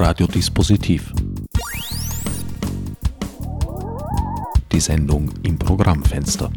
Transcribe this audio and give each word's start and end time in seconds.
Radiodispositiv. 0.00 1.12
Die 4.70 4.78
Sendung 4.78 5.28
im 5.42 5.58
Programmfenster. 5.58 6.52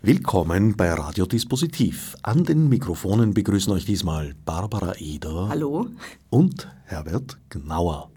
Willkommen 0.00 0.76
bei 0.76 0.92
Radiodispositiv. 0.92 2.14
An 2.22 2.44
den 2.44 2.68
Mikrofonen 2.68 3.34
begrüßen 3.34 3.72
euch 3.72 3.84
diesmal 3.84 4.34
Barbara 4.44 4.94
Eder. 4.98 5.48
Hallo. 5.48 5.88
Und 6.30 6.68
Herbert 6.84 7.38
Gnauer. 7.50 8.08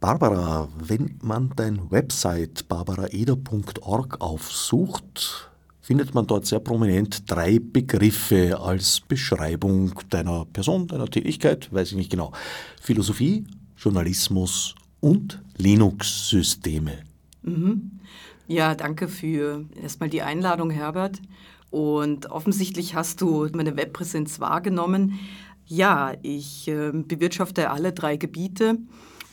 Barbara, 0.00 0.68
wenn 0.78 1.18
man 1.22 1.52
dein 1.56 1.90
Website 1.90 2.68
barbaraeder.org 2.68 4.20
aufsucht, 4.20 5.47
findet 5.88 6.14
man 6.14 6.26
dort 6.26 6.44
sehr 6.44 6.60
prominent 6.60 7.30
drei 7.30 7.58
Begriffe 7.58 8.60
als 8.60 9.00
Beschreibung 9.00 9.98
deiner 10.10 10.44
Person, 10.44 10.86
deiner 10.86 11.06
Tätigkeit, 11.06 11.72
weiß 11.72 11.92
ich 11.92 11.96
nicht 11.96 12.10
genau. 12.10 12.30
Philosophie, 12.78 13.46
Journalismus 13.74 14.74
und 15.00 15.40
Linux-Systeme. 15.56 16.98
Mhm. 17.40 17.92
Ja, 18.48 18.74
danke 18.74 19.08
für 19.08 19.64
erstmal 19.82 20.10
die 20.10 20.20
Einladung, 20.20 20.68
Herbert. 20.68 21.22
Und 21.70 22.30
offensichtlich 22.30 22.94
hast 22.94 23.22
du 23.22 23.48
meine 23.54 23.78
Webpräsenz 23.78 24.40
wahrgenommen. 24.40 25.18
Ja, 25.64 26.12
ich 26.20 26.68
äh, 26.68 26.92
bewirtschafte 26.92 27.70
alle 27.70 27.94
drei 27.94 28.18
Gebiete 28.18 28.76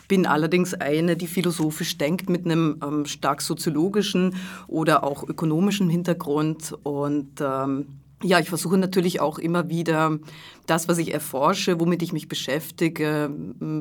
bin 0.07 0.25
allerdings 0.25 0.73
eine, 0.73 1.15
die 1.15 1.27
philosophisch 1.27 1.97
denkt 1.97 2.29
mit 2.29 2.45
einem 2.45 2.79
ähm, 2.83 3.05
stark 3.05 3.41
soziologischen 3.41 4.35
oder 4.67 5.03
auch 5.03 5.23
ökonomischen 5.23 5.89
Hintergrund 5.89 6.75
und 6.83 7.41
ähm, 7.41 7.87
ja, 8.23 8.39
ich 8.39 8.49
versuche 8.49 8.77
natürlich 8.77 9.19
auch 9.19 9.37
immer 9.37 9.69
wieder 9.69 10.17
das, 10.65 10.87
was 10.87 10.97
ich 10.97 11.13
erforsche, 11.13 11.79
womit 11.79 12.01
ich 12.01 12.13
mich 12.13 12.27
beschäftige, 12.27 13.29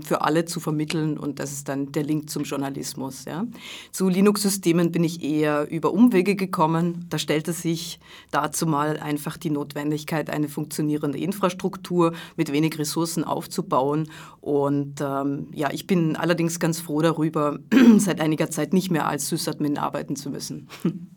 für 0.02 0.20
alle 0.22 0.44
zu 0.44 0.60
vermitteln 0.60 1.16
und 1.18 1.38
das 1.38 1.52
ist 1.52 1.68
dann 1.68 1.92
der 1.92 2.02
Link 2.02 2.28
zum 2.28 2.42
Journalismus. 2.42 3.24
Ja. 3.24 3.46
Zu 3.90 4.08
Linux-Systemen 4.08 4.92
bin 4.92 5.04
ich 5.04 5.22
eher 5.22 5.70
über 5.70 5.92
Umwege 5.92 6.34
gekommen. 6.36 7.06
Da 7.08 7.18
stellte 7.18 7.52
sich 7.52 8.00
dazu 8.32 8.66
mal 8.66 8.98
einfach 8.98 9.36
die 9.36 9.50
Notwendigkeit, 9.50 10.28
eine 10.28 10.48
funktionierende 10.48 11.18
Infrastruktur 11.18 12.12
mit 12.36 12.52
wenig 12.52 12.78
Ressourcen 12.78 13.24
aufzubauen 13.24 14.10
und 14.40 15.00
ähm, 15.00 15.48
ja, 15.54 15.70
ich 15.72 15.86
bin 15.86 16.16
allerdings 16.16 16.58
ganz 16.58 16.80
froh 16.80 17.00
darüber, 17.00 17.60
seit 17.98 18.20
einiger 18.20 18.50
Zeit 18.50 18.72
nicht 18.72 18.90
mehr 18.90 19.06
als 19.06 19.28
Sysadmin 19.28 19.78
arbeiten 19.78 20.16
zu 20.16 20.28
müssen. 20.28 20.68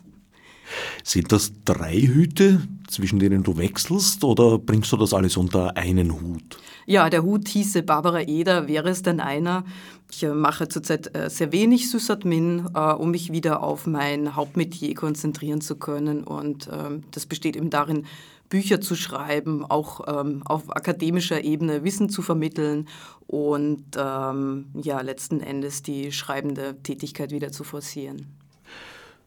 Sind 1.03 1.31
das 1.31 1.51
drei 1.65 1.95
Hüte, 1.95 2.61
zwischen 2.87 3.19
denen 3.19 3.43
du 3.43 3.57
wechselst, 3.57 4.23
oder 4.23 4.57
bringst 4.57 4.91
du 4.91 4.97
das 4.97 5.13
alles 5.13 5.37
unter 5.37 5.75
einen 5.77 6.19
Hut? 6.19 6.57
Ja, 6.85 7.09
der 7.09 7.23
Hut 7.23 7.49
hieße 7.49 7.83
Barbara 7.83 8.21
Eder, 8.21 8.67
wäre 8.67 8.89
es 8.89 9.01
denn 9.01 9.19
einer. 9.19 9.65
Ich 10.09 10.23
äh, 10.23 10.33
mache 10.33 10.69
zurzeit 10.69 11.13
äh, 11.15 11.29
sehr 11.29 11.51
wenig 11.51 11.89
Sysadmin, 11.89 12.69
äh, 12.73 12.93
um 12.93 13.11
mich 13.11 13.31
wieder 13.31 13.61
auf 13.61 13.87
mein 13.87 14.35
Hauptmetier 14.35 14.95
konzentrieren 14.95 15.59
zu 15.59 15.75
können. 15.75 16.23
Und 16.23 16.69
ähm, 16.71 17.03
das 17.11 17.25
besteht 17.25 17.57
eben 17.57 17.69
darin, 17.69 18.05
Bücher 18.49 18.79
zu 18.79 18.95
schreiben, 18.95 19.65
auch 19.65 20.01
ähm, 20.07 20.41
auf 20.45 20.73
akademischer 20.73 21.43
Ebene 21.43 21.83
Wissen 21.83 22.09
zu 22.09 22.21
vermitteln 22.21 22.87
und 23.27 23.83
ähm, 23.97 24.67
ja, 24.73 25.01
letzten 25.01 25.41
Endes 25.41 25.83
die 25.83 26.13
schreibende 26.13 26.81
Tätigkeit 26.81 27.31
wieder 27.31 27.51
zu 27.51 27.65
forcieren. 27.65 28.36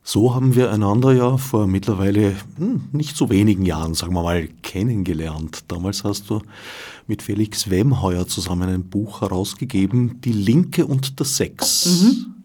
So 0.03 0.35
haben 0.35 0.57
wir 0.57 0.73
einander 0.73 1.13
ja 1.13 1.37
vor 1.37 1.67
mittlerweile 1.67 2.35
hm, 2.57 2.89
nicht 2.93 3.17
so 3.17 3.31
wenigen 3.31 3.65
Jahren, 3.67 3.95
sagen 3.95 4.15
wir 4.15 4.23
mal, 4.23 4.49
kennengelernt. 4.63 5.65
Damals 5.69 6.05
hast 6.05 6.31
du 6.31 6.41
mit 7.07 7.23
Felix 7.23 7.71
Wemheuer 7.71 8.27
zusammen 8.27 8.69
ein 8.69 8.85
Buch 8.85 9.21
herausgegeben, 9.21 10.21
Die 10.23 10.33
Linke 10.33 10.87
und 10.87 11.19
der 11.19 11.27
Sex. 11.27 12.03
Mhm 12.03 12.40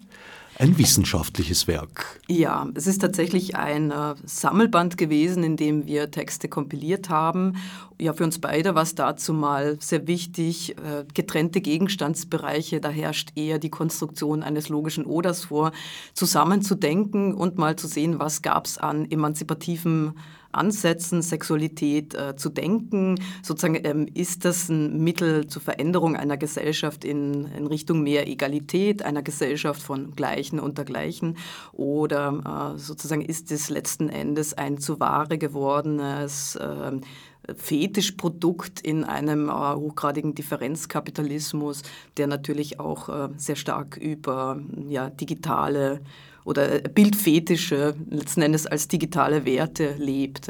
ein 0.57 0.77
wissenschaftliches 0.77 1.67
Werk. 1.67 2.21
Ja, 2.27 2.67
es 2.75 2.88
ist 2.88 3.01
tatsächlich 3.01 3.55
ein 3.55 3.91
äh, 3.91 4.16
Sammelband 4.25 4.97
gewesen, 4.97 5.43
in 5.43 5.57
dem 5.57 5.85
wir 5.85 6.11
Texte 6.11 6.47
kompiliert 6.47 7.09
haben. 7.09 7.57
Ja, 7.99 8.13
für 8.13 8.23
uns 8.23 8.39
beide 8.39 8.75
war 8.75 8.83
es 8.83 8.95
dazu 8.95 9.33
mal 9.33 9.77
sehr 9.79 10.07
wichtig, 10.07 10.77
äh, 10.77 11.05
getrennte 11.13 11.61
Gegenstandsbereiche, 11.61 12.79
da 12.79 12.89
herrscht 12.89 13.31
eher 13.35 13.59
die 13.59 13.69
Konstruktion 13.69 14.43
eines 14.43 14.69
logischen 14.69 15.05
Oders 15.05 15.45
vor, 15.45 15.71
zusammenzudenken 16.13 17.33
und 17.33 17.57
mal 17.57 17.75
zu 17.75 17.87
sehen, 17.87 18.19
was 18.19 18.41
gab 18.41 18.66
es 18.66 18.77
an 18.77 19.09
emanzipativen 19.09 20.13
Ansätzen, 20.55 21.21
Sexualität 21.21 22.13
äh, 22.13 22.35
zu 22.35 22.49
denken. 22.49 23.19
Sozusagen 23.43 23.79
ähm, 23.83 24.07
ist 24.13 24.45
das 24.45 24.69
ein 24.69 25.03
Mittel 25.03 25.47
zur 25.47 25.61
Veränderung 25.61 26.16
einer 26.16 26.38
Gesellschaft 26.38 27.05
in, 27.05 27.45
in 27.45 27.67
Richtung 27.67 28.01
mehr 28.03 28.27
Egalität, 28.27 29.03
einer 29.03 29.21
Gesellschaft 29.21 29.81
von 29.81 30.11
Gleichen 30.16 30.59
unter 30.59 30.85
Gleichen? 30.85 31.38
Oder 31.73 32.73
äh, 32.75 32.79
sozusagen 32.79 33.21
ist 33.21 33.51
es 33.51 33.69
letzten 33.69 34.09
Endes 34.09 34.53
ein 34.53 34.77
zu 34.77 34.99
Ware 34.99 35.38
gewordenes 35.38 36.55
äh, 36.55 36.91
Fetischprodukt 37.53 38.81
in 38.81 39.03
einem 39.03 39.49
äh, 39.49 39.51
hochgradigen 39.51 40.35
Differenzkapitalismus, 40.35 41.83
der 42.17 42.27
natürlich 42.27 42.79
auch 42.79 43.09
äh, 43.09 43.29
sehr 43.37 43.55
stark 43.55 43.97
über 43.97 44.59
ja, 44.87 45.09
digitale 45.09 46.01
oder 46.45 46.79
Bildfetische 46.79 47.95
letzten 48.09 48.44
Endes 48.44 48.67
als 48.67 48.88
digitale 48.88 49.45
Werte 49.45 49.95
lebt. 49.97 50.50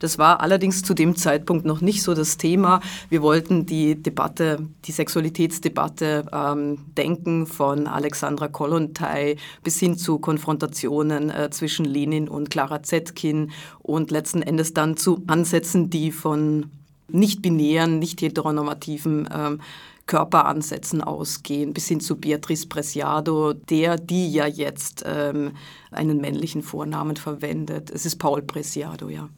Das 0.00 0.18
war 0.18 0.40
allerdings 0.40 0.82
zu 0.82 0.92
dem 0.92 1.16
Zeitpunkt 1.16 1.64
noch 1.64 1.80
nicht 1.80 2.02
so 2.02 2.14
das 2.14 2.36
Thema. 2.36 2.80
Wir 3.08 3.22
wollten 3.22 3.64
die 3.64 3.94
Debatte, 4.02 4.58
die 4.84 4.92
Sexualitätsdebatte 4.92 6.26
ähm, 6.32 6.78
denken 6.96 7.46
von 7.46 7.86
Alexandra 7.86 8.48
Kollontai 8.48 9.36
bis 9.62 9.78
hin 9.78 9.96
zu 9.96 10.18
Konfrontationen 10.18 11.30
äh, 11.30 11.48
zwischen 11.50 11.84
Lenin 11.84 12.28
und 12.28 12.50
Clara 12.50 12.82
Zetkin 12.82 13.52
und 13.78 14.10
letzten 14.10 14.42
Endes 14.42 14.74
dann 14.74 14.96
zu 14.96 15.22
Ansätzen, 15.28 15.90
die 15.90 16.10
von 16.10 16.70
nicht-binären, 17.08 18.00
nicht 18.00 18.20
heteronormativen 18.20 19.28
ähm, 19.32 19.60
Körperansätzen 20.06 21.02
ausgehen, 21.02 21.74
bis 21.74 21.88
hin 21.88 22.00
zu 22.00 22.16
Beatrice 22.16 22.68
Preciado, 22.68 23.52
der, 23.52 23.96
die 23.96 24.30
ja 24.30 24.46
jetzt 24.46 25.04
ähm, 25.04 25.52
einen 25.90 26.20
männlichen 26.20 26.62
Vornamen 26.62 27.16
verwendet. 27.16 27.90
Es 27.90 28.06
ist 28.06 28.16
Paul 28.16 28.42
Preciado, 28.42 29.08
ja. 29.08 29.28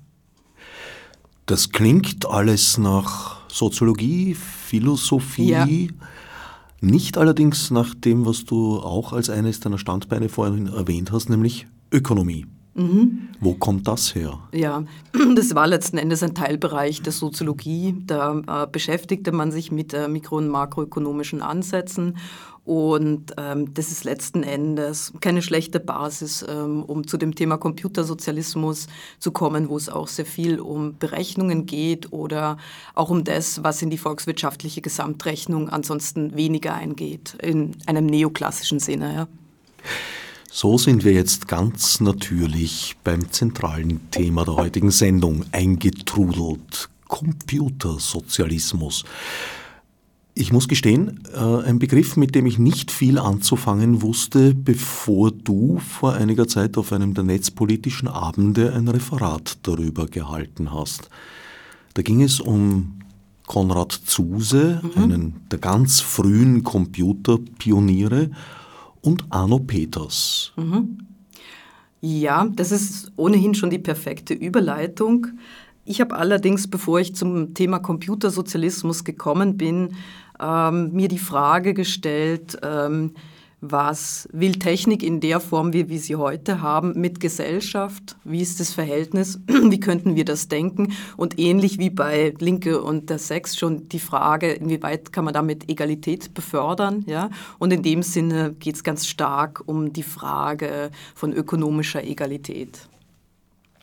Das 1.46 1.70
klingt 1.70 2.26
alles 2.26 2.76
nach 2.76 3.48
Soziologie, 3.50 4.34
Philosophie. 4.34 5.48
Ja. 5.48 5.66
Nicht 6.80 7.16
allerdings 7.16 7.70
nach 7.70 7.94
dem, 7.94 8.26
was 8.26 8.44
du 8.44 8.78
auch 8.78 9.12
als 9.12 9.30
eines 9.30 9.58
deiner 9.60 9.78
Standbeine 9.78 10.28
vorhin 10.28 10.66
erwähnt 10.66 11.10
hast, 11.10 11.30
nämlich 11.30 11.66
Ökonomie. 11.90 12.46
Mhm. 12.74 13.28
Wo 13.40 13.54
kommt 13.54 13.88
das 13.88 14.14
her? 14.14 14.38
Ja, 14.52 14.84
das 15.36 15.54
war 15.54 15.66
letzten 15.66 15.98
Endes 15.98 16.22
ein 16.22 16.34
Teilbereich 16.34 17.02
der 17.02 17.12
Soziologie. 17.12 17.96
Da 18.06 18.42
äh, 18.46 18.66
beschäftigte 18.70 19.32
man 19.32 19.50
sich 19.50 19.72
mit 19.72 19.94
äh, 19.94 20.08
mikro- 20.08 20.38
und 20.38 20.48
makroökonomischen 20.48 21.42
Ansätzen. 21.42 22.16
Und 22.68 23.32
ähm, 23.38 23.72
das 23.72 23.90
ist 23.90 24.04
letzten 24.04 24.42
Endes 24.42 25.14
keine 25.22 25.40
schlechte 25.40 25.80
Basis, 25.80 26.44
ähm, 26.46 26.82
um 26.82 27.06
zu 27.06 27.16
dem 27.16 27.34
Thema 27.34 27.56
Computersozialismus 27.56 28.88
zu 29.18 29.32
kommen, 29.32 29.70
wo 29.70 29.78
es 29.78 29.88
auch 29.88 30.06
sehr 30.06 30.26
viel 30.26 30.60
um 30.60 30.98
Berechnungen 30.98 31.64
geht 31.64 32.12
oder 32.12 32.58
auch 32.94 33.08
um 33.08 33.24
das, 33.24 33.64
was 33.64 33.80
in 33.80 33.88
die 33.88 33.96
volkswirtschaftliche 33.96 34.82
Gesamtrechnung 34.82 35.70
ansonsten 35.70 36.36
weniger 36.36 36.74
eingeht, 36.74 37.38
in 37.40 37.74
einem 37.86 38.04
neoklassischen 38.04 38.80
Sinne. 38.80 39.14
Ja. 39.14 39.28
So 40.50 40.78
sind 40.78 41.04
wir 41.04 41.12
jetzt 41.12 41.46
ganz 41.46 42.00
natürlich 42.00 42.96
beim 43.04 43.30
zentralen 43.30 44.10
Thema 44.10 44.46
der 44.46 44.56
heutigen 44.56 44.90
Sendung 44.90 45.44
eingetrudelt. 45.52 46.88
Computersozialismus. 47.06 49.04
Ich 50.34 50.52
muss 50.52 50.66
gestehen, 50.68 51.20
äh, 51.34 51.62
ein 51.64 51.78
Begriff, 51.78 52.16
mit 52.16 52.34
dem 52.34 52.46
ich 52.46 52.58
nicht 52.58 52.90
viel 52.90 53.18
anzufangen 53.18 54.00
wusste, 54.02 54.54
bevor 54.54 55.32
du 55.32 55.80
vor 55.80 56.14
einiger 56.14 56.48
Zeit 56.48 56.78
auf 56.78 56.92
einem 56.92 57.12
der 57.12 57.24
netzpolitischen 57.24 58.08
Abende 58.08 58.72
ein 58.72 58.88
Referat 58.88 59.58
darüber 59.64 60.06
gehalten 60.06 60.72
hast. 60.72 61.10
Da 61.94 62.02
ging 62.02 62.22
es 62.22 62.40
um 62.40 63.00
Konrad 63.46 63.92
Zuse, 63.92 64.80
mhm. 64.82 65.02
einen 65.02 65.36
der 65.50 65.58
ganz 65.58 66.00
frühen 66.00 66.62
Computerpioniere, 66.62 68.30
und 69.02 69.24
Arno 69.30 69.58
Peters. 69.58 70.52
Mhm. 70.56 70.98
Ja, 72.00 72.46
das 72.54 72.70
ist 72.70 73.10
ohnehin 73.16 73.54
schon 73.54 73.70
die 73.70 73.78
perfekte 73.78 74.34
Überleitung. 74.34 75.26
Ich 75.84 76.00
habe 76.00 76.16
allerdings, 76.16 76.68
bevor 76.68 77.00
ich 77.00 77.14
zum 77.14 77.54
Thema 77.54 77.78
Computersozialismus 77.78 79.04
gekommen 79.04 79.56
bin, 79.56 79.94
ähm, 80.38 80.92
mir 80.92 81.08
die 81.08 81.18
Frage 81.18 81.74
gestellt, 81.74 82.58
ähm, 82.62 83.14
was 83.60 84.28
will 84.32 84.52
Technik 84.52 85.02
in 85.02 85.20
der 85.20 85.40
Form, 85.40 85.72
wie 85.72 85.88
wir 85.88 85.98
sie 85.98 86.16
heute 86.16 86.62
haben, 86.62 86.92
mit 87.00 87.20
Gesellschaft? 87.20 88.16
Wie 88.24 88.40
ist 88.40 88.60
das 88.60 88.72
Verhältnis? 88.72 89.40
Wie 89.46 89.80
könnten 89.80 90.14
wir 90.16 90.24
das 90.24 90.48
denken? 90.48 90.92
Und 91.16 91.38
ähnlich 91.38 91.78
wie 91.78 91.90
bei 91.90 92.34
Linke 92.38 92.80
und 92.82 93.10
der 93.10 93.18
Sex 93.18 93.56
schon 93.56 93.88
die 93.88 93.98
Frage, 93.98 94.52
inwieweit 94.52 95.12
kann 95.12 95.24
man 95.24 95.34
damit 95.34 95.68
Egalität 95.68 96.34
befördern? 96.34 97.04
Ja? 97.06 97.30
Und 97.58 97.72
in 97.72 97.82
dem 97.82 98.02
Sinne 98.02 98.54
geht 98.58 98.76
es 98.76 98.84
ganz 98.84 99.06
stark 99.06 99.62
um 99.66 99.92
die 99.92 100.02
Frage 100.02 100.90
von 101.14 101.32
ökonomischer 101.32 102.04
Egalität. 102.04 102.88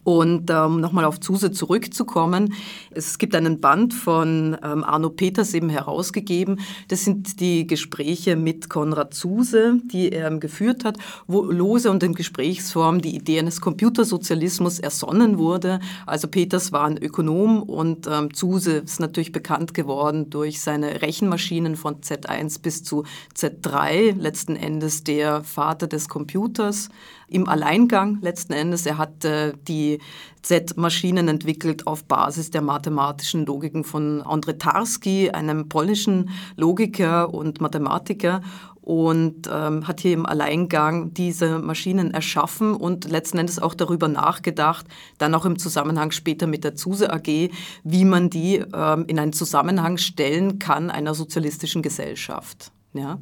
Und 0.05 0.51
ähm, 0.51 0.81
nochmal 0.81 1.03
auf 1.03 1.19
Zuse 1.19 1.51
zurückzukommen, 1.51 2.53
es 2.91 3.17
gibt 3.17 3.33
einen 3.33 3.59
Band 3.59 3.91
von 3.91 4.55
ähm, 4.63 4.83
Arno 4.83 5.09
Peters 5.09 5.55
eben 5.55 5.67
herausgegeben. 5.69 6.59
Das 6.89 7.03
sind 7.03 7.39
die 7.39 7.65
Gespräche 7.65 8.35
mit 8.35 8.69
Konrad 8.69 9.15
Zuse, 9.15 9.81
die 9.83 10.11
er 10.11 10.29
geführt 10.37 10.85
hat, 10.85 10.99
wo 11.25 11.41
lose 11.41 11.89
und 11.89 12.03
in 12.03 12.13
Gesprächsform 12.13 13.01
die 13.01 13.15
Idee 13.15 13.39
eines 13.39 13.61
Computersozialismus 13.61 14.77
ersonnen 14.77 15.39
wurde. 15.39 15.79
Also 16.05 16.27
Peters 16.27 16.71
war 16.71 16.85
ein 16.85 17.01
Ökonom 17.01 17.63
und 17.63 18.05
ähm, 18.05 18.31
Zuse 18.31 18.73
ist 18.73 18.99
natürlich 18.99 19.31
bekannt 19.31 19.73
geworden 19.73 20.29
durch 20.29 20.61
seine 20.61 21.01
Rechenmaschinen 21.01 21.75
von 21.75 22.01
Z1 22.01 22.61
bis 22.61 22.83
zu 22.83 23.05
Z3, 23.35 24.15
letzten 24.15 24.55
Endes 24.55 25.03
der 25.03 25.43
Vater 25.43 25.87
des 25.87 26.09
Computers 26.09 26.89
im 27.27 27.48
Alleingang 27.48 28.19
letzten 28.22 28.54
Endes. 28.54 28.86
Er 28.86 28.98
hat 28.98 29.25
äh, 29.25 29.54
die 29.68 30.00
Z-Maschinen 30.42 31.27
entwickelt 31.27 31.88
auf 31.88 32.06
Basis 32.06 32.51
der 32.51 32.62
mathematischen 32.62 33.45
Logiken 33.45 33.83
von 33.83 34.22
Andrzej 34.22 34.57
Tarski, 34.57 35.30
einem 35.31 35.69
polnischen 35.69 36.30
Logiker 36.56 37.33
und 37.33 37.62
Mathematiker 37.62 38.42
und 38.86 39.50
ähm, 39.51 39.88
hat 39.88 40.00
hier 40.01 40.13
im 40.13 40.27
Alleingang 40.27 41.12
diese 41.16 41.57
Maschinen 41.57 42.12
erschaffen 42.13 42.75
und 42.75 43.10
letzten 43.10 43.39
Endes 43.39 43.57
auch 43.57 43.74
darüber 43.74 44.07
nachgedacht, 44.07 44.86
dann 45.18 45.33
auch 45.33 45.45
im 45.45 45.57
Zusammenhang 45.57 46.12
später 46.12 46.45
mit 46.45 46.63
der 46.63 46.75
Zuse 46.75 47.12
AG, 47.12 47.50
wie 47.83 48.06
man 48.06 48.30
die 48.30 48.63
ähm, 48.74 49.06
in 49.07 49.18
einen 49.18 49.33
Zusammenhang 49.33 49.98
stellen 49.98 50.60
kann 50.60 50.92
einer 50.92 51.16
sozialistischen 51.16 51.81
Gesellschaft. 51.81 52.72
Ja. 52.94 53.18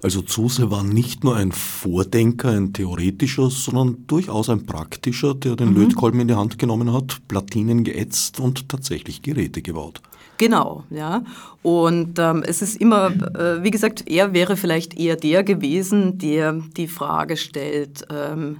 Also 0.00 0.22
Zuse 0.22 0.70
war 0.70 0.84
nicht 0.84 1.24
nur 1.24 1.34
ein 1.34 1.50
Vordenker, 1.50 2.50
ein 2.50 2.72
theoretischer, 2.72 3.50
sondern 3.50 4.06
durchaus 4.06 4.48
ein 4.48 4.64
praktischer, 4.64 5.34
der 5.34 5.56
den 5.56 5.70
mhm. 5.70 5.82
Lötkolben 5.82 6.20
in 6.20 6.28
die 6.28 6.34
Hand 6.34 6.58
genommen 6.58 6.92
hat, 6.92 7.18
Platinen 7.26 7.82
geätzt 7.82 8.38
und 8.38 8.68
tatsächlich 8.68 9.22
Geräte 9.22 9.60
gebaut. 9.60 10.00
Genau, 10.38 10.84
ja. 10.90 11.24
Und 11.62 12.20
ähm, 12.20 12.44
es 12.46 12.62
ist 12.62 12.80
immer, 12.80 13.10
äh, 13.10 13.64
wie 13.64 13.72
gesagt, 13.72 14.08
er 14.08 14.32
wäre 14.32 14.56
vielleicht 14.56 14.96
eher 14.96 15.16
der 15.16 15.42
gewesen, 15.42 16.18
der 16.18 16.52
die 16.76 16.86
Frage 16.86 17.36
stellt, 17.36 18.06
ähm, 18.08 18.58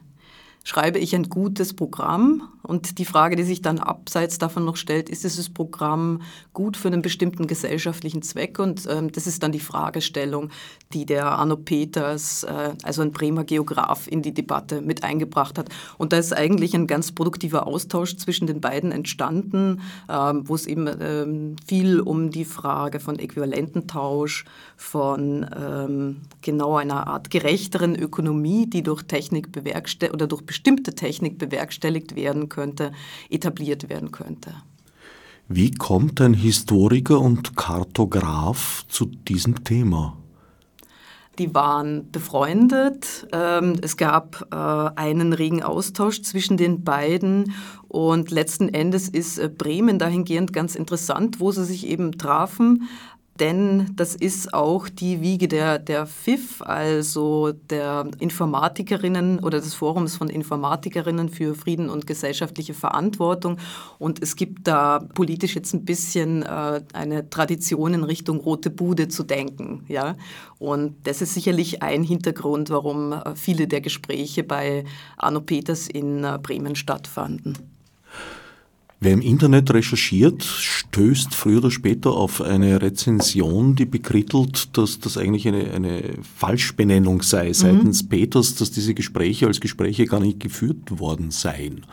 schreibe 0.65 0.99
ich 0.99 1.15
ein 1.15 1.29
gutes 1.29 1.73
Programm? 1.73 2.49
Und 2.69 2.99
die 2.99 3.07
Frage, 3.07 3.35
die 3.35 3.45
sich 3.45 3.63
dann 3.63 3.79
abseits 3.79 4.37
davon 4.37 4.67
noch 4.67 4.77
stellt, 4.77 5.09
ist 5.09 5.25
dieses 5.25 5.49
Programm 5.49 6.21
gut 6.53 6.77
für 6.77 6.89
einen 6.89 7.01
bestimmten 7.01 7.47
gesellschaftlichen 7.47 8.21
Zweck? 8.21 8.59
Und 8.59 8.87
ähm, 8.91 9.11
das 9.11 9.27
ist 9.27 9.43
dann 9.43 9.53
die 9.53 9.59
Fragestellung, 9.59 10.51
die 10.93 11.07
der 11.07 11.33
Arno 11.33 11.57
Peters, 11.57 12.43
äh, 12.43 12.75
also 12.83 13.01
ein 13.01 13.11
Bremer 13.11 13.45
Geograf, 13.45 14.07
in 14.07 14.21
die 14.21 14.35
Debatte 14.35 14.83
mit 14.83 15.03
eingebracht 15.03 15.57
hat. 15.59 15.71
Und 15.97 16.13
da 16.13 16.19
ist 16.19 16.37
eigentlich 16.37 16.75
ein 16.75 16.87
ganz 16.87 17.11
produktiver 17.11 17.67
Austausch 17.67 18.19
zwischen 18.19 18.47
den 18.47 18.61
beiden 18.61 18.93
entstanden, 18.93 19.81
ähm, 20.11 20.47
wo 20.47 20.55
es 20.55 20.67
eben 20.67 20.91
ähm, 21.01 21.57
viel 21.67 22.01
um 22.01 22.31
die 22.31 22.45
Frage 22.45 23.01
von 23.01 23.19
Äquivalententausch, 23.19 24.45
von 24.77 25.49
ähm, 25.59 26.21
genau 26.43 26.77
einer 26.77 27.07
Art 27.07 27.31
gerechteren 27.31 27.97
Ökonomie, 27.97 28.69
die 28.69 28.83
durch 28.83 29.05
Technik 29.05 29.53
bewerkstelligt 29.53 30.13
oder 30.13 30.27
durch 30.27 30.43
bestimmte 30.43 30.95
Technik 30.95 31.39
bewerkstelligt 31.39 32.15
werden 32.15 32.51
könnte, 32.59 32.91
etabliert 33.31 33.89
werden 33.89 34.11
könnte. 34.11 34.53
Wie 35.47 35.71
kommt 35.71 36.21
ein 36.21 36.35
Historiker 36.35 37.21
und 37.21 37.57
Kartograf 37.57 38.85
zu 38.89 39.07
diesem 39.07 39.63
Thema? 39.65 40.17
Die 41.39 41.55
waren 41.55 42.11
befreundet. 42.11 43.29
Ähm, 43.33 43.77
es 43.81 43.97
gab 43.97 44.49
äh, 44.51 44.57
einen 44.57 45.33
regen 45.33 45.63
Austausch 45.63 46.23
zwischen 46.23 46.57
den 46.57 46.83
beiden 46.83 47.55
und 47.87 48.33
letzten 48.33 48.69
Endes 48.69 49.09
ist 49.09 49.39
äh, 49.39 49.49
Bremen 49.49 50.01
dahingehend 50.01 50.53
ganz 50.53 50.75
interessant, 50.75 51.39
wo 51.39 51.53
sie 51.53 51.65
sich 51.65 51.87
eben 51.87 52.19
trafen 52.19 52.89
denn 53.41 53.93
das 53.95 54.15
ist 54.15 54.53
auch 54.53 54.89
die 54.89 55.21
Wiege 55.21 55.49
der, 55.49 55.79
der 55.79 56.07
FIF, 56.07 56.63
also 56.63 57.53
der 57.53 58.09
Informatikerinnen 58.19 59.39
oder 59.41 59.61
des 59.61 59.75
Forums 59.75 60.17
von 60.17 60.29
Informatikerinnen 60.29 61.29
für 61.29 61.55
Frieden 61.55 61.91
und 61.91 62.07
gesellschaftliche 62.07 62.75
Verantwortung. 62.75 63.59
Und 63.99 64.23
es 64.23 64.37
gibt 64.37 64.67
da 64.67 65.01
politisch 65.15 65.55
jetzt 65.55 65.75
ein 65.75 65.85
bisschen 65.85 66.43
äh, 66.43 66.83
eine 66.93 67.31
Tradition 67.31 67.95
in 67.95 68.05
Richtung 68.05 68.39
Rote 68.41 68.71
Bude 68.71 69.09
zu 69.09 69.23
denken. 69.23 69.85
Ja? 69.89 70.17
Und 70.59 70.97
das 71.07 71.23
ist 71.23 71.35
sicherlich 71.35 71.83
ein 71.83 72.03
Hintergrund, 72.03 72.71
warum 72.71 73.13
äh, 73.13 73.37
viele 73.37 73.69
der 73.69 73.81
Gespräche 73.81 74.43
bei 74.43 74.85
Arno 75.17 75.41
Peters 75.41 75.89
in 75.89 76.25
äh, 76.25 76.39
Bremen 76.43 76.75
stattfanden. 76.75 77.78
Wer 79.01 79.13
im 79.13 79.21
Internet 79.21 79.73
recherchiert, 79.73 80.43
stößt 80.43 81.33
früher 81.33 81.59
oder 81.59 81.71
später 81.71 82.11
auf 82.11 82.41
eine 82.41 82.83
Rezension, 82.83 83.77
die 83.77 83.85
bekrittelt, 83.85 84.77
dass 84.77 84.99
das 84.99 85.17
eigentlich 85.17 85.47
eine, 85.47 85.71
eine 85.71 86.03
Falschbenennung 86.37 87.23
sei 87.23 87.53
seitens 87.53 88.03
mhm. 88.03 88.09
Peters, 88.09 88.57
dass 88.57 88.73
diese 88.73 88.95
Gespräche 88.95 89.47
als 89.47 89.61
Gespräche 89.61 90.07
gar 90.07 90.19
nicht 90.19 90.41
geführt 90.41 90.99
worden 90.99 91.31
seien. 91.31 91.87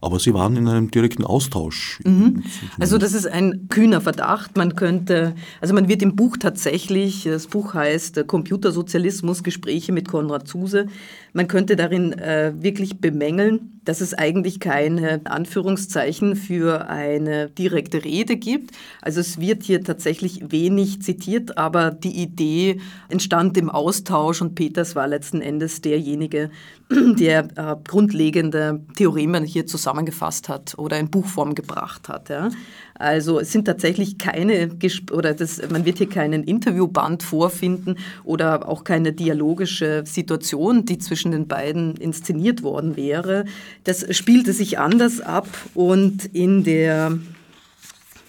Aber 0.00 0.18
Sie 0.18 0.32
waren 0.32 0.56
in 0.56 0.68
einem 0.68 0.90
direkten 0.90 1.24
Austausch. 1.24 2.00
Mhm. 2.04 2.44
Also 2.78 2.98
das 2.98 3.14
ist 3.14 3.26
ein 3.26 3.68
kühner 3.68 4.00
Verdacht. 4.00 4.56
Man 4.56 4.76
könnte, 4.76 5.34
also 5.60 5.74
man 5.74 5.88
wird 5.88 6.02
im 6.02 6.14
Buch 6.14 6.36
tatsächlich, 6.36 7.24
das 7.24 7.48
Buch 7.48 7.74
heißt 7.74 8.26
Computersozialismus, 8.26 9.42
Gespräche 9.42 9.92
mit 9.92 10.08
Konrad 10.08 10.46
Zuse, 10.46 10.86
man 11.32 11.46
könnte 11.46 11.76
darin 11.76 12.12
äh, 12.12 12.52
wirklich 12.58 13.00
bemängeln, 13.00 13.80
dass 13.84 14.00
es 14.00 14.12
eigentlich 14.12 14.60
keine 14.60 15.20
Anführungszeichen 15.24 16.36
für 16.36 16.88
eine 16.88 17.48
direkte 17.48 18.04
Rede 18.04 18.36
gibt. 18.36 18.72
Also 19.02 19.20
es 19.20 19.38
wird 19.40 19.62
hier 19.62 19.82
tatsächlich 19.82 20.50
wenig 20.50 21.00
zitiert, 21.02 21.56
aber 21.56 21.90
die 21.90 22.20
Idee 22.20 22.80
entstand 23.08 23.56
im 23.56 23.70
Austausch 23.70 24.42
und 24.42 24.54
Peters 24.54 24.96
war 24.96 25.06
letzten 25.06 25.40
Endes 25.40 25.80
derjenige, 25.80 26.50
der 26.90 27.48
äh, 27.56 27.76
grundlegende 27.86 28.80
Theoremen 28.96 29.44
hier 29.44 29.66
zusammengefasst 29.88 30.48
hat 30.48 30.74
oder 30.76 30.98
in 30.98 31.10
Buchform 31.10 31.54
gebracht 31.54 32.08
hat. 32.08 32.28
Ja. 32.28 32.50
Also 32.94 33.40
es 33.40 33.52
sind 33.52 33.64
tatsächlich 33.64 34.18
keine, 34.18 34.70
oder 35.12 35.32
das, 35.32 35.62
man 35.70 35.84
wird 35.84 35.98
hier 35.98 36.08
keinen 36.08 36.44
Interviewband 36.44 37.22
vorfinden 37.22 37.96
oder 38.24 38.68
auch 38.68 38.84
keine 38.84 39.12
dialogische 39.12 40.02
Situation, 40.04 40.84
die 40.84 40.98
zwischen 40.98 41.32
den 41.32 41.48
beiden 41.48 41.96
inszeniert 41.96 42.62
worden 42.62 42.96
wäre. 42.96 43.44
Das 43.84 44.04
spielte 44.14 44.52
sich 44.52 44.78
anders 44.78 45.20
ab 45.20 45.48
und 45.74 46.26
in 46.26 46.64
der, 46.64 47.18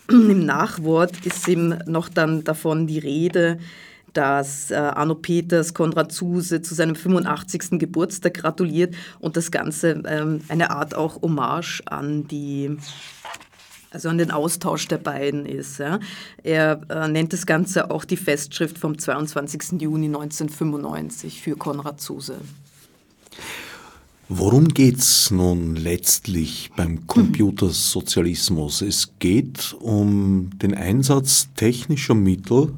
im 0.09 0.45
Nachwort 0.45 1.25
ist 1.25 1.47
ihm 1.47 1.75
noch 1.85 2.07
dann 2.07 2.43
davon 2.45 2.87
die 2.87 2.99
Rede, 2.99 3.59
dass 4.13 4.71
äh, 4.71 4.75
Arno 4.75 5.15
Peters 5.15 5.73
Konrad 5.73 6.11
Zuse 6.11 6.61
zu 6.61 6.75
seinem 6.75 6.95
85. 6.95 7.79
Geburtstag 7.79 8.35
gratuliert 8.35 8.95
und 9.19 9.37
das 9.37 9.51
Ganze 9.51 10.03
ähm, 10.05 10.41
eine 10.47 10.71
Art 10.71 10.95
auch 10.95 11.21
Hommage 11.21 11.81
an 11.85 12.27
die 12.27 12.77
also 13.91 14.09
an 14.09 14.19
den 14.19 14.29
Austausch 14.31 14.87
der 14.87 14.99
beiden 14.99 15.45
ist. 15.45 15.79
Ja. 15.79 15.99
Er 16.43 16.81
äh, 16.89 17.07
nennt 17.07 17.33
das 17.33 17.45
Ganze 17.45 17.89
auch 17.89 18.05
die 18.05 18.17
Festschrift 18.17 18.77
vom 18.77 18.97
22. 18.97 19.81
Juni 19.81 20.05
1995 20.05 21.41
für 21.41 21.55
Konrad 21.55 21.99
Zuse. 21.99 22.35
Worum 24.31 24.67
geht 24.67 24.99
es 24.99 25.31
nun 25.31 25.75
letztlich 25.75 26.69
beim 26.75 27.07
Computersozialismus? 27.07 28.83
Es 28.83 29.13
geht 29.17 29.75
um 29.79 30.51
den 30.59 30.75
Einsatz 30.75 31.49
technischer 31.55 32.13
Mittel, 32.13 32.73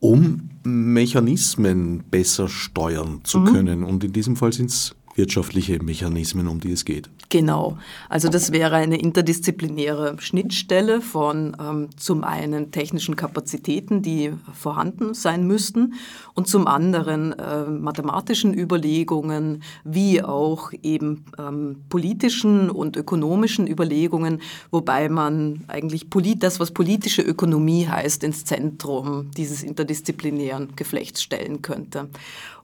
um 0.00 0.50
Mechanismen 0.64 2.02
besser 2.10 2.48
steuern 2.48 3.20
zu 3.22 3.40
mhm. 3.40 3.44
können. 3.46 3.84
Und 3.84 4.04
in 4.04 4.12
diesem 4.12 4.36
Fall 4.36 4.52
sind 4.52 4.70
es 4.70 4.94
wirtschaftliche 5.14 5.82
Mechanismen, 5.82 6.48
um 6.48 6.60
die 6.60 6.72
es 6.72 6.84
geht. 6.84 7.08
Genau. 7.30 7.78
Also 8.08 8.28
das 8.28 8.50
wäre 8.50 8.74
eine 8.74 8.98
interdisziplinäre 8.98 10.16
Schnittstelle 10.18 11.00
von 11.00 11.56
ähm, 11.60 11.88
zum 11.96 12.24
einen 12.24 12.72
technischen 12.72 13.14
Kapazitäten, 13.14 14.02
die 14.02 14.32
vorhanden 14.52 15.14
sein 15.14 15.46
müssten, 15.46 15.94
und 16.34 16.48
zum 16.48 16.66
anderen 16.66 17.32
äh, 17.38 17.66
mathematischen 17.66 18.52
Überlegungen, 18.52 19.62
wie 19.84 20.24
auch 20.24 20.72
eben 20.82 21.24
ähm, 21.38 21.84
politischen 21.88 22.68
und 22.68 22.96
ökonomischen 22.96 23.68
Überlegungen, 23.68 24.40
wobei 24.72 25.08
man 25.08 25.62
eigentlich 25.68 26.10
polit 26.10 26.42
das, 26.42 26.58
was 26.58 26.72
politische 26.72 27.22
Ökonomie 27.22 27.86
heißt, 27.86 28.24
ins 28.24 28.44
Zentrum 28.44 29.30
dieses 29.36 29.62
interdisziplinären 29.62 30.74
Geflechts 30.74 31.22
stellen 31.22 31.62
könnte. 31.62 32.08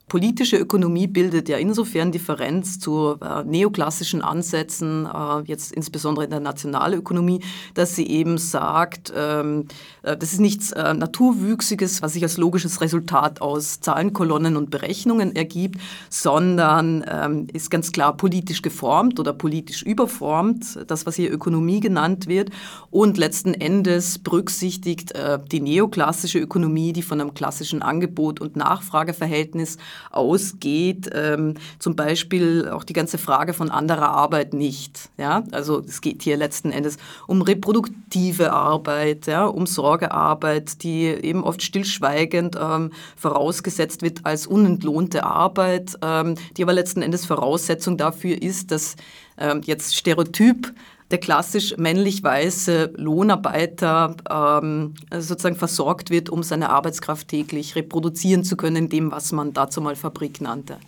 Politische 0.09 0.57
Ökonomie 0.57 1.09
bildet 1.09 1.49
ja 1.49 1.57
insofern 1.57 2.13
Differenz 2.13 2.79
zu 2.79 3.17
äh, 3.21 3.43
neoklassischen 3.43 4.23
Ansätzen, 4.23 5.05
äh, 5.05 5.41
jetzt 5.47 5.73
insbesondere 5.73 6.25
in 6.25 6.31
der 6.31 6.39
Nationalökonomie, 6.39 7.43
dass 7.75 7.97
sie 7.97 8.07
eben 8.07 8.39
sagt, 8.39 9.13
ähm, 9.17 9.67
äh, 9.67 9.96
das 10.15 10.33
ist 10.33 10.41
nichts 10.41 10.73
äh, 10.73 10.95
Naturwüchsiges, 10.95 12.03
was 12.03 12.13
sich 12.13 12.23
als 12.23 12.37
logisches 12.37 12.81
Resultat 12.81 13.41
aus 13.41 13.81
Zahlenkolonnen 13.81 14.57
und 14.57 14.71
Berechnungen 14.71 15.35
ergibt, 15.35 15.81
sondern 16.11 17.05
ähm, 17.09 17.47
ist 17.53 17.71
ganz 17.71 17.93
klar 17.93 18.17
politisch 18.17 18.63
geformt 18.63 19.19
oder 19.19 19.33
politisch 19.33 19.83
überformt, 19.83 20.79
das, 20.87 21.07
was 21.07 21.17
hier 21.17 21.33
Ökonomie 21.33 21.81
genannt 21.81 22.27
wird, 22.27 22.51
und 22.91 23.17
letzten 23.19 23.55
Endes 23.55 24.19
berücksichtigt 24.19 25.13
äh, 25.13 25.39
die 25.51 25.61
neoklassische 25.61 26.39
Ökonomie, 26.39 26.93
die 26.93 27.03
von 27.03 27.21
einem 27.21 27.35
klassischen 27.35 27.83
Angebot 27.83 28.41
und 28.41 28.57
Nachfrageverhältnis 28.57 29.79
ausgeht, 30.11 31.11
ähm, 31.13 31.55
zum 31.79 31.97
Beispiel 31.97 32.69
auch 32.69 32.85
die 32.85 32.93
ganze 32.93 33.19
Frage 33.19 33.55
von 33.55 33.71
anderer 33.71 34.11
Arbeit 34.11 34.55
nicht. 34.55 35.11
Ja? 35.19 35.45
Also 35.53 35.81
es 35.81 36.01
geht 36.01 36.23
hier 36.23 36.37
letzten 36.37 36.71
Endes 36.71 36.97
um 37.27 37.43
reproduktive 37.43 38.53
Arbeit, 38.53 39.27
ja? 39.27 39.47
um 39.47 39.67
Sorgearbeit, 39.97 40.83
die 40.83 41.05
eben 41.07 41.43
oft 41.43 41.63
stillschweigend 41.63 42.57
ähm, 42.61 42.91
vorausgesetzt 43.17 44.03
wird 44.03 44.27
als 44.27 44.47
unentlohnte 44.47 45.25
Arbeit, 45.25 45.97
ähm, 46.03 46.35
die 46.57 46.63
aber 46.63 46.75
letzten 46.75 47.01
Endes 47.01 47.25
Voraussetzung 47.25 47.97
dafür 47.97 48.41
ist, 48.41 48.71
dass 48.71 48.97
ähm, 49.39 49.63
jetzt 49.65 49.97
Stereotyp 49.97 50.75
der 51.11 51.19
klassisch 51.19 51.77
männlich-weiße 51.79 52.93
Lohnarbeiter 52.97 54.17
ähm, 54.29 54.95
sozusagen 55.13 55.57
versorgt 55.57 56.11
wird, 56.11 56.29
um 56.29 56.43
seine 56.43 56.71
Arbeitskraft 56.71 57.29
täglich 57.29 57.77
reproduzieren 57.77 58.45
zu 58.45 58.57
können, 58.57 58.77
in 58.77 58.89
dem, 58.89 59.13
was 59.13 59.33
man 59.33 59.55
dazu 59.55 59.81
mal 59.81 59.97
Fabrik 59.97 60.41
nannte. 60.41 60.79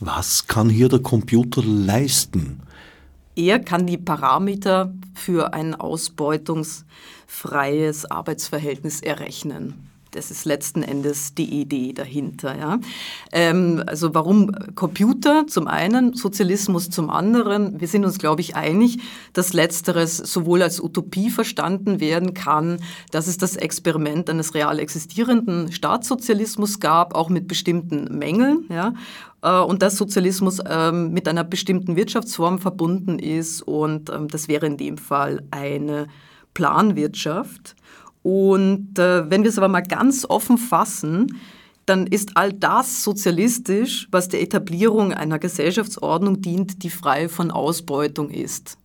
Was 0.00 0.46
kann 0.46 0.68
hier 0.68 0.88
der 0.88 1.00
Computer 1.00 1.62
leisten? 1.64 2.60
Er 3.36 3.60
kann 3.60 3.86
die 3.86 3.98
Parameter 3.98 4.92
für 5.14 5.54
ein 5.54 5.74
ausbeutungsfreies 5.74 8.10
Arbeitsverhältnis 8.10 9.00
errechnen. 9.00 9.86
Das 10.12 10.32
ist 10.32 10.44
letzten 10.44 10.82
Endes 10.82 11.34
die 11.34 11.60
Idee 11.60 11.92
dahinter. 11.92 12.58
Ja. 12.58 12.80
Ähm, 13.30 13.80
also 13.86 14.12
warum 14.12 14.50
Computer 14.74 15.46
zum 15.46 15.68
einen, 15.68 16.14
Sozialismus 16.14 16.90
zum 16.90 17.10
anderen. 17.10 17.80
Wir 17.80 17.86
sind 17.86 18.04
uns, 18.04 18.18
glaube 18.18 18.40
ich, 18.40 18.56
einig, 18.56 18.98
dass 19.32 19.52
letzteres 19.52 20.16
sowohl 20.16 20.62
als 20.62 20.80
Utopie 20.80 21.30
verstanden 21.30 22.00
werden 22.00 22.34
kann, 22.34 22.80
dass 23.12 23.28
es 23.28 23.38
das 23.38 23.56
Experiment 23.56 24.28
eines 24.28 24.54
real 24.54 24.80
existierenden 24.80 25.70
Staatssozialismus 25.70 26.80
gab, 26.80 27.14
auch 27.14 27.28
mit 27.28 27.46
bestimmten 27.46 28.18
Mängeln. 28.18 28.64
Ja 28.68 28.94
und 29.48 29.82
dass 29.82 29.96
Sozialismus 29.96 30.60
ähm, 30.68 31.12
mit 31.12 31.26
einer 31.26 31.44
bestimmten 31.44 31.96
Wirtschaftsform 31.96 32.58
verbunden 32.58 33.18
ist 33.18 33.62
und 33.62 34.10
ähm, 34.10 34.28
das 34.28 34.48
wäre 34.48 34.66
in 34.66 34.76
dem 34.76 34.98
Fall 34.98 35.42
eine 35.50 36.08
Planwirtschaft. 36.54 37.74
Und 38.22 38.98
äh, 38.98 39.30
wenn 39.30 39.42
wir 39.42 39.48
es 39.48 39.58
aber 39.58 39.68
mal 39.68 39.80
ganz 39.80 40.26
offen 40.28 40.58
fassen, 40.58 41.38
dann 41.86 42.06
ist 42.06 42.36
all 42.36 42.52
das 42.52 43.02
sozialistisch, 43.02 44.08
was 44.10 44.28
der 44.28 44.42
Etablierung 44.42 45.12
einer 45.12 45.38
Gesellschaftsordnung 45.38 46.40
dient, 46.40 46.82
die 46.82 46.90
frei 46.90 47.28
von 47.28 47.50
Ausbeutung 47.50 48.30
ist. 48.30 48.76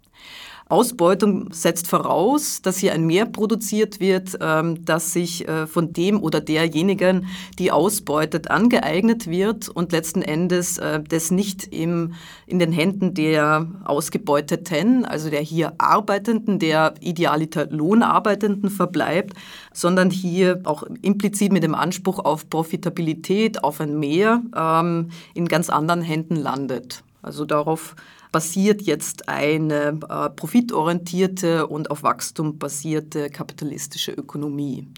Ausbeutung 0.68 1.54
setzt 1.54 1.88
voraus, 1.88 2.62
dass 2.64 2.80
hier 2.80 2.94
ein 2.94 3.06
Mehr 3.06 3.28
produziert 3.28 4.00
wird, 4.00 4.36
ähm, 4.42 4.84
das 4.84 5.14
sich 5.14 5.48
äh, 5.48 5.68
von 5.68 5.94
dem 5.94 6.22
oder 6.24 6.42
derjenigen, 6.42 7.28
die 7.60 7.72
ausbeutet, 7.72 8.50
angeeignet 8.50 9.28
wird 9.28 9.70
und 9.70 9.92
letzten 9.92 10.24
Endes 10.24 10.80
äh, 10.80 11.04
das 11.08 11.30
nicht 11.30 11.72
im, 11.72 12.16
in 12.48 12.58
den 12.58 12.72
Händen 12.72 13.14
der 13.14 13.68
Ausgebeuteten, 13.84 15.06
also 15.06 15.30
der 15.30 15.42
hier 15.42 15.74
Arbeitenden, 15.78 16.58
der 16.58 16.96
idealiter 17.00 17.68
Lohnarbeitenden 17.70 18.72
verbleibt, 18.72 19.36
sondern 19.72 20.10
hier 20.10 20.62
auch 20.64 20.82
implizit 21.04 21.54
mit 21.54 21.62
dem 21.62 21.76
Anspruch 21.76 22.18
auf 22.18 22.50
Profitabilität, 22.50 23.64
auf 23.64 23.80
ein 23.82 24.00
Mehr 24.00 24.42
ähm, 24.56 25.10
in 25.36 25.48
ganz 25.48 25.70
anderen 25.70 26.02
Händen 26.02 26.36
landet. 26.36 27.04
Also 27.22 27.46
darauf 27.46 27.96
basiert 28.36 28.82
jetzt 28.82 29.30
eine 29.30 29.98
äh, 30.10 30.30
profitorientierte 30.30 31.68
und 31.68 31.90
auf 31.90 32.04
Wachstum 32.04 32.58
basierte 32.60 33.30
kapitalistische 33.30 34.12
Ökonomie. 34.12 34.90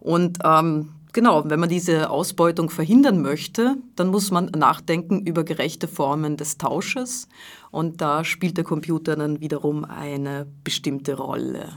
Und 0.00 0.40
ähm, 0.44 0.90
Genau, 1.14 1.42
wenn 1.44 1.60
man 1.60 1.68
diese 1.68 2.08
Ausbeutung 2.08 2.70
verhindern 2.70 3.20
möchte, 3.20 3.76
dann 3.96 4.08
muss 4.08 4.30
man 4.30 4.46
nachdenken 4.46 5.20
über 5.26 5.44
gerechte 5.44 5.86
Formen 5.86 6.38
des 6.38 6.56
Tausches 6.56 7.28
und 7.70 8.00
da 8.00 8.24
spielt 8.24 8.56
der 8.56 8.64
Computer 8.64 9.14
dann 9.14 9.40
wiederum 9.40 9.84
eine 9.84 10.46
bestimmte 10.64 11.18
Rolle. 11.18 11.68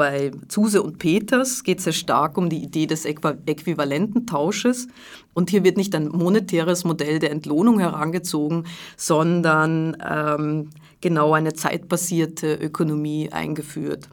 Bei 0.00 0.30
Zuse 0.48 0.82
und 0.82 0.98
Peters 0.98 1.62
geht 1.62 1.76
es 1.76 1.84
sehr 1.84 1.92
stark 1.92 2.38
um 2.38 2.48
die 2.48 2.62
Idee 2.62 2.86
des 2.86 3.04
äquivalenten 3.04 4.26
Tausches. 4.26 4.88
Und 5.34 5.50
hier 5.50 5.62
wird 5.62 5.76
nicht 5.76 5.94
ein 5.94 6.08
monetäres 6.08 6.84
Modell 6.84 7.18
der 7.18 7.30
Entlohnung 7.30 7.78
herangezogen, 7.80 8.64
sondern 8.96 9.98
ähm, 10.02 10.70
genau 11.02 11.34
eine 11.34 11.52
zeitbasierte 11.52 12.54
Ökonomie 12.54 13.30
eingeführt. 13.30 14.08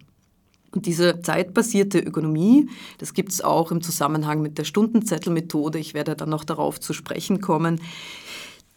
Und 0.71 0.87
diese 0.87 1.21
zeitbasierte 1.21 1.99
Ökonomie, 1.99 2.67
das 2.97 3.13
gibt 3.13 3.31
es 3.31 3.41
auch 3.41 3.71
im 3.71 3.81
Zusammenhang 3.81 4.41
mit 4.41 4.57
der 4.57 4.65
Stundenzettelmethode, 4.65 5.79
ich 5.79 5.93
werde 5.93 6.17
dann 6.17 6.29
noch 6.29 6.43
darauf 6.43 6.81
zu 6.81 6.91
sprechen 6.91 7.39
kommen, 7.39 7.79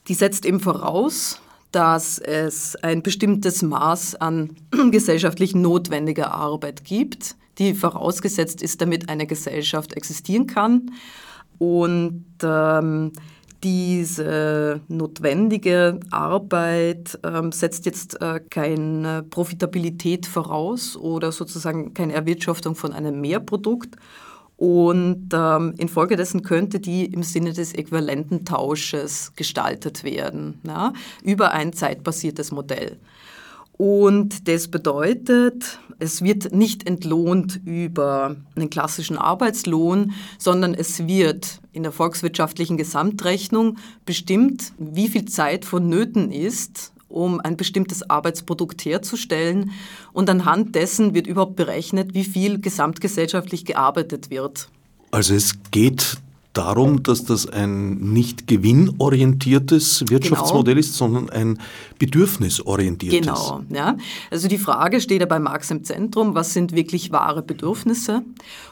die 0.06 0.14
setzt 0.14 0.46
eben 0.46 0.60
voraus, 0.60 1.40
dass 1.72 2.18
es 2.18 2.76
ein 2.76 3.02
bestimmtes 3.02 3.62
Maß 3.62 4.16
an 4.16 4.56
gesellschaftlich 4.90 5.54
notwendiger 5.54 6.34
Arbeit 6.34 6.84
gibt, 6.84 7.36
die 7.58 7.74
vorausgesetzt 7.74 8.62
ist, 8.62 8.80
damit 8.80 9.08
eine 9.08 9.26
Gesellschaft 9.26 9.94
existieren 9.94 10.46
kann. 10.46 10.90
Und 11.58 12.24
ähm, 12.42 13.12
diese 13.62 14.80
notwendige 14.88 16.00
Arbeit 16.10 17.18
ähm, 17.22 17.52
setzt 17.52 17.84
jetzt 17.84 18.20
äh, 18.22 18.40
keine 18.48 19.22
Profitabilität 19.22 20.26
voraus 20.26 20.96
oder 20.96 21.30
sozusagen 21.30 21.92
keine 21.92 22.14
Erwirtschaftung 22.14 22.74
von 22.74 22.94
einem 22.94 23.20
Mehrprodukt 23.20 23.96
und 24.60 25.28
ähm, 25.32 25.72
infolgedessen 25.78 26.42
könnte 26.42 26.80
die 26.80 27.06
im 27.06 27.22
Sinne 27.22 27.54
des 27.54 27.72
äquivalenten 27.72 28.44
Tausches 28.44 29.32
gestaltet 29.34 30.04
werden, 30.04 30.60
ja, 30.66 30.92
über 31.22 31.52
ein 31.52 31.72
zeitbasiertes 31.72 32.52
Modell. 32.52 32.98
Und 33.78 34.48
das 34.48 34.68
bedeutet, 34.68 35.78
es 35.98 36.20
wird 36.20 36.52
nicht 36.52 36.86
entlohnt 36.86 37.58
über 37.64 38.36
einen 38.54 38.68
klassischen 38.68 39.16
Arbeitslohn, 39.16 40.12
sondern 40.36 40.74
es 40.74 41.06
wird 41.06 41.62
in 41.72 41.82
der 41.82 41.92
volkswirtschaftlichen 41.92 42.76
Gesamtrechnung 42.76 43.78
bestimmt, 44.04 44.74
wie 44.76 45.08
viel 45.08 45.24
Zeit 45.24 45.64
vonnöten 45.64 46.32
ist, 46.32 46.92
um 47.10 47.40
ein 47.40 47.56
bestimmtes 47.56 48.08
Arbeitsprodukt 48.08 48.84
herzustellen. 48.84 49.72
Und 50.12 50.30
anhand 50.30 50.74
dessen 50.74 51.14
wird 51.14 51.26
überhaupt 51.26 51.56
berechnet, 51.56 52.14
wie 52.14 52.24
viel 52.24 52.60
gesamtgesellschaftlich 52.60 53.64
gearbeitet 53.64 54.30
wird. 54.30 54.68
Also 55.10 55.34
es 55.34 55.54
geht 55.70 56.18
darum, 56.52 57.02
dass 57.02 57.24
das 57.24 57.46
ein 57.46 58.12
nicht 58.12 58.46
gewinnorientiertes 58.46 60.04
Wirtschaftsmodell 60.08 60.74
genau. 60.74 60.80
ist, 60.80 60.94
sondern 60.94 61.30
ein 61.30 61.58
bedürfnisorientiertes. 62.00 63.20
Genau, 63.20 63.62
ja. 63.68 63.96
Also 64.30 64.48
die 64.48 64.58
Frage 64.58 65.00
steht 65.00 65.20
ja 65.20 65.26
bei 65.26 65.38
Marx 65.38 65.70
im 65.70 65.84
Zentrum, 65.84 66.34
was 66.34 66.54
sind 66.54 66.72
wirklich 66.72 67.12
wahre 67.12 67.42
Bedürfnisse? 67.42 68.22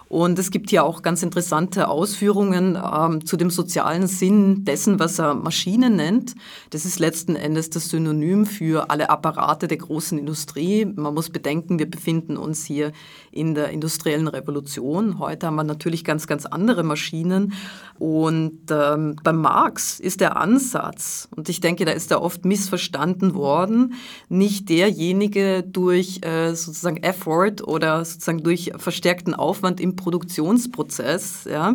Und 0.08 0.38
es 0.38 0.50
gibt 0.50 0.70
hier 0.70 0.84
auch 0.84 1.02
ganz 1.02 1.22
interessante 1.22 1.88
Ausführungen 1.88 2.76
ähm, 2.82 3.26
zu 3.26 3.36
dem 3.36 3.50
sozialen 3.50 4.06
Sinn 4.06 4.64
dessen, 4.64 4.98
was 4.98 5.18
er 5.18 5.34
Maschine 5.34 5.90
nennt. 5.90 6.34
Das 6.70 6.86
ist 6.86 6.98
letzten 6.98 7.36
Endes 7.36 7.68
das 7.68 7.90
Synonym 7.90 8.46
für 8.46 8.88
alle 8.88 9.10
Apparate 9.10 9.68
der 9.68 9.76
großen 9.76 10.18
Industrie. 10.18 10.86
Man 10.86 11.12
muss 11.12 11.28
bedenken, 11.28 11.78
wir 11.78 11.90
befinden 11.90 12.38
uns 12.38 12.64
hier 12.64 12.92
in 13.32 13.54
der 13.54 13.68
industriellen 13.68 14.28
Revolution. 14.28 15.18
Heute 15.18 15.46
haben 15.46 15.56
wir 15.56 15.64
natürlich 15.64 16.04
ganz, 16.04 16.26
ganz 16.26 16.46
andere 16.46 16.84
Maschinen. 16.84 17.52
Und 17.98 18.60
ähm, 18.70 19.16
bei 19.22 19.34
Marx 19.34 20.00
ist 20.00 20.22
der 20.22 20.38
Ansatz, 20.38 21.28
und 21.36 21.50
ich 21.50 21.60
denke, 21.60 21.84
da 21.84 21.92
ist 21.92 22.10
er 22.10 22.22
oft 22.22 22.46
missverstanden 22.46 23.17
worden, 23.34 23.94
nicht 24.28 24.68
derjenige 24.68 25.62
durch 25.62 26.20
äh, 26.22 26.54
sozusagen 26.54 26.98
Effort 26.98 27.62
oder 27.62 28.04
sozusagen 28.04 28.42
durch 28.42 28.72
verstärkten 28.76 29.34
Aufwand 29.34 29.80
im 29.80 29.96
Produktionsprozess 29.96 31.46
ja, 31.50 31.74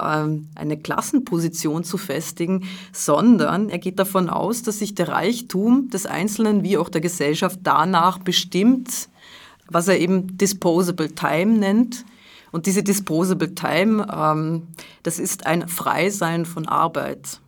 ähm, 0.00 0.48
eine 0.54 0.76
Klassenposition 0.78 1.84
zu 1.84 1.98
festigen, 1.98 2.64
sondern 2.92 3.68
er 3.68 3.78
geht 3.78 3.98
davon 3.98 4.28
aus, 4.28 4.62
dass 4.62 4.78
sich 4.78 4.94
der 4.94 5.08
Reichtum 5.08 5.90
des 5.90 6.06
Einzelnen 6.06 6.62
wie 6.62 6.76
auch 6.78 6.88
der 6.88 7.00
Gesellschaft 7.00 7.60
danach 7.62 8.18
bestimmt, 8.18 9.08
was 9.68 9.88
er 9.88 9.98
eben 9.98 10.36
Disposable 10.36 11.14
Time 11.14 11.58
nennt, 11.58 12.04
Und 12.52 12.66
diese 12.66 12.82
Disposable 12.82 13.54
Time, 13.54 14.06
ähm, 14.12 14.66
das 15.02 15.18
ist 15.18 15.46
ein 15.46 15.68
Freisein 15.68 16.44
von 16.44 16.66
Arbeit. 16.66 17.40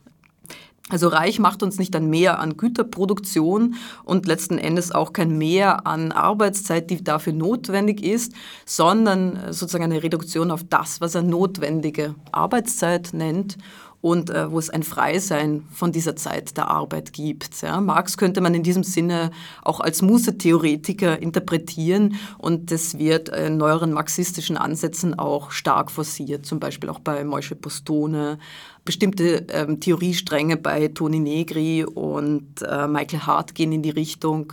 Also 0.92 1.08
reich 1.08 1.38
macht 1.38 1.62
uns 1.62 1.78
nicht 1.78 1.96
ein 1.96 2.10
Mehr 2.10 2.38
an 2.38 2.58
Güterproduktion 2.58 3.76
und 4.04 4.26
letzten 4.26 4.58
Endes 4.58 4.92
auch 4.92 5.14
kein 5.14 5.38
Mehr 5.38 5.86
an 5.86 6.12
Arbeitszeit, 6.12 6.90
die 6.90 7.02
dafür 7.02 7.32
notwendig 7.32 8.02
ist, 8.04 8.34
sondern 8.66 9.38
sozusagen 9.52 9.84
eine 9.84 10.02
Reduktion 10.02 10.50
auf 10.50 10.64
das, 10.68 11.00
was 11.00 11.14
er 11.14 11.22
notwendige 11.22 12.14
Arbeitszeit 12.30 13.10
nennt 13.14 13.56
und 14.02 14.30
äh, 14.30 14.50
wo 14.50 14.58
es 14.58 14.68
ein 14.68 14.82
Freisein 14.82 15.64
von 15.72 15.92
dieser 15.92 16.16
Zeit 16.16 16.56
der 16.56 16.68
Arbeit 16.68 17.12
gibt. 17.12 17.62
Ja. 17.62 17.80
Marx 17.80 18.18
könnte 18.18 18.40
man 18.40 18.52
in 18.52 18.64
diesem 18.64 18.82
Sinne 18.82 19.30
auch 19.62 19.80
als 19.80 20.02
Muße-Theoretiker 20.02 21.22
interpretieren 21.22 22.16
und 22.36 22.72
das 22.72 22.98
wird 22.98 23.30
in 23.30 23.56
neueren 23.56 23.92
marxistischen 23.92 24.58
Ansätzen 24.58 25.18
auch 25.18 25.52
stark 25.52 25.90
forciert, 25.90 26.44
zum 26.44 26.58
Beispiel 26.58 26.90
auch 26.90 26.98
bei 26.98 27.24
Moishe 27.24 27.54
Postone, 27.54 28.38
bestimmte 28.84 29.46
ähm, 29.50 29.78
Theoriestränge 29.78 30.56
bei 30.56 30.88
Toni 30.88 31.20
Negri 31.20 31.84
und 31.84 32.60
äh, 32.62 32.88
Michael 32.88 33.20
Hart 33.20 33.54
gehen 33.54 33.70
in 33.70 33.82
die 33.82 33.90
Richtung. 33.90 34.52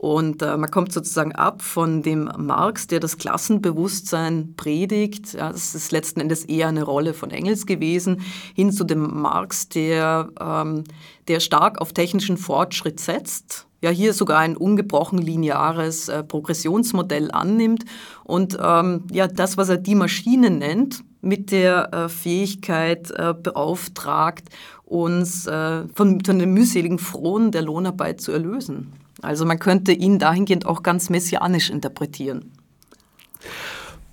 Und 0.00 0.40
äh, 0.40 0.56
man 0.56 0.70
kommt 0.70 0.94
sozusagen 0.94 1.32
ab 1.32 1.60
von 1.60 2.00
dem 2.00 2.30
Marx, 2.38 2.86
der 2.86 3.00
das 3.00 3.18
Klassenbewusstsein 3.18 4.54
predigt. 4.56 5.34
Ja, 5.34 5.52
das 5.52 5.74
ist 5.74 5.92
letzten 5.92 6.20
Endes 6.20 6.46
eher 6.46 6.68
eine 6.68 6.84
Rolle 6.84 7.12
von 7.12 7.30
Engels 7.30 7.66
gewesen, 7.66 8.22
hin 8.54 8.72
zu 8.72 8.84
dem 8.84 9.20
Marx, 9.20 9.68
der, 9.68 10.30
ähm, 10.40 10.84
der 11.28 11.38
stark 11.38 11.82
auf 11.82 11.92
technischen 11.92 12.38
Fortschritt 12.38 12.98
setzt. 12.98 13.66
Ja, 13.82 13.90
hier 13.90 14.14
sogar 14.14 14.38
ein 14.38 14.56
ungebrochen 14.56 15.18
lineares 15.18 16.08
äh, 16.08 16.24
Progressionsmodell 16.24 17.30
annimmt 17.30 17.84
und 18.24 18.56
ähm, 18.58 19.04
ja, 19.12 19.28
das, 19.28 19.58
was 19.58 19.68
er 19.68 19.76
die 19.76 19.96
Maschine 19.96 20.48
nennt, 20.48 21.04
mit 21.20 21.52
der 21.52 21.92
äh, 21.92 22.08
Fähigkeit 22.08 23.10
äh, 23.10 23.34
beauftragt, 23.34 24.48
uns 24.82 25.46
äh, 25.46 25.86
von, 25.94 26.24
von 26.24 26.38
den 26.38 26.54
mühseligen 26.54 26.98
Frohen 26.98 27.50
der 27.50 27.60
Lohnarbeit 27.60 28.22
zu 28.22 28.32
erlösen. 28.32 28.94
Also 29.22 29.44
man 29.44 29.58
könnte 29.58 29.92
ihn 29.92 30.18
dahingehend 30.18 30.66
auch 30.66 30.82
ganz 30.82 31.10
messianisch 31.10 31.70
interpretieren. 31.70 32.52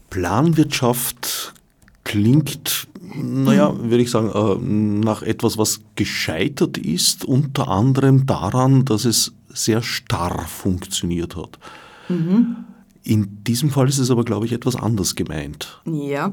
Planwirtschaft 0.09 1.53
klingt, 2.03 2.87
naja, 3.15 3.75
würde 3.77 4.01
ich 4.01 4.11
sagen, 4.11 4.31
äh, 4.33 5.03
nach 5.05 5.21
etwas, 5.21 5.57
was 5.57 5.81
gescheitert 5.95 6.77
ist, 6.77 7.25
unter 7.25 7.67
anderem 7.67 8.25
daran, 8.25 8.85
dass 8.85 9.05
es 9.05 9.33
sehr 9.49 9.81
starr 9.81 10.47
funktioniert 10.47 11.35
hat. 11.35 11.59
Mhm. 12.07 12.57
In 13.03 13.43
diesem 13.43 13.69
Fall 13.69 13.89
ist 13.89 13.97
es 13.97 14.11
aber, 14.11 14.23
glaube 14.23 14.45
ich, 14.45 14.53
etwas 14.53 14.75
anders 14.75 15.15
gemeint. 15.15 15.81
Ja. 15.85 16.31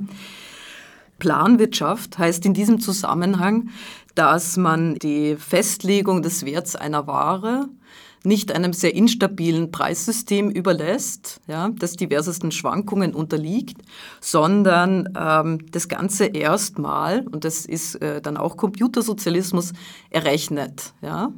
Planwirtschaft 1.19 2.19
heißt 2.19 2.45
in 2.47 2.55
diesem 2.55 2.81
Zusammenhang, 2.81 3.71
dass 4.15 4.57
man 4.57 4.95
die 4.97 5.37
Festlegung 5.37 6.23
des 6.23 6.45
Werts 6.45 6.77
einer 6.77 7.07
Ware 7.07 7.69
nicht 8.25 8.53
einem 8.53 8.73
sehr 8.73 8.95
instabilen 8.95 9.71
Preissystem 9.71 10.51
überlässt, 10.51 11.41
ja, 11.47 11.69
das 11.79 11.93
diversesten 11.93 12.51
Schwankungen 12.51 13.15
unterliegt, 13.15 13.83
sondern 14.21 15.11
ähm, 15.19 15.59
das 15.71 15.89
Ganze 15.89 16.27
erstmal, 16.27 17.27
und 17.29 17.45
das 17.45 17.67
ist 17.67 17.97
äh, 17.97 18.23
dann 18.23 18.37
auch 18.37 18.57
Computersozialismus, 18.57 19.75
errechnet. 20.11 20.95
Ja. 21.03 21.33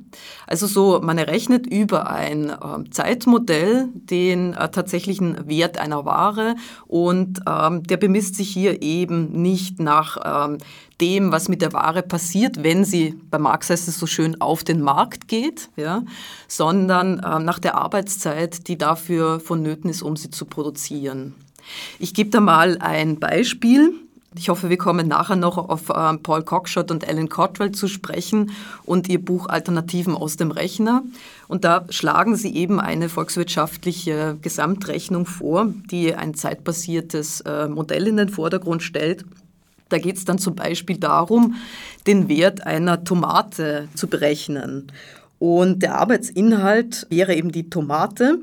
Also 0.46 0.66
so, 0.66 1.00
man 1.02 1.18
errechnet 1.18 1.66
über 1.66 2.08
ein 2.08 2.50
äh, 2.50 2.90
Zeitmodell 2.90 3.88
den 3.94 4.54
äh, 4.54 4.68
tatsächlichen 4.70 5.48
Wert 5.48 5.78
einer 5.78 6.04
Ware 6.04 6.54
und 6.86 7.40
ähm, 7.48 7.82
der 7.82 7.96
bemisst 7.96 8.36
sich 8.36 8.48
hier 8.48 8.82
eben 8.82 9.32
nicht 9.32 9.80
nach 9.80 10.48
ähm, 10.50 10.58
dem, 11.00 11.30
was 11.32 11.48
mit 11.48 11.62
der 11.62 11.72
Ware 11.72 12.02
passiert, 12.02 12.62
wenn 12.62 12.84
sie, 12.84 13.14
bei 13.30 13.38
Marx 13.38 13.70
heißt 13.70 13.88
es 13.88 13.98
so 13.98 14.06
schön, 14.06 14.40
auf 14.40 14.64
den 14.64 14.80
Markt 14.80 15.28
geht, 15.28 15.68
ja, 15.76 16.02
sondern 16.48 17.18
äh, 17.18 17.38
nach 17.38 17.58
der 17.58 17.76
Arbeitszeit, 17.76 18.68
die 18.68 18.78
dafür 18.78 19.40
vonnöten 19.40 19.90
ist, 19.90 20.02
um 20.02 20.16
sie 20.16 20.30
zu 20.30 20.46
produzieren. 20.46 21.34
Ich 21.98 22.14
gebe 22.14 22.30
da 22.30 22.40
mal 22.40 22.78
ein 22.78 23.18
Beispiel. 23.18 23.92
Ich 24.38 24.50
hoffe, 24.50 24.68
wir 24.68 24.76
kommen 24.76 25.08
nachher 25.08 25.36
noch 25.36 25.56
auf 25.56 25.88
äh, 25.88 26.16
Paul 26.18 26.42
Cockshott 26.44 26.90
und 26.90 27.08
Alan 27.08 27.28
Cottrell 27.28 27.72
zu 27.72 27.88
sprechen 27.88 28.52
und 28.84 29.08
ihr 29.08 29.22
Buch 29.22 29.48
Alternativen 29.48 30.14
aus 30.14 30.36
dem 30.36 30.50
Rechner. 30.50 31.02
Und 31.48 31.64
da 31.64 31.86
schlagen 31.90 32.36
sie 32.36 32.54
eben 32.54 32.78
eine 32.78 33.08
volkswirtschaftliche 33.08 34.36
Gesamtrechnung 34.40 35.26
vor, 35.26 35.72
die 35.90 36.14
ein 36.14 36.34
zeitbasiertes 36.34 37.40
äh, 37.42 37.68
Modell 37.68 38.06
in 38.06 38.18
den 38.18 38.28
Vordergrund 38.28 38.82
stellt 38.82 39.24
da 39.88 39.98
geht 39.98 40.16
es 40.16 40.24
dann 40.24 40.38
zum 40.38 40.54
Beispiel 40.54 40.98
darum, 40.98 41.54
den 42.06 42.28
Wert 42.28 42.66
einer 42.66 43.04
Tomate 43.04 43.88
zu 43.94 44.08
berechnen. 44.08 44.90
Und 45.38 45.82
der 45.82 45.98
Arbeitsinhalt 45.98 47.06
wäre 47.10 47.34
eben 47.34 47.52
die 47.52 47.70
Tomate. 47.70 48.38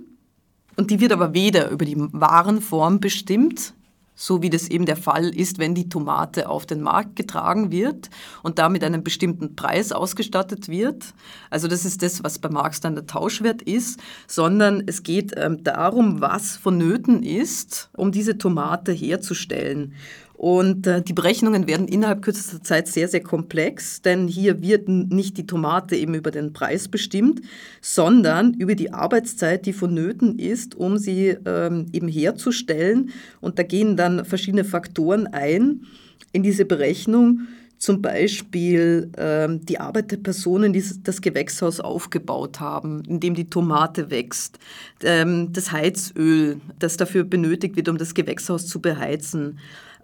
Und 0.75 0.89
die 0.89 0.99
wird 0.99 1.11
aber 1.11 1.33
weder 1.33 1.69
über 1.69 1.85
die 1.85 1.97
Warenform 1.97 2.99
bestimmt, 2.99 3.73
so 4.15 4.41
wie 4.41 4.49
das 4.49 4.67
eben 4.69 4.85
der 4.85 4.95
Fall 4.95 5.35
ist, 5.35 5.59
wenn 5.59 5.75
die 5.75 5.89
Tomate 5.89 6.47
auf 6.49 6.65
den 6.65 6.81
Markt 6.81 7.15
getragen 7.15 7.71
wird 7.71 8.09
und 8.41 8.59
damit 8.59 8.83
einen 8.83 9.03
bestimmten 9.03 9.55
Preis 9.55 9.91
ausgestattet 9.91 10.69
wird. 10.69 11.13
Also 11.49 11.67
das 11.67 11.83
ist 11.83 12.01
das, 12.03 12.23
was 12.23 12.39
bei 12.39 12.49
Marx 12.49 12.79
dann 12.79 12.95
der 12.95 13.07
Tauschwert 13.07 13.61
ist, 13.63 13.99
sondern 14.27 14.83
es 14.85 15.03
geht 15.03 15.33
ähm, 15.35 15.63
darum, 15.63 16.21
was 16.21 16.55
vonnöten 16.57 17.23
ist, 17.23 17.89
um 17.93 18.11
diese 18.11 18.37
Tomate 18.37 18.91
herzustellen. 18.91 19.93
Und 20.43 20.87
äh, 20.87 21.01
die 21.01 21.13
Berechnungen 21.13 21.67
werden 21.67 21.87
innerhalb 21.87 22.21
kürzester 22.21 22.61
Zeit 22.61 22.89
sehr, 22.89 23.07
sehr 23.07 23.23
komplex, 23.23 24.01
denn 24.01 24.27
hier 24.27 24.61
wird 24.61 24.89
nicht 24.89 25.37
die 25.37 25.47
Tomate 25.47 25.95
eben 25.95 26.15
über 26.15 26.31
den 26.31 26.51
Preis 26.51 26.89
bestimmt, 26.89 27.39
sondern 27.79 28.53
über 28.55 28.75
die 28.75 28.91
Arbeitszeit, 28.91 29.65
die 29.65 29.71
vonnöten 29.71 30.37
ist, 30.37 30.75
um 30.75 30.97
sie 30.97 31.37
ähm, 31.45 31.85
eben 31.93 32.09
herzustellen. 32.09 33.11
Und 33.39 33.57
da 33.57 33.63
gehen 33.63 33.95
dann 33.95 34.25
verschiedene 34.25 34.65
Faktoren 34.65 35.27
ein 35.27 35.85
in 36.33 36.43
diese 36.43 36.65
Berechnung. 36.65 37.47
Zum 37.77 38.01
Beispiel 38.01 39.11
ähm, 39.17 39.65
die 39.65 39.79
Arbeit 39.79 40.11
der 40.11 40.17
Personen, 40.17 40.73
die 40.73 40.83
das 41.03 41.21
Gewächshaus 41.21 41.79
aufgebaut 41.79 42.59
haben, 42.59 43.03
in 43.07 43.21
dem 43.21 43.33
die 43.33 43.49
Tomate 43.49 44.09
wächst, 44.09 44.59
ähm, 45.03 45.53
das 45.53 45.71
Heizöl, 45.71 46.59
das 46.79 46.97
dafür 46.97 47.23
benötigt 47.23 47.77
wird, 47.77 47.87
um 47.87 47.97
das 47.97 48.13
Gewächshaus 48.13 48.67
zu 48.67 48.81
beheizen 48.81 49.57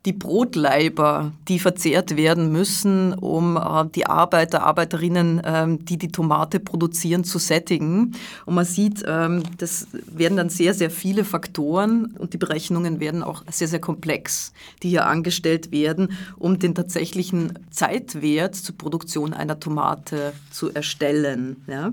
die 0.05 0.13
Brotleiber, 0.13 1.33
die 1.47 1.59
verzehrt 1.59 2.15
werden 2.15 2.51
müssen, 2.51 3.13
um 3.13 3.57
äh, 3.57 3.85
die 3.93 4.05
Arbeiter, 4.05 4.63
Arbeiterinnen, 4.63 5.41
ähm, 5.43 5.85
die 5.85 5.97
die 5.97 6.09
Tomate 6.09 6.59
produzieren, 6.59 7.23
zu 7.23 7.37
sättigen. 7.39 8.15
Und 8.45 8.55
man 8.55 8.65
sieht, 8.65 9.03
ähm, 9.07 9.43
das 9.57 9.87
werden 9.91 10.37
dann 10.37 10.49
sehr, 10.49 10.73
sehr 10.73 10.89
viele 10.89 11.25
Faktoren 11.25 12.15
und 12.17 12.33
die 12.33 12.37
Berechnungen 12.37 12.99
werden 12.99 13.23
auch 13.23 13.43
sehr, 13.51 13.67
sehr 13.67 13.81
komplex, 13.81 14.53
die 14.83 14.89
hier 14.89 15.05
angestellt 15.05 15.71
werden, 15.71 16.13
um 16.37 16.59
den 16.59 16.75
tatsächlichen 16.75 17.59
Zeitwert 17.71 18.55
zur 18.55 18.77
Produktion 18.77 19.33
einer 19.33 19.59
Tomate 19.59 20.33
zu 20.51 20.73
erstellen. 20.73 21.57
Ja. 21.67 21.91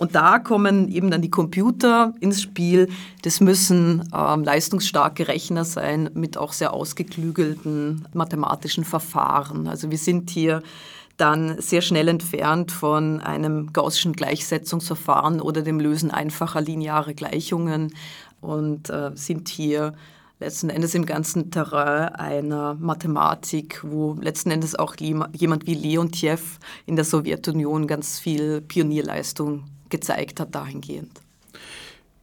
Und 0.00 0.14
da 0.14 0.38
kommen 0.38 0.88
eben 0.88 1.10
dann 1.10 1.20
die 1.20 1.28
Computer 1.28 2.14
ins 2.20 2.40
Spiel. 2.40 2.88
Das 3.20 3.40
müssen 3.40 4.08
ähm, 4.16 4.44
leistungsstarke 4.44 5.28
Rechner 5.28 5.66
sein 5.66 6.08
mit 6.14 6.38
auch 6.38 6.54
sehr 6.54 6.72
ausgeklügelten 6.72 8.08
mathematischen 8.14 8.84
Verfahren. 8.84 9.68
Also 9.68 9.90
wir 9.90 9.98
sind 9.98 10.30
hier 10.30 10.62
dann 11.18 11.60
sehr 11.60 11.82
schnell 11.82 12.08
entfernt 12.08 12.72
von 12.72 13.20
einem 13.20 13.74
gaußschen 13.74 14.14
Gleichsetzungsverfahren 14.14 15.42
oder 15.42 15.60
dem 15.60 15.78
Lösen 15.78 16.10
einfacher 16.10 16.62
lineare 16.62 17.12
Gleichungen 17.12 17.92
und 18.40 18.88
äh, 18.88 19.10
sind 19.16 19.50
hier 19.50 19.92
letzten 20.38 20.70
Endes 20.70 20.94
im 20.94 21.04
ganzen 21.04 21.50
Terrain 21.50 22.08
einer 22.14 22.72
Mathematik, 22.72 23.82
wo 23.84 24.16
letzten 24.18 24.50
Endes 24.50 24.74
auch 24.74 24.96
jemand 24.96 25.66
wie 25.66 25.74
Leontiev 25.74 26.58
in 26.86 26.96
der 26.96 27.04
Sowjetunion 27.04 27.86
ganz 27.86 28.18
viel 28.18 28.62
Pionierleistung 28.62 29.64
gezeigt 29.90 30.40
hat 30.40 30.54
dahingehend. 30.54 31.20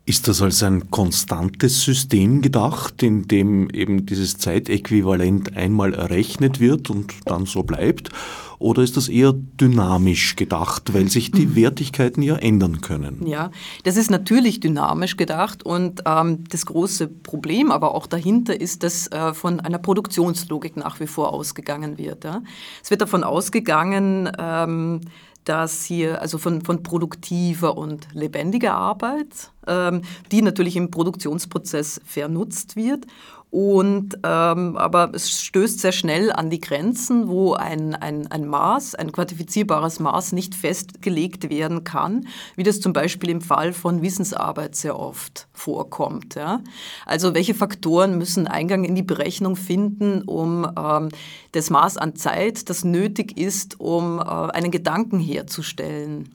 Ist 0.08 0.30
das 0.30 0.42
als 0.42 0.64
ein 0.64 0.90
konstantes 0.90 1.82
System 1.82 2.42
gedacht, 2.42 3.04
in 3.04 3.28
dem 3.28 3.70
eben 3.72 4.06
dieses 4.06 4.38
Zeitäquivalent 4.38 5.58
einmal 5.58 5.94
errechnet 5.94 6.62
wird 6.62 6.90
und 6.90 7.14
dann 7.26 7.46
so 7.46 7.64
bleibt? 7.64 8.10
Oder 8.58 8.84
ist 8.84 8.96
das 8.96 9.10
eher 9.10 9.34
dynamisch 9.34 10.38
gedacht, 10.38 10.94
weil 10.94 11.10
sich 11.10 11.32
die 11.32 11.48
mhm. 11.48 11.56
Wertigkeiten 11.58 12.24
ja 12.24 12.38
ändern 12.38 12.80
können? 12.80 13.28
Ja, 13.28 13.52
das 13.84 13.98
ist 13.98 14.10
natürlich 14.10 14.62
dynamisch 14.62 15.18
gedacht 15.18 15.64
und 15.64 16.04
ähm, 16.06 16.46
das 16.50 16.66
große 16.66 17.08
Problem 17.08 17.70
aber 17.70 17.94
auch 17.94 18.08
dahinter 18.08 18.60
ist, 18.60 18.84
dass 18.84 19.12
äh, 19.12 19.34
von 19.34 19.60
einer 19.60 19.78
Produktionslogik 19.78 20.78
nach 20.78 21.02
wie 21.02 21.08
vor 21.08 21.34
ausgegangen 21.34 21.98
wird. 21.98 22.24
Ja? 22.24 22.42
Es 22.82 22.90
wird 22.90 23.02
davon 23.02 23.26
ausgegangen, 23.26 24.32
ähm, 24.40 25.02
dass 25.48 25.86
hier 25.86 26.22
also 26.22 26.38
von, 26.38 26.62
von 26.62 26.84
produktiver 26.84 27.78
und 27.78 28.08
lebendiger 28.14 28.74
Arbeit, 28.74 29.52
ähm, 29.66 30.02
die 30.32 30.42
natürlich 30.42 30.76
im 30.76 30.92
Produktionsprozess 30.92 32.02
vernutzt 32.06 32.76
wird 32.76 33.06
Und 33.50 34.18
ähm, 34.24 34.76
aber 34.76 35.12
es 35.14 35.42
stößt 35.42 35.80
sehr 35.80 35.94
schnell 35.94 36.34
an 36.34 36.50
die 36.50 36.60
Grenzen, 36.60 37.30
wo 37.30 37.54
ein, 37.54 37.96
ein, 37.96 38.28
ein 38.28 38.46
Maß, 38.46 38.96
ein 38.96 39.14
quantifizierbares 39.14 40.02
Maß 40.02 40.34
nicht 40.34 40.54
festgelegt 40.54 41.50
werden 41.50 41.86
kann, 41.86 42.28
wie 42.58 42.64
das 42.64 42.82
zum 42.82 42.92
Beispiel 42.92 43.30
im 43.30 43.40
Fall 43.40 43.72
von 43.72 44.02
Wissensarbeit 44.02 44.76
sehr 44.76 45.00
oft 45.00 45.48
vorkommt. 45.54 46.36
Ja? 46.36 46.62
Also 47.06 47.34
welche 47.34 47.54
Faktoren 47.54 48.18
müssen 48.18 48.48
Eingang 48.48 48.84
in 48.84 48.96
die 48.96 49.04
Berechnung 49.04 49.56
finden, 49.56 50.24
um 50.24 50.70
ähm, 50.78 51.08
das 51.54 51.70
Maß 51.70 51.98
an 51.98 52.18
Zeit, 52.18 52.70
das 52.70 52.84
nötig 52.84 53.38
ist, 53.38 53.80
um 53.80 54.20
äh, 54.20 54.24
einen 54.24 54.72
Gedanken 54.72 55.20
herzustellen? 55.20 56.30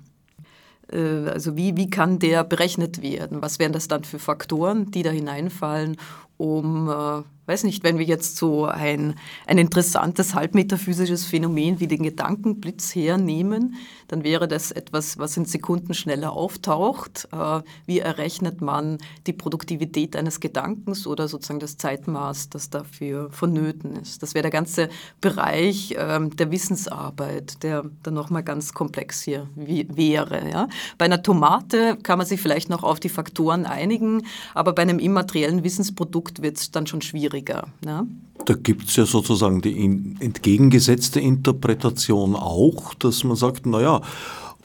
Äh, 0.90 1.28
also 1.28 1.56
wie, 1.56 1.76
wie 1.76 1.90
kann 1.90 2.18
der 2.18 2.44
berechnet 2.44 3.02
werden? 3.02 3.42
Was 3.42 3.58
wären 3.58 3.72
das 3.72 3.88
dann 3.88 4.04
für 4.04 4.18
Faktoren, 4.18 4.90
die 4.90 5.02
da 5.02 5.10
hineinfallen, 5.10 5.96
um 6.42 6.88
äh, 6.88 7.22
weiß 7.46 7.62
nicht, 7.64 7.84
wenn 7.84 7.98
wir 7.98 8.04
jetzt 8.04 8.36
so 8.36 8.64
ein, 8.64 9.14
ein 9.46 9.58
interessantes 9.58 10.34
halbmetaphysisches 10.34 11.24
Phänomen 11.24 11.78
wie 11.78 11.86
den 11.86 12.02
Gedankenblitz 12.02 12.94
hernehmen, 12.96 13.76
dann 14.12 14.24
wäre 14.24 14.46
das 14.46 14.70
etwas, 14.70 15.18
was 15.18 15.36
in 15.36 15.44
Sekunden 15.46 15.94
schneller 15.94 16.32
auftaucht. 16.32 17.28
Äh, 17.32 17.62
wie 17.86 17.98
errechnet 18.00 18.60
man 18.60 18.98
die 19.26 19.32
Produktivität 19.32 20.14
eines 20.14 20.40
Gedankens 20.40 21.06
oder 21.06 21.28
sozusagen 21.28 21.60
das 21.60 21.78
Zeitmaß, 21.78 22.50
das 22.50 22.70
dafür 22.70 23.30
vonnöten 23.30 23.96
ist? 23.96 24.22
Das 24.22 24.34
wäre 24.34 24.42
der 24.42 24.50
ganze 24.50 24.88
Bereich 25.20 25.94
ähm, 25.98 26.36
der 26.36 26.50
Wissensarbeit, 26.50 27.62
der 27.62 27.84
dann 28.02 28.14
nochmal 28.14 28.42
ganz 28.42 28.74
komplex 28.74 29.22
hier 29.22 29.48
wäre. 29.56 30.48
Ja? 30.50 30.68
Bei 30.98 31.06
einer 31.06 31.22
Tomate 31.22 31.96
kann 32.02 32.18
man 32.18 32.26
sich 32.26 32.40
vielleicht 32.40 32.68
noch 32.68 32.82
auf 32.82 33.00
die 33.00 33.08
Faktoren 33.08 33.66
einigen, 33.66 34.26
aber 34.54 34.74
bei 34.74 34.82
einem 34.82 34.98
immateriellen 34.98 35.64
Wissensprodukt 35.64 36.42
wird 36.42 36.58
es 36.58 36.70
dann 36.70 36.86
schon 36.86 37.00
schwierig 37.00 37.32
schwieriger. 37.32 37.68
Ne? 37.84 38.06
Da 38.44 38.54
gibt 38.54 38.88
es 38.88 38.96
ja 38.96 39.06
sozusagen 39.06 39.62
die 39.62 39.78
entgegengesetzte 40.20 41.20
Interpretation 41.20 42.34
auch, 42.34 42.94
dass 42.94 43.24
man 43.24 43.36
sagt, 43.36 43.66
naja, 43.66 44.00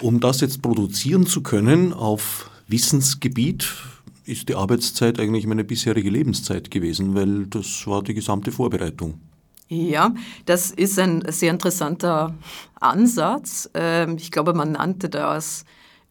um 0.01 0.19
das 0.19 0.41
jetzt 0.41 0.61
produzieren 0.61 1.25
zu 1.25 1.41
können 1.41 1.93
auf 1.93 2.49
Wissensgebiet, 2.67 3.67
ist 4.25 4.49
die 4.49 4.55
Arbeitszeit 4.55 5.19
eigentlich 5.19 5.47
meine 5.47 5.63
bisherige 5.63 6.09
Lebenszeit 6.09 6.69
gewesen, 6.69 7.15
weil 7.15 7.45
das 7.47 7.87
war 7.87 8.03
die 8.03 8.13
gesamte 8.13 8.51
Vorbereitung. 8.51 9.21
Ja, 9.69 10.13
das 10.45 10.71
ist 10.71 10.97
ein 10.97 11.23
sehr 11.29 11.51
interessanter 11.51 12.35
Ansatz. 12.75 13.69
Ähm, 13.73 14.15
ich 14.17 14.31
glaube, 14.31 14.53
man 14.53 14.73
nannte 14.73 15.09
das 15.09 15.65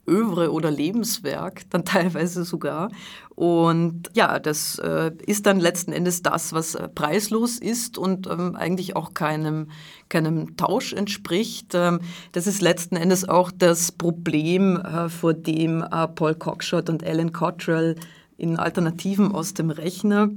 Övre 0.06 0.52
oder 0.52 0.70
Lebenswerk, 0.70 1.62
dann 1.70 1.84
teilweise 1.84 2.44
sogar. 2.44 2.90
Und 3.34 4.10
ja, 4.14 4.38
das 4.38 4.78
äh, 4.78 5.12
ist 5.26 5.46
dann 5.46 5.60
letzten 5.60 5.92
Endes 5.92 6.22
das, 6.22 6.52
was 6.52 6.74
äh, 6.74 6.88
preislos 6.88 7.58
ist 7.58 7.98
und 7.98 8.26
ähm, 8.26 8.56
eigentlich 8.56 8.96
auch 8.96 9.12
keinem, 9.12 9.70
keinem 10.08 10.56
Tausch 10.56 10.94
entspricht. 10.94 11.74
Ähm, 11.74 12.00
das 12.32 12.46
ist 12.46 12.62
letzten 12.62 12.96
Endes 12.96 13.28
auch 13.28 13.50
das 13.50 13.92
Problem, 13.92 14.76
äh, 14.78 15.10
vor 15.10 15.34
dem 15.34 15.82
äh, 15.82 16.08
Paul 16.08 16.34
Cockshott 16.34 16.88
und 16.88 17.04
Alan 17.04 17.32
Cottrell 17.32 17.96
in 18.38 18.56
Alternativen 18.58 19.32
aus 19.32 19.54
dem 19.54 19.70
Rechner 19.70 20.30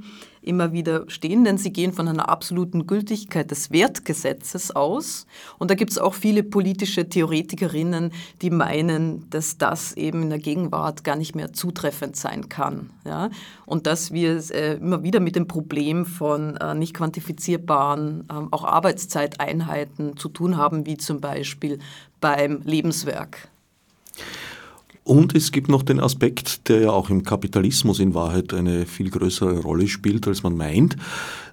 immer 0.49 0.73
wieder 0.73 1.05
stehen, 1.07 1.43
denn 1.43 1.59
sie 1.59 1.71
gehen 1.71 1.93
von 1.93 2.07
einer 2.07 2.27
absoluten 2.27 2.87
Gültigkeit 2.87 3.51
des 3.51 3.71
Wertgesetzes 3.71 4.75
aus. 4.75 5.27
Und 5.59 5.69
da 5.69 5.75
gibt 5.75 5.91
es 5.91 5.99
auch 5.99 6.15
viele 6.15 6.41
politische 6.41 7.07
Theoretikerinnen, 7.07 8.11
die 8.41 8.49
meinen, 8.49 9.29
dass 9.29 9.59
das 9.59 9.93
eben 9.93 10.23
in 10.23 10.29
der 10.29 10.39
Gegenwart 10.39 11.03
gar 11.03 11.15
nicht 11.15 11.35
mehr 11.35 11.53
zutreffend 11.53 12.15
sein 12.15 12.49
kann. 12.49 12.89
Ja? 13.05 13.29
Und 13.67 13.85
dass 13.85 14.11
wir 14.11 14.37
äh, 14.51 14.77
immer 14.77 15.03
wieder 15.03 15.19
mit 15.19 15.35
dem 15.35 15.47
Problem 15.47 16.07
von 16.07 16.57
äh, 16.57 16.73
nicht 16.73 16.95
quantifizierbaren 16.95 18.25
äh, 18.29 18.33
auch 18.49 18.63
Arbeitszeiteinheiten 18.63 20.17
zu 20.17 20.29
tun 20.29 20.57
haben, 20.57 20.87
wie 20.87 20.97
zum 20.97 21.21
Beispiel 21.21 21.77
beim 22.19 22.61
Lebenswerk. 22.63 23.49
Und 25.09 25.33
es 25.33 25.51
gibt 25.51 25.69
noch 25.69 25.81
den 25.81 25.99
Aspekt, 25.99 26.69
der 26.69 26.81
ja 26.81 26.91
auch 26.91 27.09
im 27.09 27.23
Kapitalismus 27.23 27.97
in 27.97 28.13
Wahrheit 28.13 28.53
eine 28.53 28.85
viel 28.85 29.09
größere 29.09 29.57
Rolle 29.57 29.87
spielt, 29.87 30.27
als 30.27 30.43
man 30.43 30.55
meint, 30.55 30.97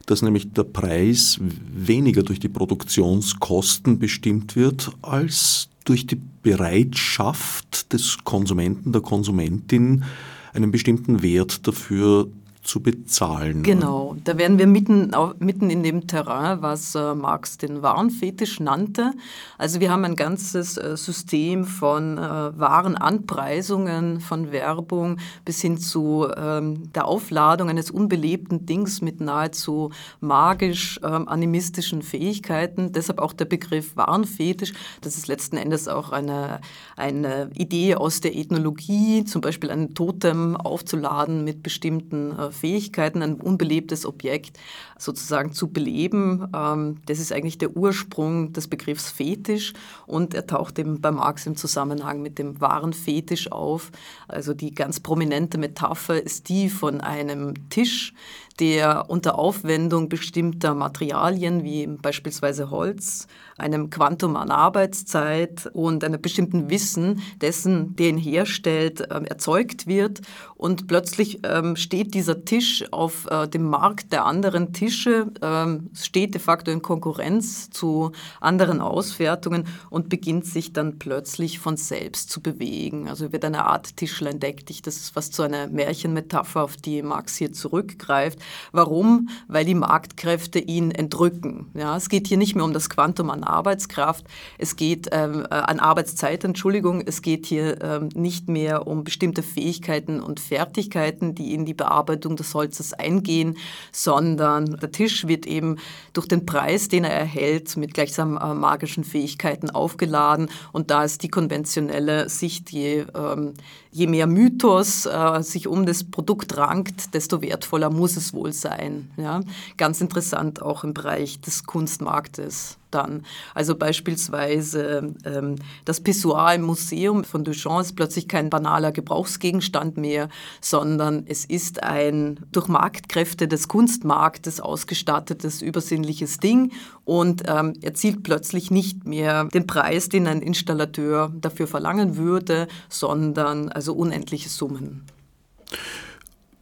dass 0.05 0.21
nämlich 0.21 0.53
der 0.53 0.65
Preis 0.65 1.41
weniger 1.41 2.23
durch 2.23 2.39
die 2.39 2.51
Produktionskosten 2.51 3.99
bestimmt 3.99 4.57
wird, 4.57 4.91
als 5.01 5.71
durch 5.87 6.07
die 6.07 6.21
Bereitschaft 6.43 7.95
des 7.95 8.19
Konsumenten, 8.25 8.93
der 8.93 9.01
Konsumentin, 9.01 10.05
einen 10.53 10.71
bestimmten 10.71 11.23
Wert 11.23 11.67
dafür 11.67 12.29
zu 12.67 12.81
bezahlen. 12.81 13.63
Genau, 13.63 14.17
da 14.25 14.37
wären 14.37 14.59
wir 14.59 14.67
mitten, 14.67 15.13
mitten 15.39 15.71
in 15.71 15.83
dem 15.83 16.07
Terrain, 16.07 16.63
was 16.63 16.95
äh, 16.95 17.15
Marx 17.15 17.59
den 17.59 17.83
Warenfetisch 17.83 18.61
nannte. 18.61 19.13
Also 19.57 19.81
wir 19.81 19.91
haben 19.91 20.05
ein 20.05 20.17
ganzes 20.17 20.77
äh, 20.77 20.97
System 20.97 21.65
von 21.65 22.19
äh, 22.19 22.21
Warenanpreisungen, 22.21 24.21
von 24.21 24.51
Werbung 24.51 25.19
bis 25.45 25.61
hin 25.61 25.79
zu 25.79 26.27
ähm, 26.37 26.93
der 26.93 27.07
Aufladung 27.07 27.71
eines 27.71 27.91
unbelebten 27.91 28.67
Dings 28.67 29.01
mit 29.01 29.21
nahezu 29.21 29.91
magisch-animistischen 30.21 32.01
ähm, 32.01 32.05
Fähigkeiten. 32.05 32.93
Deshalb 32.93 33.21
auch 33.21 33.33
der 33.33 33.45
Begriff 33.45 33.97
Warenfetisch. 33.97 34.73
Das 35.03 35.17
ist 35.17 35.29
letzten 35.29 35.57
Endes 35.57 35.87
auch 35.87 36.11
eine, 36.11 36.61
eine 36.97 37.51
Idee 37.55 37.95
aus 37.95 38.21
der 38.21 38.37
Ethnologie, 38.37 39.25
zum 39.25 39.41
Beispiel 39.41 39.71
ein 39.71 39.95
Totem 39.95 40.57
aufzuladen 40.57 41.45
mit 41.45 41.63
bestimmten 41.63 42.37
äh, 42.37 42.51
Fähigkeiten, 42.57 43.23
ein 43.23 43.35
unbelebtes 43.35 44.07
Objekt 44.07 44.59
sozusagen 44.99 45.53
zu 45.53 45.69
beleben. 45.69 46.49
Ähm, 46.55 46.97
das 47.07 47.19
ist 47.19 47.33
eigentlich 47.33 47.59
der 47.59 47.77
Ursprung 47.77 48.53
des 48.53 48.69
Begriffs 48.69 49.11
Fetisch 49.11 49.73
und 50.07 50.35
er 50.35 50.47
taucht 50.47 50.79
eben 50.79 51.01
bei 51.01 51.11
Marx 51.13 51.47
im 51.47 51.57
Zusammenhang 51.57 52.23
mit 52.23 52.39
dem 52.39 52.61
wahren 52.61 52.93
Fetisch 52.93 53.53
auf. 53.53 53.91
Also 54.29 54.55
die 54.55 54.75
ganz 54.75 55.01
prominente 55.01 55.59
Metapher 55.59 56.23
ist 56.23 56.49
die 56.49 56.69
von 56.69 57.01
einem 57.01 57.69
Tisch, 57.69 58.15
der 58.61 59.09
unter 59.09 59.39
Aufwendung 59.39 60.09
bestimmter 60.09 60.75
Materialien 60.75 61.63
wie 61.65 61.87
beispielsweise 61.87 62.71
Holz, 62.71 63.27
einem 63.59 63.91
Quantum 63.91 64.37
an 64.37 64.51
Arbeitszeit 64.51 65.71
und 65.73 66.05
einem 66.05 66.21
bestimmten 66.21 66.71
Wissen 66.71 67.23
dessen, 67.41 67.97
der 67.97 68.11
ihn 68.11 68.19
herstellt, 68.19 69.09
ähm, 69.11 69.25
erzeugt 69.25 69.87
wird. 69.87 70.21
Und 70.57 70.87
plötzlich 70.87 71.41
ähm, 71.43 71.77
steht 71.77 72.15
dieser 72.15 72.45
Tisch 72.45 72.85
auf 72.93 73.27
äh, 73.31 73.49
dem 73.49 73.65
Markt 73.65 74.13
der 74.13 74.25
anderen 74.25 74.73
Tische, 74.73 75.29
ähm, 75.43 75.91
steht 75.95 76.35
de 76.35 76.41
facto 76.41 76.71
in 76.71 76.83
Konkurrenz 76.83 77.71
zu 77.71 78.13
anderen 78.41 78.81
Auswertungen 78.81 79.67
und 79.91 80.09
beginnt 80.09 80.47
sich 80.47 80.73
dann 80.73 80.99
plötzlich 80.99 81.59
von 81.59 81.77
selbst 81.77 82.31
zu 82.31 82.41
bewegen. 82.41 83.09
Also 83.09 83.33
wird 83.33 83.45
eine 83.45 83.67
Art 83.67 83.97
Tischlein 83.97 84.41
deck 84.41 84.67
dich. 84.67 84.83
Das 84.83 84.97
ist 84.97 85.11
fast 85.11 85.35
so 85.35 85.43
eine 85.43 85.69
Märchenmetapher, 85.69 86.63
auf 86.63 86.77
die 86.77 87.03
Marx 87.03 87.37
hier 87.37 87.53
zurückgreift. 87.53 88.39
Warum? 88.73 89.29
Weil 89.49 89.65
die 89.65 89.75
Marktkräfte 89.75 90.59
ihn 90.59 90.91
entrücken. 90.91 91.71
Ja, 91.75 91.97
es 91.97 92.09
geht 92.09 92.27
hier 92.27 92.37
nicht 92.37 92.55
mehr 92.55 92.65
um 92.65 92.73
das 92.73 92.91
Quantum 92.91 93.31
an 93.31 93.45
Arbeitskraft, 93.45 94.27
es 94.59 94.77
geht 94.77 95.09
ähm, 95.13 95.47
äh, 95.51 95.55
an 95.55 95.81
Arbeitszeit, 95.81 96.45
Entschuldigung, 96.45 97.03
es 97.05 97.23
geht 97.23 97.47
hier 97.47 97.83
ähm, 97.83 98.09
nicht 98.15 98.49
mehr 98.49 98.87
um 98.87 99.05
bestimmte 99.05 99.43
Fähigkeiten 99.43 100.21
und 100.21 100.41
Fertigkeiten, 100.41 101.35
die 101.35 101.55
in 101.55 101.65
die 101.65 101.75
Bearbeitung 101.75 102.37
des 102.37 102.55
Holzes 102.55 102.93
eingehen, 102.93 103.57
sondern 103.93 104.77
der 104.77 104.93
Tisch 104.93 105.27
wird 105.27 105.47
eben 105.47 105.77
durch 106.13 106.29
den 106.29 106.47
Preis, 106.47 106.89
den 106.89 107.05
er 107.05 107.13
erhält, 107.13 107.77
mit 107.77 107.95
gleichsam 107.95 108.37
äh, 108.37 108.55
magischen 108.55 109.05
Fähigkeiten 109.05 109.71
aufgeladen 109.71 110.49
und 110.73 110.91
da 110.91 111.05
ist 111.05 111.23
die 111.23 111.29
konventionelle 111.29 112.29
Sicht, 112.29 112.71
je, 112.71 113.07
ähm, 113.15 113.55
je 113.91 114.07
mehr 114.07 114.27
Mythos 114.27 115.07
äh, 115.07 115.43
sich 115.43 115.67
um 115.69 115.87
das 115.87 116.05
Produkt 116.05 116.57
rankt, 116.57 117.15
desto 117.15 117.43
wertvoller 117.43 117.91
muss 117.91 118.17
es 118.17 118.33
wohl 118.37 118.53
sein. 118.53 119.11
Ja? 119.17 119.41
Ganz 119.77 120.01
interessant 120.01 120.63
auch 120.63 120.85
im 120.85 120.95
Bereich 120.95 121.41
des 121.41 121.65
Kunstmarktes 121.65 122.79
dann. 122.91 123.25
Also 123.55 123.75
beispielsweise 123.75 125.15
ähm, 125.25 125.57
das 125.85 126.01
Pissoir 126.01 126.55
im 126.55 126.63
Museum 126.63 127.25
von 127.25 127.45
Duchamp 127.45 127.83
ist 127.83 127.97
plötzlich 127.97 128.29
kein 128.29 128.49
banaler 128.49 128.93
Gebrauchsgegenstand 128.93 129.97
mehr, 129.97 130.29
sondern 130.61 131.25
es 131.27 131.45
ist 131.45 131.83
ein 131.83 132.41
durch 132.53 132.69
Marktkräfte 132.69 133.49
des 133.49 133.69
Kunstmarktes 133.69 134.61
ausgestattetes 134.61 135.63
übersinnliches 135.63 136.39
Ding 136.39 136.73
und 137.05 137.43
ähm, 137.47 137.75
erzielt 137.83 138.23
plötzlich 138.23 138.71
nicht 138.71 139.05
mehr 139.05 139.45
den 139.45 139.67
Preis, 139.67 140.09
den 140.09 140.27
ein 140.27 140.41
Installateur 140.41 141.33
dafür 141.41 141.67
verlangen 141.67 142.17
würde, 142.17 142.69
sondern 142.89 143.69
also 143.69 143.95
unendliche 143.95 144.49
Summen. 144.49 145.05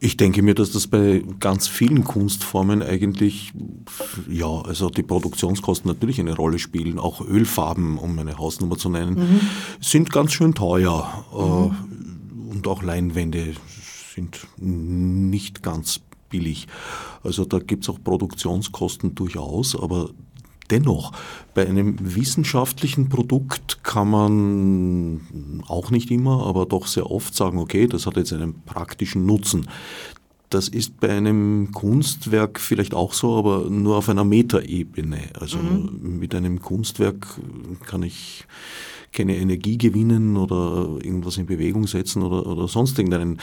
Ich 0.04 0.18
denke 0.18 0.42
mir, 0.42 0.54
dass 0.54 0.70
das 0.70 0.86
bei 0.86 1.24
ganz 1.40 1.66
vielen 1.66 2.04
Kunstformen 2.04 2.82
eigentlich, 2.82 3.54
ja, 4.28 4.60
also 4.60 4.90
die 4.90 5.02
Produktionskosten 5.02 5.90
natürlich 5.90 6.20
eine 6.20 6.36
Rolle 6.36 6.58
spielen. 6.58 6.98
Auch 6.98 7.22
Ölfarben, 7.22 7.96
um 7.96 8.18
eine 8.18 8.36
Hausnummer 8.36 8.76
zu 8.76 8.90
nennen, 8.90 9.14
mhm. 9.14 9.40
sind 9.80 10.12
ganz 10.12 10.34
schön 10.34 10.54
teuer. 10.54 11.24
Mhm. 11.32 12.50
Und 12.50 12.68
auch 12.68 12.82
Leinwände 12.82 13.54
sind 14.14 14.46
nicht 14.58 15.62
ganz 15.62 16.02
billig. 16.28 16.68
Also 17.22 17.46
da 17.46 17.58
gibt 17.58 17.84
es 17.84 17.88
auch 17.88 17.98
Produktionskosten 18.04 19.14
durchaus, 19.14 19.74
aber 19.74 20.10
Dennoch, 20.70 21.12
bei 21.54 21.66
einem 21.66 21.96
wissenschaftlichen 22.00 23.08
Produkt 23.08 23.84
kann 23.84 24.10
man 24.10 25.62
auch 25.68 25.90
nicht 25.90 26.10
immer, 26.10 26.46
aber 26.46 26.66
doch 26.66 26.86
sehr 26.86 27.10
oft 27.10 27.34
sagen, 27.34 27.58
okay, 27.58 27.86
das 27.86 28.06
hat 28.06 28.16
jetzt 28.16 28.32
einen 28.32 28.62
praktischen 28.62 29.26
Nutzen. 29.26 29.68
Das 30.48 30.68
ist 30.68 31.00
bei 31.00 31.10
einem 31.10 31.72
Kunstwerk 31.72 32.60
vielleicht 32.60 32.94
auch 32.94 33.12
so, 33.12 33.36
aber 33.36 33.68
nur 33.68 33.96
auf 33.96 34.08
einer 34.08 34.24
Metaebene. 34.24 35.18
Also 35.38 35.58
mhm. 35.58 36.18
mit 36.18 36.34
einem 36.34 36.60
Kunstwerk 36.60 37.26
kann 37.86 38.02
ich 38.02 38.46
keine 39.12 39.36
Energie 39.36 39.78
gewinnen 39.78 40.36
oder 40.36 40.98
irgendwas 41.02 41.38
in 41.38 41.46
Bewegung 41.46 41.86
setzen 41.86 42.22
oder, 42.22 42.46
oder 42.46 42.68
sonst 42.68 42.98
irgendeinen 42.98 43.38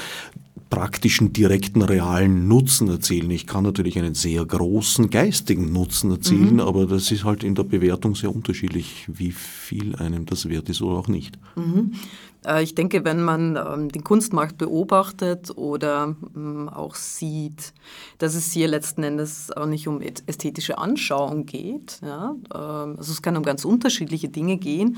praktischen, 0.71 1.33
direkten, 1.33 1.83
realen 1.83 2.47
Nutzen 2.47 2.87
erzielen. 2.87 3.29
Ich 3.29 3.45
kann 3.45 3.63
natürlich 3.63 3.99
einen 3.99 4.15
sehr 4.15 4.43
großen 4.43 5.11
geistigen 5.11 5.71
Nutzen 5.71 6.09
erzielen, 6.09 6.55
mhm. 6.55 6.59
aber 6.61 6.87
das 6.87 7.11
ist 7.11 7.25
halt 7.25 7.43
in 7.43 7.53
der 7.53 7.63
Bewertung 7.63 8.15
sehr 8.15 8.33
unterschiedlich, 8.33 9.05
wie 9.07 9.31
viel 9.31 9.95
einem 9.97 10.25
das 10.25 10.49
wert 10.49 10.69
ist 10.69 10.81
oder 10.81 10.97
auch 10.97 11.07
nicht. 11.07 11.37
Mhm. 11.55 11.91
Äh, 12.45 12.63
ich 12.63 12.75
denke, 12.75 13.05
wenn 13.05 13.21
man 13.21 13.57
ähm, 13.57 13.89
den 13.89 14.03
Kunstmarkt 14.03 14.57
beobachtet 14.57 15.51
oder 15.55 16.15
ähm, 16.35 16.69
auch 16.69 16.95
sieht, 16.95 17.73
dass 18.17 18.35
es 18.35 18.51
hier 18.51 18.67
letzten 18.67 19.03
Endes 19.03 19.51
auch 19.51 19.65
nicht 19.65 19.87
um 19.87 20.01
ästhetische 20.01 20.77
Anschauung 20.77 21.45
geht. 21.45 21.99
Ja? 22.01 22.35
Ähm, 22.53 22.95
also 22.97 23.11
es 23.11 23.21
kann 23.21 23.37
um 23.37 23.43
ganz 23.43 23.65
unterschiedliche 23.65 24.29
Dinge 24.29 24.57
gehen, 24.57 24.97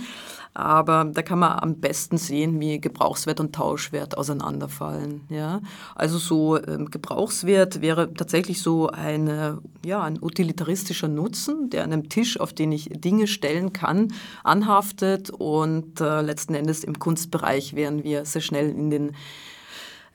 aber 0.54 1.10
da 1.12 1.22
kann 1.22 1.40
man 1.40 1.60
am 1.60 1.76
besten 1.76 2.18
sehen, 2.18 2.60
wie 2.60 2.80
Gebrauchswert 2.80 3.40
und 3.40 3.56
Tauschwert 3.56 4.18
auseinanderfallen. 4.18 5.22
Ja? 5.30 5.62
Also 5.96 6.18
so 6.18 6.60
Gebrauchswert 6.90 7.82
wäre 7.82 8.14
tatsächlich 8.14 8.62
so 8.62 8.90
eine, 8.90 9.60
ja, 9.84 10.04
ein 10.04 10.22
utilitaristischer 10.22 11.08
Nutzen, 11.08 11.70
der 11.70 11.84
an 11.84 11.94
einem 11.94 12.10
Tisch, 12.10 12.40
auf 12.40 12.54
den 12.54 12.72
ich 12.72 12.90
Dinge 12.92 13.28
stellen 13.28 13.74
kann, 13.74 14.14
anhaftet 14.44 15.32
und 15.32 16.00
äh, 16.00 16.22
letzten 16.22 16.54
Endes 16.54 16.84
im 16.84 17.00
Kunst 17.00 17.32
Bereich 17.32 17.76
wären 17.76 18.04
wir 18.04 18.26
sehr 18.26 18.42
schnell 18.42 18.70
in 18.70 18.90
den 18.90 19.12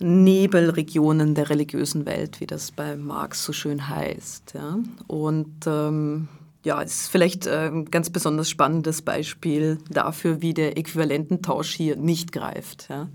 Nebelregionen 0.01 1.35
der 1.35 1.51
religiösen 1.51 2.07
Welt, 2.07 2.41
wie 2.41 2.47
das 2.47 2.71
bei 2.71 2.95
Marx 2.97 3.45
so 3.45 3.53
schön 3.53 3.89
heißt. 3.89 4.55
Ja. 4.55 4.79
Und 5.09 5.67
ähm, 5.67 6.29
ja, 6.69 6.83
es 6.83 7.01
ist 7.01 7.09
vielleicht 7.09 7.47
äh, 7.47 7.69
ein 7.69 7.87
ganz 7.87 8.11
besonders 8.11 8.51
spannendes 8.51 9.01
Beispiel 9.01 9.79
dafür, 9.89 10.43
wie 10.43 10.53
der 10.53 10.77
Äquivalententausch 10.77 11.75
hier 11.75 11.97
nicht 11.97 12.31
greift. 12.31 12.89
Ja. 12.91 13.09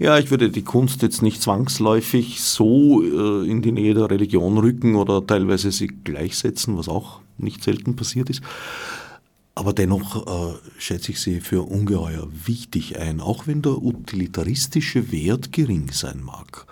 Ja, 0.00 0.18
ich 0.18 0.32
würde 0.32 0.50
die 0.50 0.64
Kunst 0.64 1.02
jetzt 1.02 1.22
nicht 1.22 1.40
zwangsläufig 1.40 2.40
so 2.40 3.00
äh, 3.00 3.48
in 3.48 3.62
die 3.62 3.70
Nähe 3.70 3.94
der 3.94 4.10
Religion 4.10 4.58
rücken 4.58 4.96
oder 4.96 5.24
teilweise 5.24 5.70
sie 5.70 5.86
gleichsetzen, 5.86 6.76
was 6.76 6.88
auch 6.88 7.20
nicht 7.36 7.62
selten 7.62 7.94
passiert 7.94 8.28
ist. 8.28 8.42
Aber 9.54 9.72
dennoch 9.72 10.26
äh, 10.26 10.54
schätze 10.78 11.12
ich 11.12 11.20
sie 11.20 11.40
für 11.40 11.62
ungeheuer 11.62 12.26
wichtig 12.44 12.98
ein, 12.98 13.20
auch 13.20 13.46
wenn 13.46 13.62
der 13.62 13.80
utilitaristische 13.80 15.12
Wert 15.12 15.52
gering 15.52 15.90
sein 15.92 16.22
mag. 16.24 16.66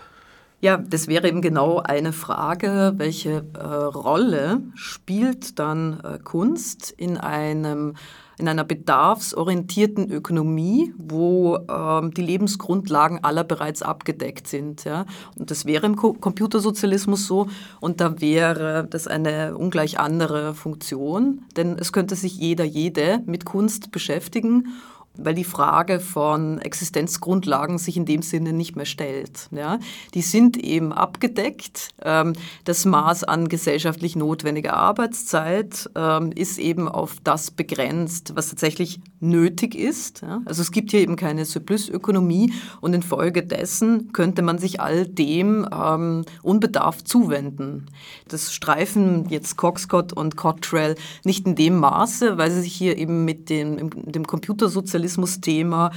Ja, 0.67 0.79
das 0.79 1.07
wäre 1.07 1.29
eben 1.29 1.43
genau 1.43 1.79
eine 1.79 2.13
Frage, 2.13 2.95
welche 2.97 3.45
äh, 3.55 3.65
Rolle 3.65 4.63
spielt 4.75 5.61
dann 5.61 6.01
äh, 6.01 6.19
Kunst 6.19 6.91
in 6.91 7.19
einem 7.19 7.95
in 8.37 8.49
einer 8.49 8.65
bedarfsorientierten 8.65 10.11
Ökonomie, 10.11 10.93
wo 10.99 11.57
ähm, 11.71 12.13
die 12.13 12.23
Lebensgrundlagen 12.23 13.23
aller 13.23 13.45
bereits 13.45 13.81
abgedeckt 13.81 14.49
sind. 14.49 14.83
Ja? 14.83 15.07
Und 15.39 15.53
das 15.53 15.67
wäre 15.67 15.87
im 15.87 15.95
Co 15.95 16.15
Computersozialismus 16.15 17.29
so 17.29 17.47
und 17.81 18.01
da 18.01 18.21
wäre 18.21 18.89
das 18.91 19.07
eine 19.07 19.57
ungleich 19.57 20.01
andere 20.01 20.53
Funktion, 20.53 21.45
denn 21.57 21.79
es 21.79 21.93
könnte 21.93 22.17
sich 22.17 22.37
jeder, 22.37 22.65
jede 22.65 23.23
mit 23.25 23.45
Kunst 23.45 23.93
beschäftigen 23.93 24.75
weil 25.19 25.35
die 25.35 25.45
Frage 25.45 26.01
von 26.01 26.59
Existenzgrundlagen 26.59 27.79
sich 27.79 27.97
in 27.97 28.05
dem 28.05 28.23
Sinne 28.23 28.53
nicht 28.53 28.77
mehr 28.77 28.87
stellt. 28.87 29.49
Ja? 29.51 29.79
Die 30.15 30.23
sind 30.23 30.57
eben 30.57 30.93
abgedeckt. 30.93 31.91
Ähm, 32.03 32.35
das 32.65 32.85
Maß 32.85 33.25
an 33.25 33.49
gesellschaftlich 33.49 34.17
notwendiger 34.17 34.75
Arbeitszeit 34.75 35.91
ähm, 35.95 36.33
ist 36.33 36.59
eben 36.59 36.89
auf 36.89 37.17
das 37.25 37.51
begrenzt, 37.51 38.33
was 38.35 38.49
tatsächlich 38.49 39.01
nötig 39.21 39.75
ist. 39.75 40.23
Also 40.45 40.63
es 40.63 40.71
gibt 40.71 40.91
hier 40.91 41.01
eben 41.01 41.17
keine 41.17 41.45
Surplusökonomie 41.45 42.53
und 42.81 42.95
infolgedessen 42.95 44.13
könnte 44.13 44.43
man 44.43 44.59
sich 44.59 44.81
all 44.81 45.07
dem 45.07 45.67
ähm, 45.73 46.25
unbedarft 46.43 47.09
zuwenden. 47.09 47.87
Das 48.29 48.53
streifen 48.53 49.29
jetzt 49.29 49.57
Coxcott 49.57 50.13
und 50.13 50.37
Cottrell 50.37 50.97
nicht 51.25 51.47
in 51.47 51.55
dem 51.55 51.79
Maße, 51.79 52.39
weil 52.39 52.51
sie 52.51 52.63
sich 52.63 52.75
hier 52.75 52.99
eben 52.99 53.25
mit 53.25 53.49
dem, 53.49 53.91
dem 53.91 54.27
Computersozialismus 54.27 55.06
Kapitalismus-Thema 55.07 55.93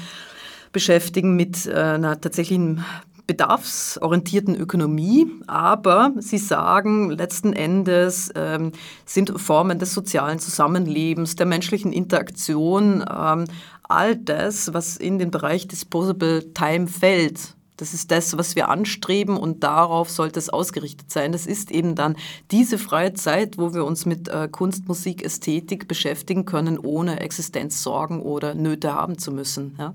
beschäftigen 0.71 1.35
mit 1.35 1.65
äh, 1.65 1.73
einer 1.73 2.19
tatsächlichen 2.21 2.85
bedarfsorientierten 3.25 4.55
Ökonomie, 4.55 5.27
aber 5.45 6.13
sie 6.17 6.39
sagen, 6.39 7.11
letzten 7.11 7.53
Endes 7.53 8.31
ähm, 8.35 8.71
sind 9.05 9.39
Formen 9.39 9.77
des 9.77 9.93
sozialen 9.93 10.39
Zusammenlebens, 10.39 11.35
der 11.35 11.45
menschlichen 11.45 11.93
Interaktion, 11.93 13.03
ähm, 13.07 13.45
all 13.83 14.15
das, 14.15 14.73
was 14.73 14.97
in 14.97 15.19
den 15.19 15.29
Bereich 15.29 15.67
Disposable 15.67 16.53
Time 16.53 16.87
fällt, 16.87 17.55
das 17.79 17.93
ist 17.93 18.11
das, 18.11 18.37
was 18.37 18.55
wir 18.55 18.67
anstreben 18.67 19.37
und 19.37 19.63
darauf 19.63 20.09
sollte 20.09 20.37
es 20.37 20.49
ausgerichtet 20.49 21.09
sein. 21.09 21.31
Das 21.31 21.45
ist 21.45 21.71
eben 21.71 21.95
dann 21.95 22.17
diese 22.51 22.77
freie 22.77 23.13
Zeit, 23.13 23.57
wo 23.57 23.73
wir 23.73 23.85
uns 23.85 24.05
mit 24.05 24.27
äh, 24.27 24.49
Kunst, 24.51 24.87
Musik, 24.87 25.23
Ästhetik 25.23 25.87
beschäftigen 25.87 26.43
können, 26.45 26.77
ohne 26.77 27.21
Existenzsorgen 27.21 28.21
oder 28.21 28.53
Nöte 28.53 28.93
haben 28.93 29.17
zu 29.17 29.31
müssen. 29.31 29.75
Ja? 29.79 29.93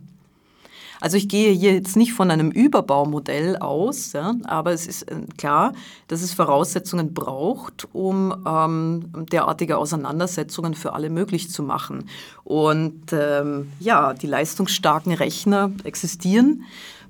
Also 1.04 1.18
ich 1.18 1.28
gehe 1.28 1.52
hier 1.52 1.74
jetzt 1.74 1.96
nicht 1.96 2.14
von 2.14 2.30
einem 2.30 2.50
Überbaumodell 2.50 3.58
aus, 3.58 4.14
ja, 4.14 4.34
aber 4.44 4.72
es 4.72 4.86
ist 4.86 5.02
äh, 5.02 5.16
klar, 5.36 5.74
dass 6.08 6.22
es 6.22 6.32
Voraussetzungen 6.32 7.12
braucht, 7.12 7.86
um 7.92 8.34
ähm, 8.46 9.26
derartige 9.30 9.76
Auseinandersetzungen 9.76 10.72
für 10.72 10.94
alle 10.94 11.10
möglich 11.10 11.50
zu 11.50 11.62
machen. 11.62 12.08
Und 12.44 13.12
ähm, 13.12 13.70
ja, 13.80 14.14
die 14.14 14.26
leistungsstarken 14.26 15.12
Rechner 15.12 15.70
existieren 15.84 16.64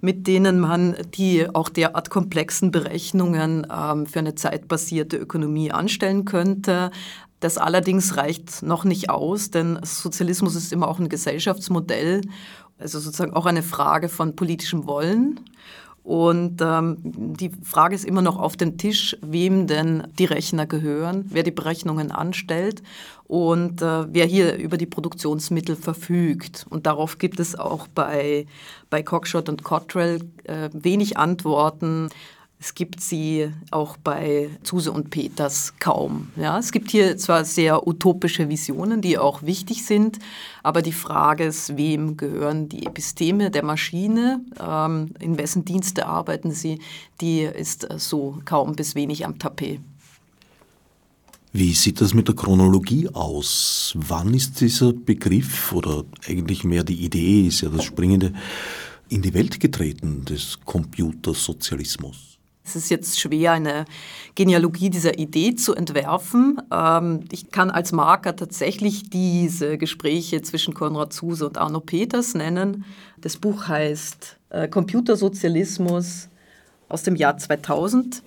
mit 0.05 0.27
denen 0.27 0.61
man 0.61 0.97
die 1.15 1.49
auch 1.49 1.71
derart 1.71 2.11
komplexen 2.11 2.71
Berechnungen 2.71 3.67
ähm, 3.75 4.05
für 4.05 4.19
eine 4.19 4.35
zeitbasierte 4.35 5.17
Ökonomie 5.17 5.73
anstellen 5.73 6.27
könnte. 6.27 6.91
Das 7.41 7.57
allerdings 7.57 8.19
reicht 8.19 8.63
noch 8.63 8.85
nicht 8.85 9.09
aus, 9.09 9.51
denn 9.51 9.79
Sozialismus 9.83 10.57
ist 10.57 10.75
immer 10.75 10.89
auch 10.89 10.99
ein 10.99 11.09
Gesellschaftsmodell, 11.09 12.21
also 12.79 12.99
sozusagen 12.99 13.33
auch 13.33 13.47
eine 13.47 13.63
Frage 13.63 14.11
von 14.11 14.37
politischem 14.37 14.87
Wollen. 14.87 15.41
Und 16.05 16.61
ähm, 16.61 16.99
die 17.03 17.51
Frage 17.63 17.95
ist 17.95 18.05
immer 18.05 18.21
noch 18.21 18.39
auf 18.39 18.59
dem 18.59 18.77
Tisch, 18.77 19.17
wem 19.23 19.67
denn 19.67 20.07
die 20.19 20.27
Rechner 20.27 20.67
gehören, 20.67 21.25
wer 21.31 21.43
die 21.43 21.51
Berechnungen 21.51 22.13
anstellt 22.13 22.83
und 23.27 23.81
äh, 23.81 24.13
wer 24.13 24.27
hier 24.27 24.57
über 24.57 24.77
die 24.77 24.85
Produktionsmittel 24.85 25.77
verfügt. 25.77 26.67
Und 26.69 26.85
darauf 26.85 27.17
gibt 27.17 27.41
es 27.41 27.59
auch 27.59 27.89
bei, 27.89 28.45
bei 28.91 29.03
Cockshot 29.03 29.49
und 29.49 29.65
Cottrell 29.65 30.21
äh, 30.45 30.69
wenig 30.75 31.17
Antworten. 31.17 32.11
Es 32.65 32.75
gibt 32.75 33.03
sie 33.03 33.51
auch 33.71 33.99
bei 33.99 34.49
Zuse 34.63 34.91
und 34.91 35.11
Peters 35.11 35.75
kaum. 35.81 36.29
Ja, 36.35 36.59
es 36.59 36.73
gibt 36.73 36.91
hier 36.91 37.19
zwar 37.19 37.45
sehr 37.45 37.87
utopische 37.87 38.49
Visionen, 38.49 39.03
die 39.03 39.19
auch 39.19 39.43
wichtig 39.43 39.85
sind, 39.85 40.19
aber 40.63 40.81
die 40.81 40.93
Frage 40.93 41.45
ist, 41.45 41.77
wem 41.77 42.17
gehören 42.17 42.71
die 42.71 42.87
Episteme 42.87 43.51
der 43.51 43.65
Maschine, 43.65 44.41
ähm, 44.59 45.11
in 45.21 45.37
wessen 45.37 45.67
Dienste 45.67 46.07
arbeiten 46.07 46.53
sie, 46.53 46.79
die 47.21 47.43
ist 47.43 47.87
so 47.99 48.39
kaum 48.47 48.77
bis 48.77 48.95
wenig 48.95 49.27
am 49.27 49.39
Tapet. 49.39 49.81
Wie 51.53 51.75
sieht 51.75 52.01
das 52.01 52.15
mit 52.15 52.29
der 52.29 52.35
Chronologie 52.35 53.11
aus? 53.11 53.93
Wann 53.95 54.33
ist 54.33 54.63
dieser 54.63 54.95
Begriff 54.95 55.71
oder 55.75 56.07
eigentlich 56.27 56.65
mehr 56.65 56.83
die 56.83 57.05
Idee, 57.05 57.47
ist 57.47 57.61
ja 57.61 57.69
das 57.69 57.85
Springende, 57.85 58.33
in 59.11 59.21
die 59.21 59.35
Welt 59.35 59.61
getreten 59.61 60.25
des 60.25 60.61
Computersozialismus? 60.65 62.34
Es 62.67 62.77
ist 62.77 62.89
jetzt 62.89 63.21
schwer, 63.21 63.53
eine 63.53 63.85
Genealogie 64.35 64.89
dieser 64.89 65.19
Idee 65.19 65.55
zu 65.55 65.75
entwerfen. 65.75 66.63
Ähm, 66.73 67.25
ich 67.31 67.51
kann 67.51 67.71
als 67.71 67.93
Marker 67.93 68.35
tatsächlich 68.37 69.11
diese 69.11 69.77
Gespräche 69.77 70.41
zwischen 70.41 70.73
Konrad 70.73 71.13
Zuse 71.13 71.47
und 71.47 71.59
Arno 71.59 71.81
Peters 71.81 72.35
nennen. 72.35 72.85
Das 73.21 73.37
Buch 73.37 73.69
heißt 73.69 74.39
äh, 74.49 74.69
Computersozialismus 74.69 76.29
aus 76.89 77.03
dem 77.03 77.17
Jahr 77.17 77.37
2000. 77.37 78.23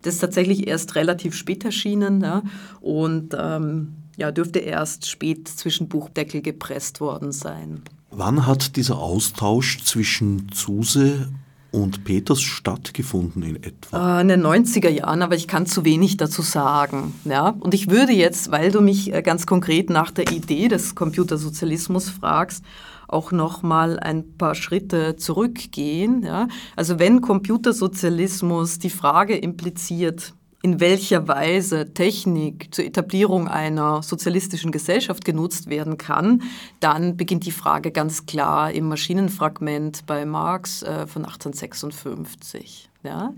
Das 0.00 0.14
ist 0.14 0.20
tatsächlich 0.20 0.66
erst 0.66 0.94
relativ 0.94 1.34
spät 1.34 1.64
erschienen 1.64 2.22
ja, 2.22 2.42
und 2.80 3.36
ähm, 3.38 3.94
ja, 4.16 4.30
dürfte 4.30 4.60
erst 4.60 5.08
spät 5.08 5.46
zwischen 5.46 5.88
Buchdeckel 5.88 6.40
gepresst 6.40 7.00
worden 7.00 7.32
sein. 7.32 7.82
Wann 8.10 8.46
hat 8.46 8.76
dieser 8.76 8.98
Austausch 8.98 9.82
zwischen 9.84 10.50
Zuse 10.52 11.28
und 11.70 12.04
Peters 12.04 12.40
stattgefunden 12.40 13.42
in 13.42 13.56
etwa? 13.62 14.18
Äh, 14.18 14.22
in 14.22 14.28
den 14.28 14.42
90er 14.42 14.88
Jahren, 14.88 15.22
aber 15.22 15.34
ich 15.34 15.48
kann 15.48 15.66
zu 15.66 15.84
wenig 15.84 16.16
dazu 16.16 16.42
sagen. 16.42 17.14
Ja? 17.24 17.50
Und 17.60 17.74
ich 17.74 17.90
würde 17.90 18.12
jetzt, 18.12 18.50
weil 18.50 18.70
du 18.70 18.80
mich 18.80 19.12
äh, 19.12 19.22
ganz 19.22 19.46
konkret 19.46 19.90
nach 19.90 20.10
der 20.10 20.30
Idee 20.32 20.68
des 20.68 20.94
Computersozialismus 20.94 22.08
fragst, 22.08 22.64
auch 23.06 23.32
noch 23.32 23.62
mal 23.62 23.98
ein 23.98 24.36
paar 24.36 24.54
Schritte 24.54 25.16
zurückgehen. 25.16 26.22
Ja? 26.22 26.48
Also 26.76 26.98
wenn 26.98 27.20
Computersozialismus 27.20 28.78
die 28.78 28.90
Frage 28.90 29.36
impliziert, 29.36 30.34
in 30.62 30.80
welcher 30.80 31.28
Weise 31.28 31.94
Technik 31.94 32.74
zur 32.74 32.84
Etablierung 32.84 33.46
einer 33.46 34.02
sozialistischen 34.02 34.72
Gesellschaft 34.72 35.24
genutzt 35.24 35.70
werden 35.70 35.98
kann, 35.98 36.42
dann 36.80 37.16
beginnt 37.16 37.46
die 37.46 37.52
Frage 37.52 37.92
ganz 37.92 38.26
klar 38.26 38.72
im 38.72 38.88
Maschinenfragment 38.88 40.04
bei 40.06 40.26
Marx 40.26 40.82
äh, 40.82 41.06
von 41.06 41.24
1856. 41.24 42.90
Ja? 43.04 43.34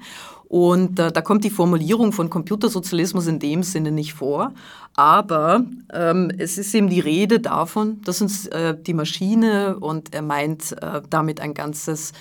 Und 0.48 0.98
äh, 0.98 1.12
da 1.12 1.20
kommt 1.20 1.44
die 1.44 1.50
Formulierung 1.50 2.12
von 2.12 2.30
Computersozialismus 2.30 3.26
in 3.26 3.38
dem 3.38 3.62
Sinne 3.62 3.92
nicht 3.92 4.14
vor, 4.14 4.54
aber 4.96 5.64
ähm, 5.92 6.32
es 6.38 6.56
ist 6.56 6.74
eben 6.74 6.88
die 6.88 7.00
Rede 7.00 7.38
davon, 7.38 8.00
dass 8.02 8.22
uns 8.22 8.46
äh, 8.46 8.74
die 8.76 8.94
Maschine 8.94 9.78
und 9.78 10.14
er 10.14 10.22
meint 10.22 10.72
äh, 10.82 11.02
damit 11.08 11.40
ein 11.40 11.52
ganzes 11.52 12.12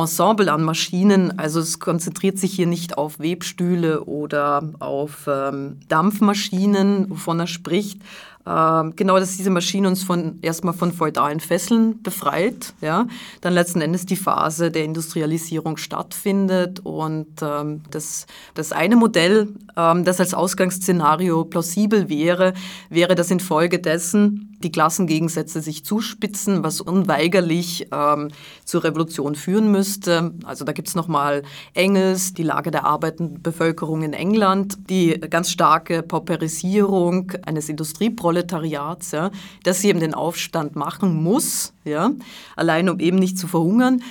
Ensemble 0.00 0.52
an 0.52 0.62
Maschinen. 0.62 1.38
Also 1.38 1.60
es 1.60 1.78
konzentriert 1.78 2.38
sich 2.38 2.52
hier 2.52 2.66
nicht 2.66 2.98
auf 2.98 3.18
Webstühle 3.18 4.04
oder 4.04 4.70
auf 4.78 5.28
ähm, 5.28 5.78
Dampfmaschinen, 5.88 7.10
wovon 7.10 7.40
er 7.40 7.46
spricht, 7.46 8.00
ähm, 8.46 8.94
genau, 8.96 9.18
dass 9.18 9.36
diese 9.36 9.50
Maschine 9.50 9.86
uns 9.86 10.02
von, 10.02 10.38
erstmal 10.40 10.72
von 10.72 10.92
feudalen 10.92 11.40
Fesseln 11.40 12.02
befreit, 12.02 12.72
ja, 12.80 13.06
dann 13.42 13.52
letzten 13.52 13.82
Endes 13.82 14.06
die 14.06 14.16
Phase 14.16 14.70
der 14.70 14.84
Industrialisierung 14.84 15.76
stattfindet 15.76 16.80
und 16.80 17.28
ähm, 17.42 17.82
das, 17.90 18.26
das 18.54 18.72
eine 18.72 18.96
Modell, 18.96 19.48
ähm, 19.76 20.04
das 20.04 20.20
als 20.20 20.32
Ausgangsszenario 20.32 21.44
plausibel 21.44 22.08
wäre, 22.08 22.54
wäre, 22.88 23.14
dass 23.14 23.30
infolgedessen 23.30 24.49
die 24.62 24.72
Klassengegensätze 24.72 25.60
sich 25.60 25.84
zuspitzen, 25.84 26.64
was 26.64 26.80
unweigerlich 26.80 27.88
ähm, 27.92 28.28
zur 28.64 28.84
Revolution 28.84 29.34
führen 29.34 29.70
müsste. 29.70 30.32
Also 30.44 30.64
da 30.64 30.72
gibt 30.72 30.88
es 30.88 30.94
nochmal 30.94 31.42
Engels, 31.74 32.32
die 32.32 32.42
Lage 32.42 32.70
der 32.70 32.84
arbeitenden 32.84 33.42
Bevölkerung 33.42 34.02
in 34.02 34.12
England, 34.12 34.78
die 34.88 35.20
ganz 35.20 35.50
starke 35.50 36.02
Pauperisierung 36.02 37.32
eines 37.44 37.68
Industrieprojekts 37.68 38.30
Proletariats, 38.30 39.10
ja, 39.10 39.30
dass 39.64 39.80
sie 39.80 39.88
eben 39.88 39.98
den 39.98 40.14
Aufstand 40.14 40.76
machen 40.76 41.20
muss, 41.20 41.72
ja, 41.84 42.12
allein 42.54 42.88
um 42.88 43.00
eben 43.00 43.18
nicht 43.18 43.38
zu 43.38 43.48
verhungern. 43.48 44.02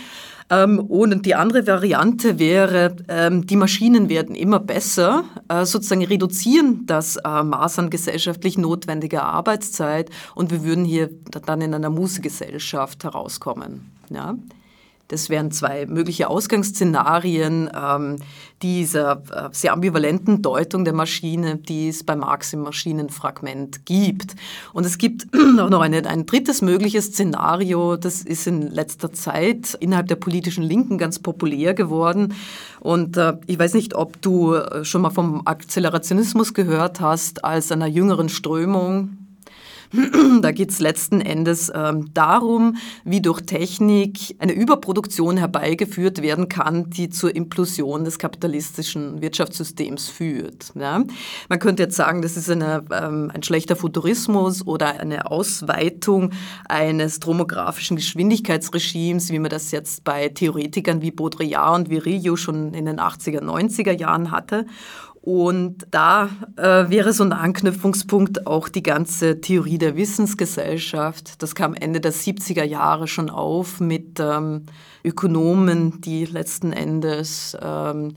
Ähm, 0.49 0.79
und 0.79 1.25
die 1.25 1.35
andere 1.35 1.67
Variante 1.67 2.39
wäre, 2.39 2.95
ähm, 3.07 3.45
die 3.45 3.55
Maschinen 3.55 4.09
werden 4.09 4.35
immer 4.35 4.59
besser, 4.59 5.23
äh, 5.47 5.65
sozusagen 5.65 6.03
reduzieren 6.03 6.85
das 6.85 7.17
äh, 7.17 7.43
Maß 7.43 7.79
an 7.79 7.89
gesellschaftlich 7.89 8.57
notwendiger 8.57 9.23
Arbeitszeit 9.23 10.09
und 10.35 10.51
wir 10.51 10.63
würden 10.63 10.85
hier 10.85 11.09
dann 11.45 11.61
in 11.61 11.73
einer 11.73 11.89
Musegesellschaft 11.89 13.03
herauskommen. 13.03 13.91
Ja. 14.09 14.35
Das 15.09 15.29
wären 15.29 15.49
zwei 15.51 15.87
mögliche 15.87 16.29
Ausgangsszenarien 16.29 17.67
ähm, 17.75 18.17
dieser 18.61 19.23
äh, 19.31 19.49
sehr 19.51 19.73
ambivalenten 19.73 20.43
Deutung 20.43 20.85
der 20.85 20.93
Maschine, 20.93 21.57
die 21.57 21.89
es 21.89 22.03
bei 22.03 22.15
Marx 22.15 22.53
im 22.53 22.61
Maschinenfragment 22.61 23.87
gibt. 23.87 24.35
Und 24.71 24.85
es 24.85 24.99
gibt 24.99 25.27
auch 25.59 25.69
noch 25.69 25.81
eine, 25.81 26.07
ein 26.07 26.27
drittes 26.27 26.61
mögliches 26.61 27.07
Szenario, 27.07 27.97
das 27.97 28.21
ist 28.21 28.45
in 28.45 28.69
letzter 28.69 29.11
Zeit 29.11 29.73
innerhalb 29.79 30.07
der 30.07 30.15
politischen 30.15 30.63
Linken 30.63 30.99
ganz 30.99 31.17
populär 31.17 31.73
geworden. 31.73 32.35
Und 32.79 33.17
äh, 33.17 33.33
ich 33.47 33.57
weiß 33.57 33.73
nicht, 33.73 33.95
ob 33.95 34.21
du 34.21 34.53
äh, 34.53 34.85
schon 34.85 35.01
mal 35.01 35.09
vom 35.09 35.41
Akzelerationismus 35.45 36.53
gehört 36.53 37.01
hast 37.01 37.43
als 37.43 37.71
einer 37.71 37.87
jüngeren 37.87 38.29
Strömung 38.29 39.17
Da 40.41 40.51
geht 40.51 40.69
es 40.69 40.79
letzten 40.79 41.21
Endes 41.21 41.71
ähm, 41.73 42.13
darum, 42.13 42.77
wie 43.03 43.21
durch 43.21 43.41
Technik 43.41 44.35
eine 44.39 44.53
Überproduktion 44.53 45.37
herbeigeführt 45.37 46.21
werden 46.21 46.47
kann, 46.49 46.89
die 46.89 47.09
zur 47.09 47.35
Implosion 47.35 48.03
des 48.03 48.19
kapitalistischen 48.19 49.21
Wirtschaftssystems 49.21 50.07
führt. 50.09 50.71
Ja? 50.75 51.03
Man 51.49 51.59
könnte 51.59 51.83
jetzt 51.83 51.95
sagen, 51.95 52.21
das 52.21 52.37
ist 52.37 52.49
eine, 52.49 52.83
ähm, 52.91 53.31
ein 53.33 53.43
schlechter 53.43 53.75
Futurismus 53.75 54.65
oder 54.65 54.99
eine 54.99 55.29
Ausweitung 55.29 56.31
eines 56.67 57.19
dromografischen 57.19 57.97
Geschwindigkeitsregimes, 57.97 59.31
wie 59.31 59.39
man 59.39 59.49
das 59.49 59.71
jetzt 59.71 60.03
bei 60.03 60.29
Theoretikern 60.29 61.01
wie 61.01 61.11
Baudrillard 61.11 61.79
und 61.79 61.89
Virilio 61.89 62.35
schon 62.35 62.73
in 62.73 62.85
den 62.85 62.99
80er, 62.99 63.41
90er 63.41 63.91
Jahren 63.91 64.31
hatte. 64.31 64.65
Und 65.21 65.85
da 65.91 66.29
äh, 66.55 66.89
wäre 66.89 67.11
so 67.11 67.23
ein 67.23 67.33
Anknüpfungspunkt 67.33 68.47
auch 68.47 68.69
die 68.69 68.83
ganze 68.83 69.41
Theorie 69.41 69.77
der 69.77 69.97
Wissensgesellschaft. 69.97 71.41
Das 71.43 71.55
kam 71.55 71.73
Ende 71.73 71.99
der 71.99 72.13
70er 72.13 72.63
Jahre 72.63 73.07
schon 73.07 73.29
auf 73.29 73.79
mit 73.81 74.19
ähm, 74.19 74.65
Ökonomen, 75.03 75.99
die 76.01 76.25
letzten 76.25 76.71
Endes 76.71 77.57
ähm, 77.61 78.15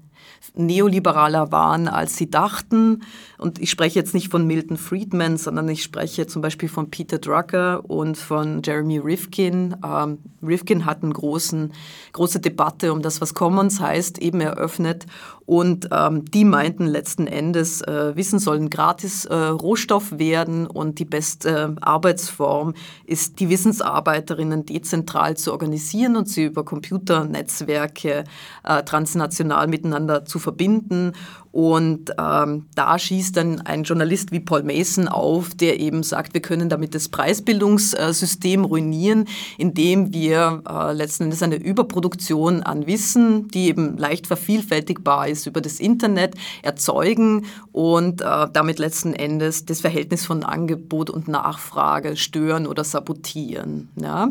neoliberaler 0.54 1.50
waren, 1.50 1.88
als 1.88 2.16
sie 2.16 2.30
dachten. 2.30 3.02
Und 3.38 3.58
ich 3.58 3.70
spreche 3.70 3.98
jetzt 3.98 4.14
nicht 4.14 4.30
von 4.30 4.46
Milton 4.46 4.76
Friedman, 4.76 5.36
sondern 5.36 5.68
ich 5.68 5.82
spreche 5.82 6.26
zum 6.26 6.42
Beispiel 6.42 6.68
von 6.68 6.90
Peter 6.90 7.18
Drucker 7.18 7.88
und 7.88 8.16
von 8.16 8.62
Jeremy 8.62 8.98
Rifkin. 8.98 9.76
Ähm, 9.84 10.18
Rifkin 10.42 10.84
hat 10.84 11.02
eine 11.02 11.12
große 11.12 12.40
Debatte 12.40 12.92
um 12.92 13.02
das, 13.02 13.20
was 13.20 13.34
Commons 13.34 13.80
heißt, 13.80 14.18
eben 14.18 14.40
eröffnet. 14.40 15.06
Und 15.52 15.90
ähm, 15.92 16.24
die 16.24 16.46
meinten 16.46 16.86
letzten 16.86 17.26
Endes, 17.26 17.82
äh, 17.82 18.16
Wissen 18.16 18.38
soll 18.38 18.56
ein 18.56 18.70
gratis 18.70 19.26
äh, 19.26 19.34
Rohstoff 19.34 20.18
werden 20.18 20.66
und 20.66 20.98
die 20.98 21.04
beste 21.04 21.76
äh, 21.76 21.80
Arbeitsform 21.82 22.72
ist, 23.04 23.38
die 23.38 23.50
Wissensarbeiterinnen 23.50 24.64
dezentral 24.64 25.36
zu 25.36 25.52
organisieren 25.52 26.16
und 26.16 26.26
sie 26.26 26.44
über 26.44 26.64
Computernetzwerke 26.64 28.24
äh, 28.64 28.82
transnational 28.84 29.66
miteinander 29.66 30.24
zu 30.24 30.38
verbinden 30.38 31.12
und 31.52 32.14
ähm, 32.18 32.66
da 32.74 32.98
schießt 32.98 33.36
dann 33.36 33.60
ein 33.60 33.84
Journalist 33.84 34.32
wie 34.32 34.40
Paul 34.40 34.62
Mason 34.62 35.06
auf, 35.06 35.50
der 35.54 35.78
eben 35.80 36.02
sagt, 36.02 36.32
wir 36.32 36.40
können 36.40 36.70
damit 36.70 36.94
das 36.94 37.10
Preisbildungssystem 37.10 38.64
ruinieren, 38.64 39.26
indem 39.58 40.14
wir 40.14 40.62
äh, 40.66 40.92
letzten 40.94 41.24
Endes 41.24 41.42
eine 41.42 41.56
Überproduktion 41.56 42.62
an 42.62 42.86
Wissen, 42.86 43.48
die 43.48 43.68
eben 43.68 43.98
leicht 43.98 44.26
vervielfältigbar 44.26 45.28
ist, 45.28 45.46
über 45.46 45.60
das 45.60 45.78
Internet 45.78 46.36
erzeugen 46.62 47.44
und 47.70 48.22
äh, 48.22 48.46
damit 48.50 48.78
letzten 48.78 49.12
Endes 49.12 49.66
das 49.66 49.82
Verhältnis 49.82 50.24
von 50.24 50.44
Angebot 50.44 51.10
und 51.10 51.28
Nachfrage 51.28 52.16
stören 52.16 52.66
oder 52.66 52.82
sabotieren. 52.82 53.90
Ja? 53.96 54.30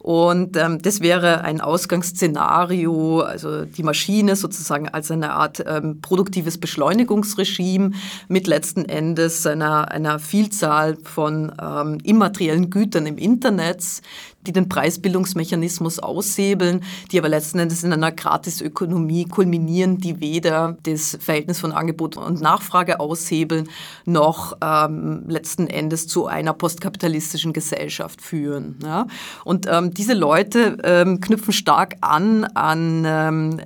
Und 0.00 0.54
ähm, 0.58 0.82
das 0.82 1.00
wäre 1.00 1.40
ein 1.40 1.62
Ausgangsszenario, 1.62 3.20
also 3.20 3.64
die 3.64 3.82
Maschine 3.82 4.36
sozusagen 4.36 4.90
als 4.90 5.10
eine 5.10 5.32
Art 5.32 5.64
ähm, 5.66 6.00
produktives 6.02 6.57
Beschleunigungsregime 6.60 7.92
mit 8.28 8.46
letzten 8.46 8.84
Endes 8.84 9.46
einer, 9.46 9.90
einer 9.90 10.18
Vielzahl 10.18 10.96
von 11.02 11.52
ähm, 11.60 11.98
immateriellen 12.02 12.70
Gütern 12.70 13.06
im 13.06 13.18
Internet, 13.18 14.02
die 14.46 14.52
den 14.52 14.68
Preisbildungsmechanismus 14.68 15.98
aushebeln, 15.98 16.82
die 17.10 17.18
aber 17.18 17.28
letzten 17.28 17.58
Endes 17.58 17.84
in 17.84 17.92
einer 17.92 18.12
Gratisökonomie 18.12 19.26
kulminieren, 19.26 19.98
die 19.98 20.20
weder 20.20 20.76
das 20.84 21.18
Verhältnis 21.20 21.60
von 21.60 21.72
Angebot 21.72 22.16
und 22.16 22.40
Nachfrage 22.40 23.00
aushebeln, 23.00 23.68
noch 24.04 24.56
ähm, 24.62 25.24
letzten 25.28 25.66
Endes 25.66 26.06
zu 26.06 26.26
einer 26.26 26.54
postkapitalistischen 26.54 27.52
Gesellschaft 27.52 28.22
führen. 28.22 28.78
Ja? 28.82 29.06
Und 29.44 29.66
ähm, 29.68 29.92
diese 29.92 30.14
Leute 30.14 30.78
ähm, 30.82 31.20
knüpfen 31.20 31.52
stark 31.52 31.96
an 32.00 32.44
an 32.44 33.04
ähm, 33.06 33.60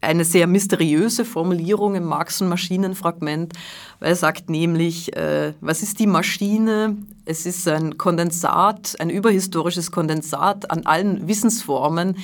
eine 0.00 0.24
sehr 0.24 0.46
mysteriöse 0.46 1.24
Formulierung 1.24 1.94
im 1.94 2.04
Marx- 2.04 2.40
und 2.40 2.48
Maschinenfragment, 2.48 3.52
weil 3.98 4.10
er 4.10 4.16
sagt 4.16 4.48
nämlich, 4.48 5.14
äh, 5.16 5.52
was 5.60 5.82
ist 5.82 5.98
die 5.98 6.06
Maschine? 6.06 6.96
Es 7.26 7.44
ist 7.44 7.68
ein 7.68 7.98
Kondensat, 7.98 8.96
ein 8.98 9.10
überhistorisches 9.10 9.90
Kondensat 9.90 10.70
an 10.70 10.86
allen 10.86 11.28
Wissensformen, 11.28 12.16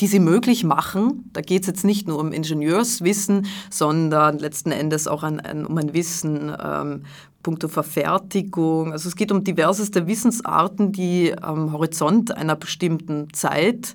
die 0.00 0.06
sie 0.06 0.20
möglich 0.20 0.64
machen. 0.64 1.30
Da 1.32 1.40
geht 1.40 1.62
es 1.62 1.68
jetzt 1.68 1.84
nicht 1.84 2.06
nur 2.06 2.18
um 2.18 2.32
Ingenieurswissen, 2.32 3.46
sondern 3.70 4.38
letzten 4.38 4.70
Endes 4.70 5.08
auch 5.08 5.22
an, 5.22 5.40
an, 5.40 5.66
um 5.66 5.78
ein 5.78 5.94
Wissen 5.94 6.54
ähm, 6.62 7.02
punkto 7.42 7.68
Verfertigung. 7.68 8.92
Also 8.92 9.08
es 9.08 9.16
geht 9.16 9.32
um 9.32 9.42
diverseste 9.42 10.06
Wissensarten, 10.06 10.92
die 10.92 11.34
am 11.40 11.72
Horizont 11.72 12.36
einer 12.36 12.56
bestimmten 12.56 13.32
Zeit 13.32 13.94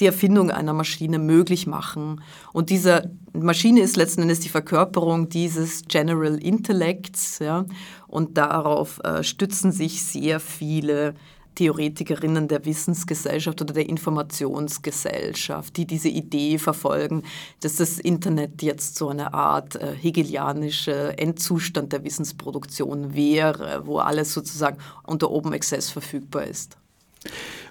die 0.00 0.06
Erfindung 0.06 0.50
einer 0.50 0.72
Maschine 0.72 1.18
möglich 1.18 1.66
machen. 1.66 2.22
Und 2.52 2.70
diese 2.70 3.10
Maschine 3.32 3.80
ist 3.80 3.96
letzten 3.96 4.22
Endes 4.22 4.40
die 4.40 4.48
Verkörperung 4.48 5.28
dieses 5.28 5.82
General 5.88 6.36
Intellects. 6.36 7.40
Ja? 7.40 7.66
Und 8.06 8.38
darauf 8.38 9.00
äh, 9.04 9.22
stützen 9.22 9.72
sich 9.72 10.04
sehr 10.04 10.40
viele 10.40 11.14
Theoretikerinnen 11.58 12.46
der 12.46 12.64
Wissensgesellschaft 12.64 13.60
oder 13.60 13.74
der 13.74 13.88
Informationsgesellschaft, 13.88 15.76
die 15.76 15.86
diese 15.86 16.08
Idee 16.08 16.56
verfolgen, 16.56 17.24
dass 17.60 17.76
das 17.76 17.98
Internet 17.98 18.62
jetzt 18.62 18.94
so 18.94 19.08
eine 19.08 19.34
Art 19.34 19.74
äh, 19.74 19.92
hegelianische 19.92 21.18
Endzustand 21.18 21.92
der 21.92 22.04
Wissensproduktion 22.04 23.12
wäre, 23.12 23.82
wo 23.86 23.98
alles 23.98 24.32
sozusagen 24.32 24.78
unter 25.02 25.32
Open 25.32 25.52
Access 25.52 25.90
verfügbar 25.90 26.44
ist. 26.44 26.76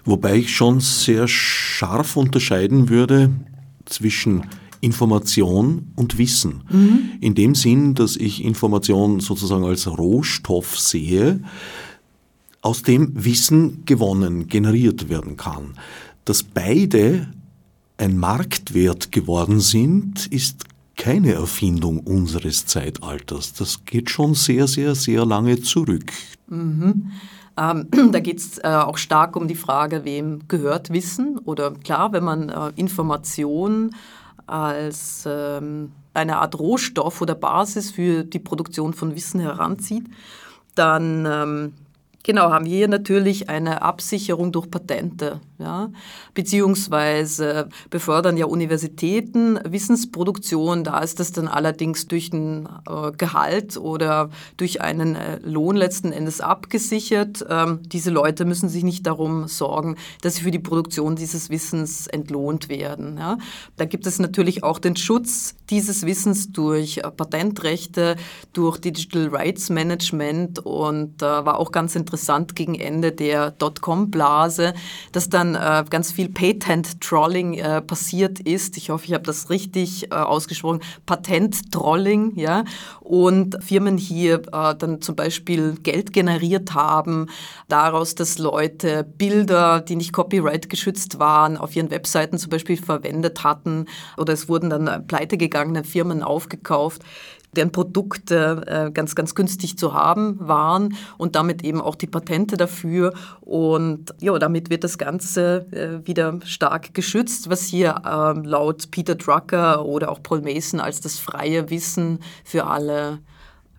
Wobei 0.04 0.36
ich 0.36 0.54
schon 0.54 0.80
sehr 0.80 1.28
scharf 1.28 2.16
unterscheiden 2.16 2.88
würde 2.88 3.30
zwischen 3.84 4.44
Information 4.80 5.92
und 5.96 6.18
Wissen. 6.18 6.62
Mhm. 6.70 7.10
In 7.20 7.34
dem 7.34 7.54
Sinn, 7.54 7.94
dass 7.94 8.16
ich 8.16 8.44
Information 8.44 9.20
sozusagen 9.20 9.64
als 9.64 9.86
Rohstoff 9.86 10.78
sehe, 10.78 11.40
aus 12.62 12.82
dem 12.82 13.24
Wissen 13.24 13.84
gewonnen, 13.84 14.48
generiert 14.48 15.08
werden 15.08 15.36
kann. 15.36 15.74
Dass 16.24 16.42
beide 16.42 17.28
ein 17.96 18.16
Marktwert 18.16 19.10
geworden 19.12 19.60
sind, 19.60 20.26
ist 20.28 20.64
keine 20.96 21.32
Erfindung 21.32 22.00
unseres 22.00 22.66
Zeitalters. 22.66 23.52
Das 23.54 23.84
geht 23.84 24.10
schon 24.10 24.34
sehr, 24.34 24.66
sehr, 24.66 24.94
sehr 24.94 25.24
lange 25.24 25.60
zurück. 25.60 26.12
Mhm. 26.48 27.12
Ähm, 27.58 27.88
da 28.12 28.20
geht 28.20 28.38
es 28.38 28.58
äh, 28.58 28.68
auch 28.68 28.98
stark 28.98 29.36
um 29.36 29.48
die 29.48 29.54
Frage, 29.54 30.04
wem 30.04 30.46
gehört 30.48 30.90
Wissen? 30.90 31.38
Oder 31.38 31.72
klar, 31.72 32.12
wenn 32.12 32.24
man 32.24 32.48
äh, 32.48 32.70
Information 32.76 33.94
als 34.46 35.24
ähm, 35.26 35.92
eine 36.14 36.38
Art 36.38 36.58
Rohstoff 36.58 37.20
oder 37.20 37.34
Basis 37.34 37.90
für 37.90 38.24
die 38.24 38.38
Produktion 38.38 38.94
von 38.94 39.14
Wissen 39.14 39.40
heranzieht, 39.40 40.04
dann 40.74 41.26
ähm, 41.26 41.72
Genau, 42.28 42.50
haben 42.50 42.66
wir 42.66 42.76
hier 42.76 42.88
natürlich 42.88 43.48
eine 43.48 43.80
Absicherung 43.80 44.52
durch 44.52 44.70
Patente, 44.70 45.40
ja, 45.58 45.90
beziehungsweise 46.34 47.68
befördern 47.90 48.36
ja 48.36 48.46
Universitäten 48.46 49.58
Wissensproduktion. 49.68 50.84
Da 50.84 51.00
ist 51.00 51.18
das 51.18 51.32
dann 51.32 51.48
allerdings 51.48 52.06
durch 52.06 52.32
ein 52.32 52.68
äh, 52.88 53.10
Gehalt 53.16 53.76
oder 53.76 54.30
durch 54.56 54.80
einen 54.80 55.16
äh, 55.16 55.38
Lohn 55.42 55.76
letzten 55.76 56.12
Endes 56.12 56.40
abgesichert. 56.40 57.44
Ähm, 57.48 57.80
diese 57.82 58.10
Leute 58.10 58.44
müssen 58.44 58.68
sich 58.68 58.84
nicht 58.84 59.06
darum 59.06 59.48
sorgen, 59.48 59.96
dass 60.22 60.36
sie 60.36 60.42
für 60.42 60.52
die 60.52 60.60
Produktion 60.60 61.16
dieses 61.16 61.50
Wissens 61.50 62.06
entlohnt 62.06 62.68
werden. 62.68 63.18
Ja. 63.18 63.38
Da 63.76 63.84
gibt 63.84 64.06
es 64.06 64.20
natürlich 64.20 64.62
auch 64.62 64.78
den 64.78 64.94
Schutz 64.94 65.56
dieses 65.70 66.06
Wissens 66.06 66.52
durch 66.52 66.98
äh, 66.98 67.10
Patentrechte, 67.10 68.14
durch 68.52 68.78
Digital 68.78 69.28
Rights 69.28 69.70
Management 69.70 70.60
und 70.60 71.20
äh, 71.20 71.26
war 71.26 71.58
auch 71.58 71.72
ganz 71.72 71.96
interessant 71.96 72.54
gegen 72.54 72.76
Ende 72.76 73.10
der 73.10 73.50
Dotcom-Blase, 73.50 74.74
dass 75.10 75.28
dann 75.28 75.47
äh, 75.54 75.84
ganz 75.88 76.12
viel 76.12 76.28
Patent-Trolling 76.28 77.54
äh, 77.54 77.82
passiert 77.82 78.40
ist. 78.40 78.76
Ich 78.76 78.90
hoffe, 78.90 79.06
ich 79.06 79.14
habe 79.14 79.24
das 79.24 79.50
richtig 79.50 80.10
äh, 80.10 80.14
ausgesprochen. 80.14 80.80
Patent-Trolling, 81.06 82.36
ja. 82.36 82.64
Und 83.00 83.62
Firmen 83.62 83.98
hier 83.98 84.42
äh, 84.52 84.74
dann 84.76 85.00
zum 85.00 85.16
Beispiel 85.16 85.74
Geld 85.82 86.12
generiert 86.12 86.74
haben, 86.74 87.26
daraus, 87.68 88.14
dass 88.14 88.38
Leute 88.38 89.04
Bilder, 89.04 89.80
die 89.80 89.96
nicht 89.96 90.12
copyright 90.12 90.68
geschützt 90.68 91.18
waren, 91.18 91.56
auf 91.56 91.74
ihren 91.76 91.90
Webseiten 91.90 92.38
zum 92.38 92.50
Beispiel 92.50 92.76
verwendet 92.76 93.44
hatten 93.44 93.86
oder 94.16 94.32
es 94.32 94.48
wurden 94.48 94.70
dann 94.70 95.06
pleitegegangene 95.06 95.84
Firmen 95.84 96.22
aufgekauft 96.22 97.02
deren 97.56 97.72
Produkte 97.72 98.62
äh, 98.66 98.90
ganz, 98.90 99.14
ganz 99.14 99.34
günstig 99.34 99.78
zu 99.78 99.94
haben 99.94 100.36
waren 100.40 100.94
und 101.16 101.36
damit 101.36 101.64
eben 101.64 101.80
auch 101.80 101.94
die 101.94 102.06
Patente 102.06 102.56
dafür. 102.56 103.14
Und 103.40 104.14
ja, 104.20 104.38
damit 104.38 104.70
wird 104.70 104.84
das 104.84 104.98
Ganze 104.98 105.66
äh, 105.72 106.06
wieder 106.06 106.38
stark 106.44 106.94
geschützt, 106.94 107.50
was 107.50 107.66
hier 107.66 108.02
ähm, 108.06 108.44
laut 108.44 108.90
Peter 108.90 109.14
Drucker 109.14 109.84
oder 109.84 110.10
auch 110.10 110.22
Paul 110.22 110.42
Mason 110.42 110.80
als 110.80 111.00
das 111.00 111.18
freie 111.18 111.70
Wissen 111.70 112.20
für 112.44 112.66
alle 112.66 113.20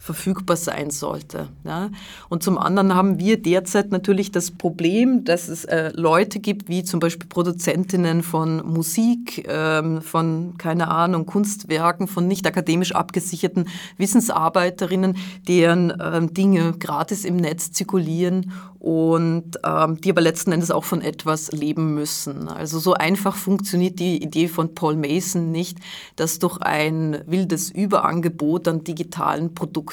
verfügbar 0.01 0.55
sein 0.55 0.91
sollte. 0.91 1.49
Ja. 1.65 1.89
Und 2.29 2.41
zum 2.41 2.57
anderen 2.57 2.95
haben 2.95 3.19
wir 3.19 3.39
derzeit 3.39 3.91
natürlich 3.91 4.31
das 4.31 4.49
Problem, 4.49 5.25
dass 5.25 5.49
es 5.49 5.65
äh, 5.65 5.91
Leute 5.93 6.39
gibt, 6.39 6.69
wie 6.69 6.85
zum 6.85 7.01
Beispiel 7.01 7.27
Produzentinnen 7.27 8.23
von 8.23 8.65
Musik, 8.65 9.45
ähm, 9.47 10.01
von, 10.01 10.53
keine 10.57 10.87
Ahnung, 10.87 11.25
Kunstwerken, 11.25 12.07
von 12.07 12.27
nicht 12.27 12.47
akademisch 12.47 12.95
abgesicherten 12.95 13.67
Wissensarbeiterinnen, 13.97 15.17
deren 15.49 15.93
ähm, 16.01 16.33
Dinge 16.33 16.73
gratis 16.79 17.25
im 17.25 17.35
Netz 17.35 17.73
zirkulieren 17.73 18.53
und 18.79 19.59
ähm, 19.65 19.99
die 19.99 20.11
aber 20.11 20.21
letzten 20.21 20.53
Endes 20.53 20.71
auch 20.71 20.85
von 20.85 21.01
etwas 21.01 21.51
leben 21.51 21.93
müssen. 21.93 22.47
Also 22.47 22.79
so 22.79 22.93
einfach 22.93 23.35
funktioniert 23.35 23.99
die 23.99 24.23
Idee 24.23 24.47
von 24.47 24.73
Paul 24.73 24.95
Mason 24.95 25.51
nicht, 25.51 25.77
dass 26.15 26.39
durch 26.39 26.57
ein 26.61 27.21
wildes 27.27 27.69
Überangebot 27.69 28.69
an 28.69 28.85
digitalen 28.85 29.53
Produkten 29.53 29.88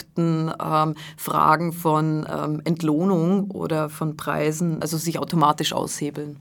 ähm, 0.62 0.94
Fragen 1.16 1.72
von 1.72 2.26
ähm, 2.28 2.60
Entlohnung 2.64 3.50
oder 3.50 3.88
von 3.88 4.16
Preisen 4.16 4.82
also 4.82 4.96
sich 4.96 5.18
automatisch 5.18 5.72
aushebeln. 5.72 6.36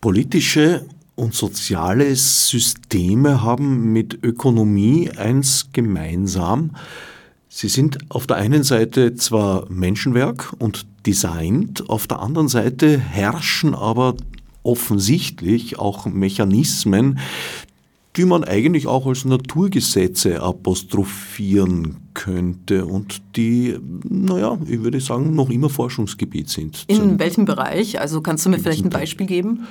Politische 0.00 0.86
und 1.14 1.34
soziale 1.34 2.14
Systeme 2.16 3.42
haben 3.42 3.92
mit 3.92 4.24
Ökonomie 4.24 5.10
eins 5.10 5.68
gemeinsam, 5.72 6.72
Sie 7.52 7.68
sind 7.68 7.98
auf 8.10 8.28
der 8.28 8.36
einen 8.36 8.62
Seite 8.62 9.16
zwar 9.16 9.68
Menschenwerk 9.68 10.54
und 10.60 10.86
designt, 11.04 11.90
auf 11.90 12.06
der 12.06 12.20
anderen 12.20 12.46
Seite 12.46 12.96
herrschen 12.96 13.74
aber 13.74 14.14
offensichtlich 14.62 15.76
auch 15.76 16.06
Mechanismen, 16.06 17.18
die 18.20 18.26
man 18.26 18.44
eigentlich 18.44 18.86
auch 18.86 19.06
als 19.06 19.24
Naturgesetze 19.24 20.42
apostrophieren 20.42 21.96
könnte 22.12 22.84
und 22.84 23.22
die, 23.34 23.78
naja, 24.06 24.58
ich 24.66 24.82
würde 24.82 25.00
sagen, 25.00 25.34
noch 25.34 25.48
immer 25.48 25.70
Forschungsgebiet 25.70 26.50
sind. 26.50 26.84
In 26.86 27.18
welchem 27.18 27.46
Bereich? 27.46 27.98
Also 27.98 28.20
kannst 28.20 28.44
du 28.44 28.50
mir 28.50 28.58
vielleicht 28.58 28.84
ein 28.84 28.90
Beispiel 28.90 29.26
geben? 29.26 29.66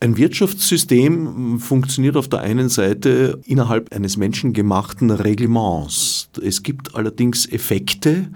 Ein 0.00 0.16
Wirtschaftssystem 0.16 1.60
funktioniert 1.60 2.16
auf 2.16 2.26
der 2.26 2.40
einen 2.40 2.68
Seite 2.68 3.40
innerhalb 3.44 3.94
eines 3.94 4.16
menschengemachten 4.16 5.12
Reglements. 5.12 6.28
Es 6.42 6.64
gibt 6.64 6.96
allerdings 6.96 7.46
Effekte, 7.46 8.28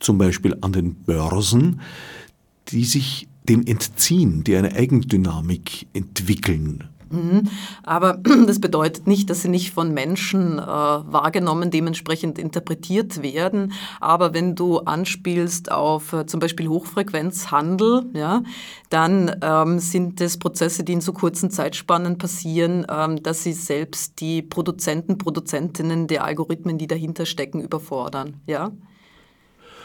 zum 0.00 0.18
Beispiel 0.18 0.54
an 0.60 0.74
den 0.74 0.96
Börsen, 0.96 1.80
die 2.68 2.84
sich 2.84 3.26
dem 3.48 3.66
entziehen, 3.66 4.44
die 4.44 4.54
eine 4.54 4.74
Eigendynamik 4.74 5.86
entwickeln. 5.94 6.84
Mhm. 7.14 7.50
Aber 7.82 8.18
das 8.46 8.60
bedeutet 8.60 9.06
nicht, 9.06 9.30
dass 9.30 9.42
sie 9.42 9.48
nicht 9.48 9.72
von 9.72 9.92
Menschen 9.92 10.58
äh, 10.58 10.62
wahrgenommen, 10.62 11.70
dementsprechend 11.70 12.38
interpretiert 12.38 13.22
werden. 13.22 13.72
Aber 14.00 14.34
wenn 14.34 14.54
du 14.54 14.78
anspielst 14.80 15.70
auf 15.70 16.12
äh, 16.12 16.26
zum 16.26 16.40
Beispiel 16.40 16.68
Hochfrequenzhandel, 16.68 18.06
ja, 18.12 18.42
dann 18.90 19.36
ähm, 19.42 19.78
sind 19.78 20.20
es 20.20 20.38
Prozesse, 20.38 20.84
die 20.84 20.92
in 20.92 21.00
so 21.00 21.12
kurzen 21.12 21.50
Zeitspannen 21.50 22.18
passieren, 22.18 22.86
ähm, 22.88 23.22
dass 23.22 23.42
sie 23.42 23.52
selbst 23.52 24.20
die 24.20 24.42
Produzenten, 24.42 25.18
Produzentinnen 25.18 26.06
der 26.06 26.24
Algorithmen, 26.24 26.78
die 26.78 26.86
dahinter 26.86 27.26
stecken, 27.26 27.60
überfordern. 27.60 28.40
Ja? 28.46 28.72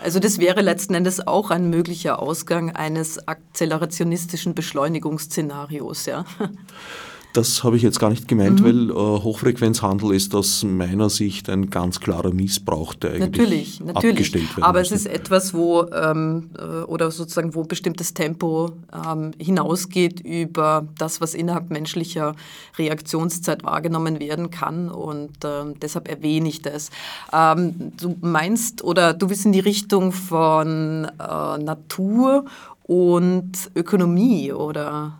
Also 0.01 0.19
das 0.19 0.39
wäre 0.39 0.61
letzten 0.61 0.93
Endes 0.93 1.25
auch 1.25 1.51
ein 1.51 1.69
möglicher 1.69 2.19
Ausgang 2.21 2.75
eines 2.75 3.27
akzelerationistischen 3.27 4.55
Beschleunigungsszenarios. 4.55 6.05
Ja? 6.05 6.25
Das 7.34 7.63
habe 7.63 7.77
ich 7.77 7.84
jetzt 7.84 7.99
gar 7.99 8.09
nicht 8.09 8.27
gemeint, 8.27 8.61
mhm. 8.61 8.65
weil 8.65 8.89
äh, 8.89 8.93
Hochfrequenzhandel 8.93 10.15
ist 10.15 10.34
aus 10.34 10.63
meiner 10.63 11.11
Sicht 11.11 11.47
ein 11.47 11.69
ganz 11.69 11.99
klarer 11.99 12.34
Missbrauch, 12.34 12.95
der 12.95 13.11
eigentlich 13.11 13.39
natürlich, 13.39 13.80
natürlich. 13.82 14.15
abgestellt 14.15 14.57
werden 14.57 14.63
Aber 14.63 14.80
muss. 14.80 14.91
es 14.91 15.05
ist 15.05 15.05
etwas, 15.05 15.53
wo 15.53 15.84
ähm, 15.91 16.49
äh, 16.57 16.84
oder 16.86 17.11
sozusagen 17.11 17.53
wo 17.53 17.63
bestimmtes 17.63 18.15
Tempo 18.15 18.71
ähm, 18.91 19.32
hinausgeht 19.38 20.21
über 20.21 20.88
das, 20.97 21.21
was 21.21 21.36
innerhalb 21.36 21.69
menschlicher 21.69 22.36
Reaktionszeit 22.80 23.63
wahrgenommen 23.63 24.19
werden 24.19 24.49
kann 24.49 24.89
und 24.89 25.38
ähm, 25.43 25.75
deshalb 25.80 26.07
erwähne 26.07 26.49
ich 26.49 26.63
das. 26.63 26.89
Ähm, 27.32 27.93
du 28.01 28.15
meinst 28.21 28.84
oder 28.84 29.13
du 29.13 29.27
bist 29.27 29.45
in 29.45 29.51
die 29.51 29.59
Richtung 29.59 30.11
von 30.11 31.05
äh, 31.05 31.57
Natur 31.59 32.45
und 32.84 33.51
Ökonomie 33.75 34.51
oder? 34.51 35.18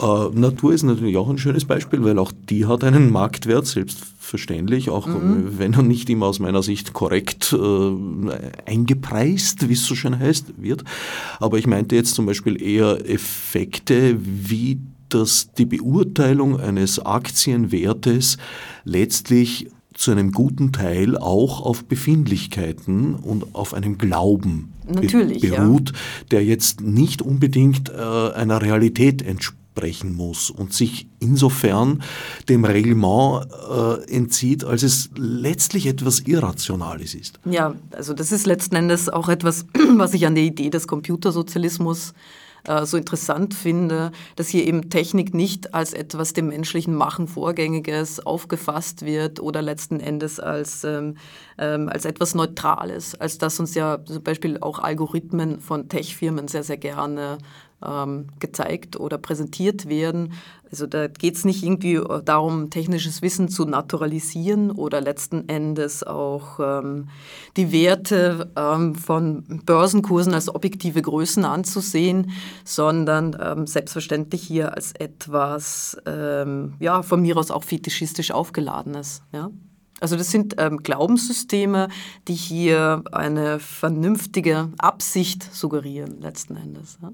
Äh, 0.00 0.28
Natur 0.32 0.72
ist 0.72 0.82
natürlich 0.82 1.16
auch 1.16 1.28
ein 1.28 1.38
schönes 1.38 1.64
Beispiel, 1.64 2.02
weil 2.04 2.18
auch 2.18 2.32
die 2.48 2.66
hat 2.66 2.84
einen 2.84 3.10
Marktwert, 3.10 3.66
selbstverständlich, 3.66 4.90
auch 4.90 5.06
mhm. 5.06 5.58
wenn 5.58 5.74
er 5.74 5.82
nicht 5.82 6.10
immer 6.10 6.26
aus 6.26 6.40
meiner 6.40 6.62
Sicht 6.62 6.92
korrekt 6.92 7.52
äh, 7.52 8.70
eingepreist, 8.70 9.68
wie 9.68 9.74
es 9.74 9.86
so 9.86 9.94
schön 9.94 10.18
heißt, 10.18 10.54
wird. 10.58 10.84
Aber 11.38 11.58
ich 11.58 11.66
meinte 11.66 11.94
jetzt 11.96 12.14
zum 12.14 12.26
Beispiel 12.26 12.60
eher 12.60 13.08
Effekte, 13.08 14.16
wie 14.20 14.78
dass 15.10 15.52
die 15.52 15.66
Beurteilung 15.66 16.58
eines 16.58 16.98
Aktienwertes 16.98 18.36
letztlich 18.84 19.68
zu 19.94 20.10
einem 20.10 20.32
guten 20.32 20.72
Teil 20.72 21.16
auch 21.16 21.60
auf 21.60 21.84
Befindlichkeiten 21.84 23.14
und 23.14 23.54
auf 23.54 23.74
einem 23.74 23.96
Glauben 23.96 24.72
Natürlich, 24.92 25.40
beruht, 25.40 25.90
ja. 25.90 25.98
der 26.32 26.44
jetzt 26.44 26.80
nicht 26.80 27.22
unbedingt 27.22 27.90
äh, 27.90 28.32
einer 28.32 28.60
Realität 28.60 29.22
entsprechen 29.74 30.14
muss 30.14 30.50
und 30.50 30.72
sich 30.72 31.08
insofern 31.18 32.02
dem 32.48 32.64
Reglement 32.64 33.46
äh, 33.70 34.14
entzieht, 34.14 34.64
als 34.64 34.82
es 34.82 35.10
letztlich 35.16 35.86
etwas 35.86 36.20
Irrationales 36.20 37.14
ist. 37.14 37.40
Ja, 37.44 37.74
also 37.92 38.14
das 38.14 38.30
ist 38.30 38.46
letzten 38.46 38.76
Endes 38.76 39.08
auch 39.08 39.28
etwas, 39.28 39.66
was 39.96 40.14
ich 40.14 40.26
an 40.26 40.34
der 40.34 40.44
Idee 40.44 40.70
des 40.70 40.86
Computersozialismus 40.86 42.14
äh, 42.66 42.86
so 42.86 42.96
interessant 42.96 43.52
finde, 43.52 44.10
dass 44.36 44.48
hier 44.48 44.66
eben 44.66 44.88
Technik 44.90 45.34
nicht 45.34 45.74
als 45.74 45.92
etwas 45.92 46.32
dem 46.32 46.48
menschlichen 46.48 46.94
Machen 46.94 47.28
Vorgängiges 47.28 48.24
aufgefasst 48.24 49.04
wird 49.04 49.40
oder 49.40 49.60
letzten 49.60 50.00
Endes 50.00 50.40
als, 50.40 50.84
ähm, 50.84 51.16
ähm, 51.58 51.88
als 51.88 52.04
etwas 52.04 52.34
Neutrales, 52.34 53.14
als 53.20 53.38
das 53.38 53.60
uns 53.60 53.74
ja 53.74 54.02
zum 54.04 54.22
Beispiel 54.22 54.58
auch 54.60 54.78
Algorithmen 54.78 55.60
von 55.60 55.88
Tech-Firmen 55.88 56.48
sehr, 56.48 56.62
sehr 56.62 56.78
gerne 56.78 57.38
ähm, 57.84 58.28
gezeigt 58.40 58.98
oder 58.98 59.18
präsentiert 59.18 59.88
werden. 59.88 60.32
Also 60.70 60.86
da 60.86 61.06
geht 61.06 61.36
es 61.36 61.44
nicht 61.44 61.62
irgendwie 61.62 61.94
äh, 61.94 62.22
darum, 62.24 62.70
technisches 62.70 63.22
Wissen 63.22 63.48
zu 63.48 63.64
naturalisieren 63.64 64.70
oder 64.72 65.00
letzten 65.00 65.48
Endes 65.48 66.02
auch 66.02 66.58
ähm, 66.58 67.08
die 67.56 67.70
Werte 67.70 68.50
ähm, 68.56 68.94
von 68.96 69.62
Börsenkursen 69.64 70.34
als 70.34 70.52
objektive 70.52 71.00
Größen 71.00 71.44
anzusehen, 71.44 72.32
sondern 72.64 73.36
ähm, 73.40 73.66
selbstverständlich 73.68 74.42
hier 74.42 74.74
als 74.74 74.92
etwas, 74.92 75.96
ähm, 76.06 76.74
ja, 76.80 77.02
von 77.02 77.22
mir 77.22 77.36
aus 77.36 77.50
auch 77.50 77.62
fetischistisch 77.62 78.32
aufgeladenes. 78.32 79.22
Ja? 79.32 79.50
Also 80.00 80.16
das 80.16 80.30
sind 80.30 80.56
ähm, 80.58 80.78
Glaubenssysteme, 80.78 81.88
die 82.26 82.34
hier 82.34 83.04
eine 83.12 83.60
vernünftige 83.60 84.70
Absicht 84.78 85.54
suggerieren, 85.54 86.20
letzten 86.20 86.56
Endes. 86.56 86.98
Ja? 87.00 87.12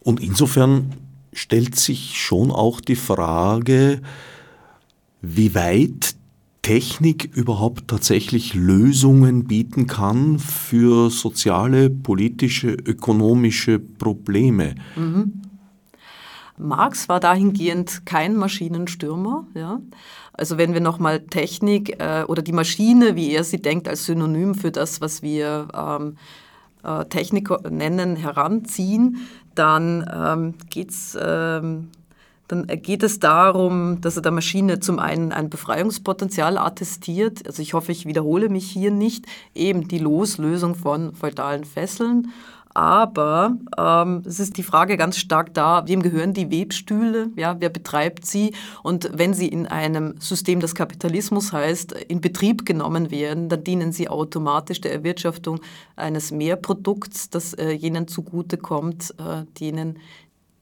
Und 0.00 0.20
insofern 0.20 0.92
stellt 1.32 1.76
sich 1.76 2.20
schon 2.20 2.50
auch 2.50 2.80
die 2.80 2.96
Frage, 2.96 4.00
wie 5.20 5.54
weit 5.54 6.14
Technik 6.62 7.30
überhaupt 7.34 7.88
tatsächlich 7.88 8.54
Lösungen 8.54 9.44
bieten 9.44 9.86
kann 9.86 10.38
für 10.38 11.10
soziale, 11.10 11.90
politische, 11.90 12.70
ökonomische 12.70 13.78
Probleme. 13.78 14.74
Mhm. 14.96 15.42
Marx 16.56 17.08
war 17.08 17.20
dahingehend 17.20 18.06
kein 18.06 18.36
Maschinenstürmer. 18.36 19.46
Ja? 19.54 19.80
Also 20.32 20.56
wenn 20.56 20.72
wir 20.72 20.80
nochmal 20.80 21.20
Technik 21.20 22.00
äh, 22.00 22.24
oder 22.26 22.42
die 22.42 22.52
Maschine, 22.52 23.14
wie 23.16 23.32
er 23.32 23.44
sie 23.44 23.60
denkt, 23.60 23.86
als 23.86 24.06
Synonym 24.06 24.54
für 24.54 24.70
das, 24.70 25.00
was 25.00 25.20
wir 25.20 25.68
ähm, 25.74 26.16
äh, 26.82 27.04
Technik 27.06 27.50
nennen, 27.70 28.16
heranziehen, 28.16 29.18
dann 29.54 30.08
ähm, 30.12 30.54
geht's, 30.70 31.16
ähm, 31.20 31.90
dann 32.48 32.66
geht 32.66 33.02
es 33.02 33.20
darum, 33.20 34.00
dass 34.00 34.16
er 34.16 34.22
der 34.22 34.32
Maschine 34.32 34.80
zum 34.80 34.98
einen 34.98 35.32
ein 35.32 35.48
Befreiungspotenzial 35.48 36.58
attestiert. 36.58 37.46
Also 37.46 37.62
ich 37.62 37.72
hoffe, 37.74 37.92
ich 37.92 38.06
wiederhole 38.06 38.48
mich 38.48 38.70
hier 38.70 38.90
nicht. 38.90 39.24
Eben 39.54 39.88
die 39.88 39.98
Loslösung 39.98 40.74
von 40.74 41.14
feudalen 41.14 41.64
Fesseln 41.64 42.32
aber 42.74 43.56
ähm, 43.78 44.22
es 44.26 44.40
ist 44.40 44.56
die 44.56 44.64
Frage 44.64 44.96
ganz 44.96 45.16
stark 45.16 45.54
da, 45.54 45.84
wem 45.86 46.02
gehören 46.02 46.34
die 46.34 46.50
Webstühle? 46.50 47.30
Ja, 47.36 47.56
wer 47.60 47.68
betreibt 47.68 48.26
sie? 48.26 48.52
Und 48.82 49.10
wenn 49.14 49.32
sie 49.32 49.46
in 49.46 49.68
einem 49.68 50.16
System, 50.18 50.58
das 50.58 50.74
Kapitalismus 50.74 51.52
heißt, 51.52 51.92
in 51.92 52.20
Betrieb 52.20 52.66
genommen 52.66 53.12
werden, 53.12 53.48
dann 53.48 53.62
dienen 53.62 53.92
sie 53.92 54.08
automatisch 54.08 54.80
der 54.80 54.92
Erwirtschaftung 54.92 55.60
eines 55.94 56.32
Mehrprodukts, 56.32 57.30
das 57.30 57.54
äh, 57.54 57.70
jenen 57.70 58.08
zugutekommt, 58.08 59.14
äh, 59.18 59.44
denen 59.60 59.98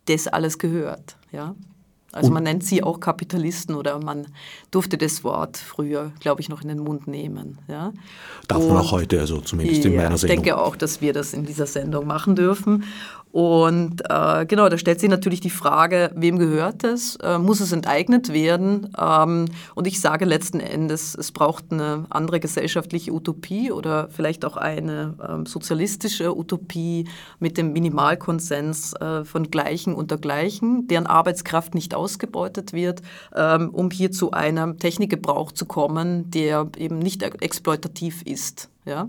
das 0.04 0.28
alles 0.28 0.58
gehört. 0.58 1.16
Ja? 1.32 1.54
Also 2.12 2.30
man 2.30 2.42
nennt 2.42 2.62
sie 2.62 2.82
auch 2.82 3.00
Kapitalisten 3.00 3.74
oder 3.74 3.98
man 3.98 4.26
durfte 4.70 4.98
das 4.98 5.24
Wort 5.24 5.56
früher, 5.56 6.12
glaube 6.20 6.42
ich, 6.42 6.50
noch 6.50 6.60
in 6.60 6.68
den 6.68 6.78
Mund 6.78 7.06
nehmen. 7.06 7.58
Ja? 7.68 7.92
Darf 8.48 8.66
man 8.66 8.76
auch 8.76 8.92
heute, 8.92 9.18
also 9.18 9.40
zumindest 9.40 9.84
in 9.86 9.96
meiner 9.96 10.18
Sendung. 10.18 10.36
Ich 10.36 10.42
denke 10.42 10.60
auch, 10.60 10.76
dass 10.76 11.00
wir 11.00 11.14
das 11.14 11.32
in 11.32 11.46
dieser 11.46 11.66
Sendung 11.66 12.06
machen 12.06 12.36
dürfen. 12.36 12.84
Und 13.32 14.02
äh, 14.10 14.44
genau, 14.44 14.68
da 14.68 14.76
stellt 14.76 15.00
sich 15.00 15.08
natürlich 15.08 15.40
die 15.40 15.48
Frage, 15.48 16.10
wem 16.14 16.38
gehört 16.38 16.84
es? 16.84 17.16
Äh, 17.16 17.38
muss 17.38 17.60
es 17.60 17.72
enteignet 17.72 18.30
werden? 18.30 18.90
Ähm, 18.98 19.46
und 19.74 19.86
ich 19.86 20.02
sage 20.02 20.26
letzten 20.26 20.60
Endes, 20.60 21.14
es 21.14 21.32
braucht 21.32 21.72
eine 21.72 22.04
andere 22.10 22.40
gesellschaftliche 22.40 23.10
Utopie 23.10 23.72
oder 23.72 24.08
vielleicht 24.10 24.44
auch 24.44 24.58
eine 24.58 25.14
ähm, 25.26 25.46
sozialistische 25.46 26.36
Utopie 26.36 27.08
mit 27.38 27.56
dem 27.56 27.72
Minimalkonsens 27.72 28.92
äh, 29.00 29.24
von 29.24 29.50
Gleichen 29.50 29.94
unter 29.94 30.18
Gleichen, 30.18 30.86
deren 30.88 31.06
Arbeitskraft 31.06 31.74
nicht 31.74 31.94
ausgebeutet 32.02 32.72
wird, 32.72 33.02
ähm, 33.34 33.70
um 33.70 33.90
hier 33.90 34.10
zu 34.10 34.32
einem 34.32 34.78
Technikgebrauch 34.78 35.52
zu 35.52 35.66
kommen, 35.66 36.30
der 36.30 36.68
eben 36.76 36.98
nicht 36.98 37.22
exploitativ 37.22 38.22
ist. 38.22 38.68
Ja? 38.84 39.08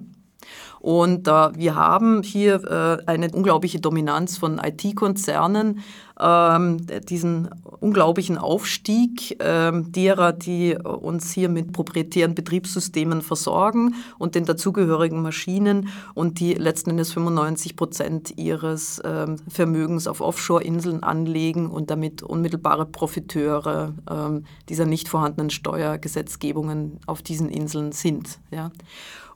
Und 0.84 1.30
äh, 1.30 1.32
wir 1.56 1.76
haben 1.76 2.24
hier 2.24 2.62
äh, 2.66 3.10
eine 3.10 3.32
unglaubliche 3.32 3.80
Dominanz 3.80 4.38
von 4.38 4.60
IT-Konzernen, 4.60 5.80
ähm, 6.20 6.86
diesen 7.08 7.50
unglaublichen 7.80 8.38
Aufstieg 8.38 9.38
ähm, 9.39 9.94
derer, 9.94 10.34
die 10.34 10.76
uns 10.76 11.32
hier 11.32 11.48
mit 11.48 11.72
proprietären 11.72 12.36
Betriebssystemen 12.36 13.22
versorgen 13.22 13.96
und 14.20 14.36
den 14.36 14.46
dazugehörigen 14.46 15.22
Maschinen 15.22 15.88
und 16.14 16.41
die 16.41 16.54
letzten 16.54 16.91
Endes 16.91 17.14
95 17.14 17.78
Prozent 17.78 18.38
ihres 18.38 19.02
ähm, 19.06 19.38
Vermögens 19.48 20.06
auf 20.06 20.20
Offshore-Inseln 20.20 21.02
anlegen 21.02 21.70
und 21.70 21.91
damit 21.91 22.24
unmittelbare 22.24 22.86
Profiteure 22.86 23.94
ähm, 24.12 24.44
dieser 24.68 24.86
nicht 24.86 25.08
vorhandenen 25.08 25.50
Steuergesetzgebungen 25.50 27.00
auf 27.06 27.22
diesen 27.22 27.48
Inseln 27.48 27.94
sind. 27.94 28.39
Ja 28.52 28.70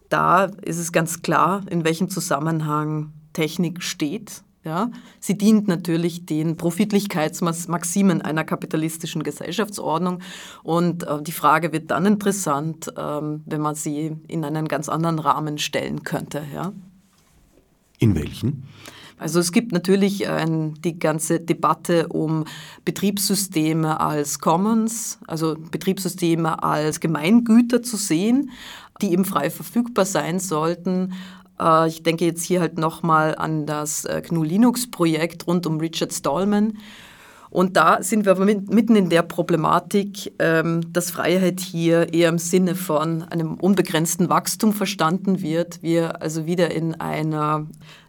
da 0.10 0.46
ist 0.64 0.78
es 0.78 0.92
ganz 0.92 1.22
klar, 1.22 1.64
in 1.70 1.84
welchem 1.84 2.10
Zusammenhang 2.10 3.12
Technik 3.34 3.84
steht. 3.84 4.44
Ja, 4.64 4.92
sie 5.22 5.38
dient 5.38 5.70
natürlich 5.70 6.26
den 6.26 6.58
Profitlichkeitsmaximen 6.58 8.22
einer 8.22 8.44
kapitalistischen 8.44 9.24
Gesellschaftsordnung. 9.24 10.20
Und 10.62 11.04
äh, 11.04 11.22
die 11.22 11.32
Frage 11.32 11.72
wird 11.72 11.90
dann 11.90 12.06
interessant, 12.06 12.92
ähm, 12.98 13.44
wenn 13.46 13.62
man 13.62 13.76
sie 13.76 14.18
in 14.28 14.44
einen 14.44 14.68
ganz 14.68 14.90
anderen 14.90 15.20
Rahmen 15.20 15.58
stellen 15.58 16.04
könnte. 16.04 16.44
Ja? 16.54 16.74
In 18.00 18.16
welchen? 18.16 18.68
Also 19.20 19.40
es 19.40 19.52
gibt 19.52 19.72
natürlich 19.72 20.28
äh, 20.28 20.46
die 20.48 21.00
ganze 21.00 21.40
Debatte 21.40 22.08
um 22.10 22.46
Betriebssysteme 22.86 24.00
als 24.00 24.40
Commons, 24.40 25.18
also 25.28 25.56
Betriebssysteme 25.72 26.62
als 26.62 27.00
Gemeingüter 27.00 27.82
zu 27.82 27.98
sehen, 27.98 28.52
die 29.02 29.12
eben 29.12 29.26
frei 29.26 29.50
verfügbar 29.50 30.06
sein 30.06 30.40
sollten. 30.40 31.14
Äh, 31.60 31.88
ich 31.88 32.04
denke 32.04 32.26
jetzt 32.26 32.44
hier 32.44 32.62
halt 32.62 32.78
nochmal 32.78 33.36
an 33.36 33.66
das 33.66 34.06
äh, 34.06 34.22
GNU 34.28 34.44
Linux-Projekt 34.44 35.48
rund 35.48 35.66
um 35.66 35.80
Richard 35.80 36.14
Stallman. 36.14 36.78
Und 37.50 37.78
da 37.78 38.04
sind 38.04 38.26
wir 38.26 38.34
aber 38.34 38.46
mitten 38.46 38.96
in 38.96 39.10
der 39.10 39.22
Problematik, 39.22 40.34
ähm, 40.38 40.82
dass 40.92 41.12
Freiheit 41.12 41.62
hier 41.62 42.14
eher 42.14 42.30
im 42.30 42.40
Sinne 42.40 42.76
von 42.76 43.24
einem 43.24 43.56
unbegrenzten 43.56 44.30
Wachstum 44.30 44.74
verstanden 44.74 45.42
wird. 45.42 45.82
Wir 45.82 46.22
also 46.22 46.46
wieder 46.46 46.72
in 46.72 47.00
einer 47.00 47.66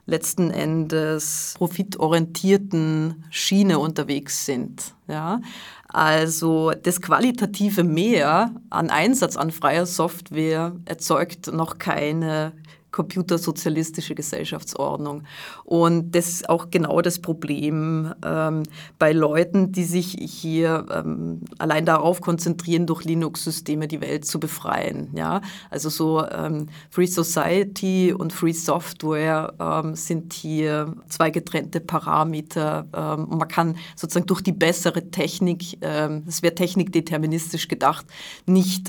letzten 0.07 0.51
Endes 0.51 1.55
profitorientierten 1.57 3.25
Schiene 3.31 3.79
unterwegs 3.79 4.45
sind. 4.45 4.95
Ja? 5.07 5.41
Also 5.89 6.73
das 6.83 7.01
qualitative 7.01 7.83
Mehr 7.83 8.55
an 8.69 8.91
Einsatz 8.91 9.37
an 9.37 9.51
freier 9.51 9.87
Software 9.87 10.77
erzeugt 10.85 11.47
noch 11.53 11.79
keine 11.79 12.53
computersozialistische 12.99 14.17
Gesellschaftsordnung. 14.17 15.23
Und 15.63 16.17
das 16.17 16.29
ist 16.29 16.49
auch 16.49 16.69
genau 16.69 17.01
das 17.01 17.21
Problem 17.21 18.13
ähm, 18.25 18.65
bei 18.99 19.13
Leuten, 19.13 19.71
die 19.71 19.85
sich 19.85 20.17
hier 20.19 20.85
ähm, 20.91 21.43
allein 21.59 21.87
darauf 21.87 22.21
konzentrieren, 22.21 22.87
durch 22.87 23.05
Linux-Systeme 23.05 23.87
die 23.87 24.01
Welt 24.01 24.25
zu 24.25 24.41
befreien. 24.41 25.11
Ja? 25.15 25.43
Also 25.71 25.91
so 25.91 26.27
ähm, 26.27 26.67
Free 26.91 27.07
Society 27.07 28.13
und 28.13 28.33
Free 28.33 28.53
Software 28.53 29.55
ähm, 29.61 29.95
sind 29.95 30.33
hier 30.33 30.97
zwei 31.09 31.31
getrennte 31.31 31.79
Parameter. 31.79 32.89
Ähm, 32.93 33.29
man 33.31 33.47
kann 33.47 33.77
sozusagen 33.95 34.27
durch 34.27 34.43
die 34.43 34.51
bessere 34.51 35.09
Technik, 35.13 35.79
ähm, 35.83 36.25
es 36.27 36.43
wäre 36.43 36.57
technikdeterministisch 36.57 37.69
gedacht, 37.69 38.07
nicht 38.47 38.89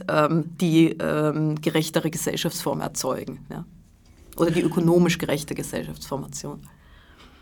die 0.62 0.98
gerechtere 1.62 2.10
Gesellschaftsform 2.10 2.82
erzeugen. 2.82 3.46
Ja? 3.50 3.66
Oder 4.40 4.52
die 4.52 4.62
ökonomisch 4.62 5.18
gerechte 5.18 5.56
Gesellschaftsformation. 5.56 6.60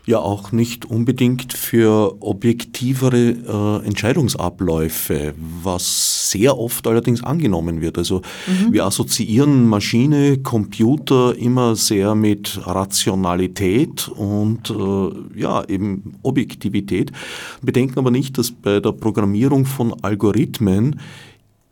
ja 0.06 0.20
auch 0.20 0.52
nicht 0.52 0.86
unbedingt 0.86 1.52
für 1.52 2.16
objektivere 2.20 3.82
äh, 3.82 3.86
Entscheidungsabläufe, 3.86 5.34
was 5.62 6.30
sehr 6.30 6.56
oft 6.56 6.86
allerdings 6.86 7.22
angenommen 7.22 7.82
wird. 7.82 7.98
Also 7.98 8.22
mhm. 8.46 8.72
wir 8.72 8.86
assoziieren 8.86 9.68
Maschine, 9.68 10.38
Computer 10.38 11.36
immer 11.36 11.76
sehr 11.76 12.14
mit 12.14 12.58
Rationalität 12.66 14.08
und 14.08 14.70
äh, 14.70 15.40
ja 15.40 15.62
eben 15.68 16.14
Objektivität, 16.22 17.12
bedenken 17.60 17.98
aber 17.98 18.10
nicht, 18.10 18.38
dass 18.38 18.50
bei 18.50 18.80
der 18.80 18.92
Programmierung 18.92 19.66
von 19.66 19.92
Algorithmen 20.02 21.00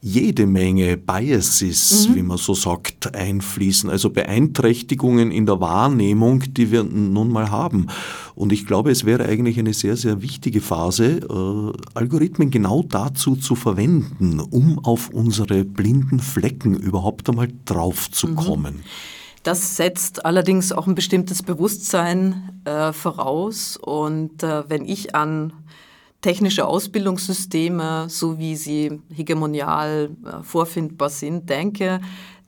jede 0.01 0.47
Menge 0.47 0.97
Biases, 0.97 2.09
mhm. 2.09 2.15
wie 2.15 2.23
man 2.23 2.39
so 2.39 2.55
sagt, 2.55 3.15
einfließen, 3.15 3.91
also 3.91 4.11
Beeinträchtigungen 4.11 5.31
in 5.31 5.47
der 5.47 5.61
Wahrnehmung, 5.61 6.45
die 6.53 6.71
wir 6.71 6.85
nun 6.85 7.31
mal 7.31 7.51
haben. 7.51 7.89
Und 8.35 8.53
ich 8.53 8.67
glaube, 8.67 8.91
es 8.91 9.05
wäre 9.05 9.25
eigentlich 9.25 9.59
eine 9.59 9.75
sehr, 9.75 9.97
sehr 9.97 10.23
wichtige 10.23 10.61
Phase, 10.61 11.21
äh, 11.21 11.73
Algorithmen 11.95 12.51
genau 12.51 12.83
dazu 12.83 13.37
zu 13.37 13.55
verwenden, 13.55 14.41
um 14.41 14.79
auf 14.79 15.09
unsere 15.09 15.65
blinden 15.65 16.21
Flecken 16.21 16.77
überhaupt 16.77 17.29
einmal 17.29 17.49
drauf 17.65 18.11
zu 18.11 18.29
mhm. 18.29 18.37
kommen. 18.37 18.83
Das 19.43 19.77
setzt 19.77 20.25
allerdings 20.25 20.73
auch 20.73 20.89
ein 20.89 20.97
bestimmtes 20.97 21.43
Bewusstsein 21.43 22.61
äh, 22.65 22.93
voraus. 22.93 23.77
Und 23.77 24.43
äh, 24.43 24.69
wenn 24.69 24.85
ich 24.85 25.15
an 25.15 25.53
technische 26.27 26.67
Ausbildungssysteme, 26.67 28.07
so 28.09 28.37
wie 28.37 28.57
sie 28.57 29.01
hegemonial 29.15 30.11
äh, 30.25 30.43
vorfindbar 30.43 31.09
sind, 31.09 31.49
denke, 31.49 32.01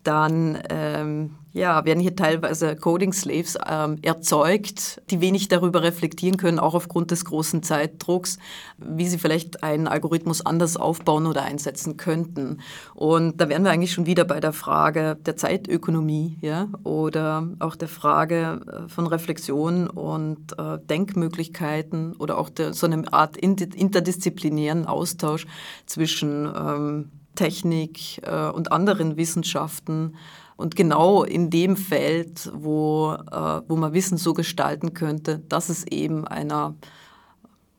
dann 0.09 0.59
ähm, 0.71 1.37
ja, 1.53 1.85
werden 1.85 2.01
hier 2.01 2.17
teilweise 2.17 2.77
Coding 2.77 3.13
Slaves 3.13 3.59
ähm, 3.69 3.99
erzeugt, 4.01 5.03
die 5.11 5.21
wenig 5.21 5.49
darüber 5.49 5.83
reflektieren 5.83 6.39
können, 6.39 6.59
auch 6.59 6.75
aufgrund 6.75 7.11
des 7.11 7.27
großen 7.27 7.63
Zeitdrucks, 7.63 8.39
wie 8.79 9.07
sie 9.07 9.19
vielleicht 9.19 9.63
einen 9.63 9.87
Algorithmus 9.87 10.47
anders 10.47 10.79
aufbauen 10.79 11.27
oder 11.27 11.43
einsetzen 11.43 11.99
könnten. 11.99 12.61
Und 12.95 13.39
da 13.39 13.51
wären 13.51 13.65
wir 13.65 13.71
eigentlich 13.71 13.93
schon 13.93 14.07
wieder 14.07 14.25
bei 14.25 14.41
der 14.41 14.55
Frage 14.55 15.19
der 15.27 15.37
Zeitökonomie 15.37 16.39
ja, 16.41 16.69
oder 16.85 17.47
auch 17.59 17.77
der 17.77 17.89
Frage 17.89 18.61
äh, 18.67 18.89
von 18.89 19.07
Reflexion 19.07 19.89
und 19.89 20.59
äh, 20.59 20.79
Denkmöglichkeiten 20.89 22.17
oder 22.17 22.39
auch 22.39 22.49
der, 22.49 22.73
so 22.73 22.87
eine 22.87 23.13
Art 23.13 23.37
interdisziplinären 23.37 24.87
Austausch 24.87 25.47
zwischen 25.85 26.47
ähm, 26.47 27.11
Technik 27.39 28.21
äh, 28.27 28.49
und 28.51 28.73
anderen 28.73 29.17
Wissenschaften 29.17 30.17
und 30.57 30.75
genau 30.75 31.23
in 31.23 31.51
dem 31.51 31.77
Feld, 31.77 32.51
wo, 32.53 33.13
äh, 33.13 33.61
wo 33.69 33.77
man 33.77 33.93
Wissen 33.93 34.19
so 34.19 34.35
gestalten 34.35 34.93
könnte, 34.93 35.39
dass 35.49 35.69
es 35.69 35.87
eben 35.87 36.27
einer 36.27 36.75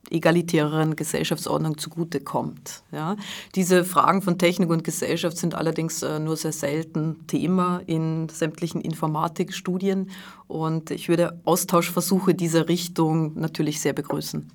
egalitäreren 0.10 0.96
Gesellschaftsordnung 0.96 1.78
zugutekommt. 1.78 2.84
Ja. 2.94 3.18
Diese 3.56 3.84
Fragen 3.84 4.22
von 4.22 4.38
Technik 4.38 4.70
und 4.70 4.86
Gesellschaft 4.86 5.38
sind 5.38 5.56
allerdings 5.56 6.02
äh, 6.02 6.20
nur 6.20 6.38
sehr 6.38 6.54
selten 6.54 7.28
Thema 7.28 7.82
in 7.86 8.30
sämtlichen 8.30 8.80
Informatikstudien 8.80 10.10
und 10.48 10.90
ich 10.90 11.10
würde 11.10 11.40
Austauschversuche 11.44 12.34
dieser 12.34 12.70
Richtung 12.70 13.38
natürlich 13.38 13.82
sehr 13.82 13.94
begrüßen. 13.94 14.50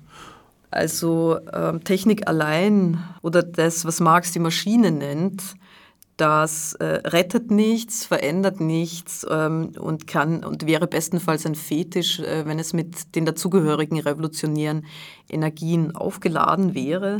Also 0.71 1.37
äh, 1.51 1.79
Technik 1.79 2.27
allein 2.27 3.03
oder 3.21 3.43
das, 3.43 3.85
was 3.85 3.99
Marx 3.99 4.31
die 4.31 4.39
Maschine 4.39 4.91
nennt, 4.91 5.41
das 6.17 6.73
äh, 6.75 7.01
rettet 7.05 7.51
nichts, 7.51 8.05
verändert 8.05 8.61
nichts 8.61 9.25
ähm, 9.29 9.73
und 9.77 10.07
kann 10.07 10.45
und 10.45 10.65
wäre 10.65 10.87
bestenfalls 10.87 11.45
ein 11.45 11.55
Fetisch, 11.55 12.19
äh, 12.19 12.45
wenn 12.45 12.57
es 12.57 12.71
mit 12.71 13.15
den 13.15 13.25
dazugehörigen 13.25 13.99
revolutionären 13.99 14.85
Energien 15.29 15.93
aufgeladen 15.93 16.73
wäre. 16.73 17.17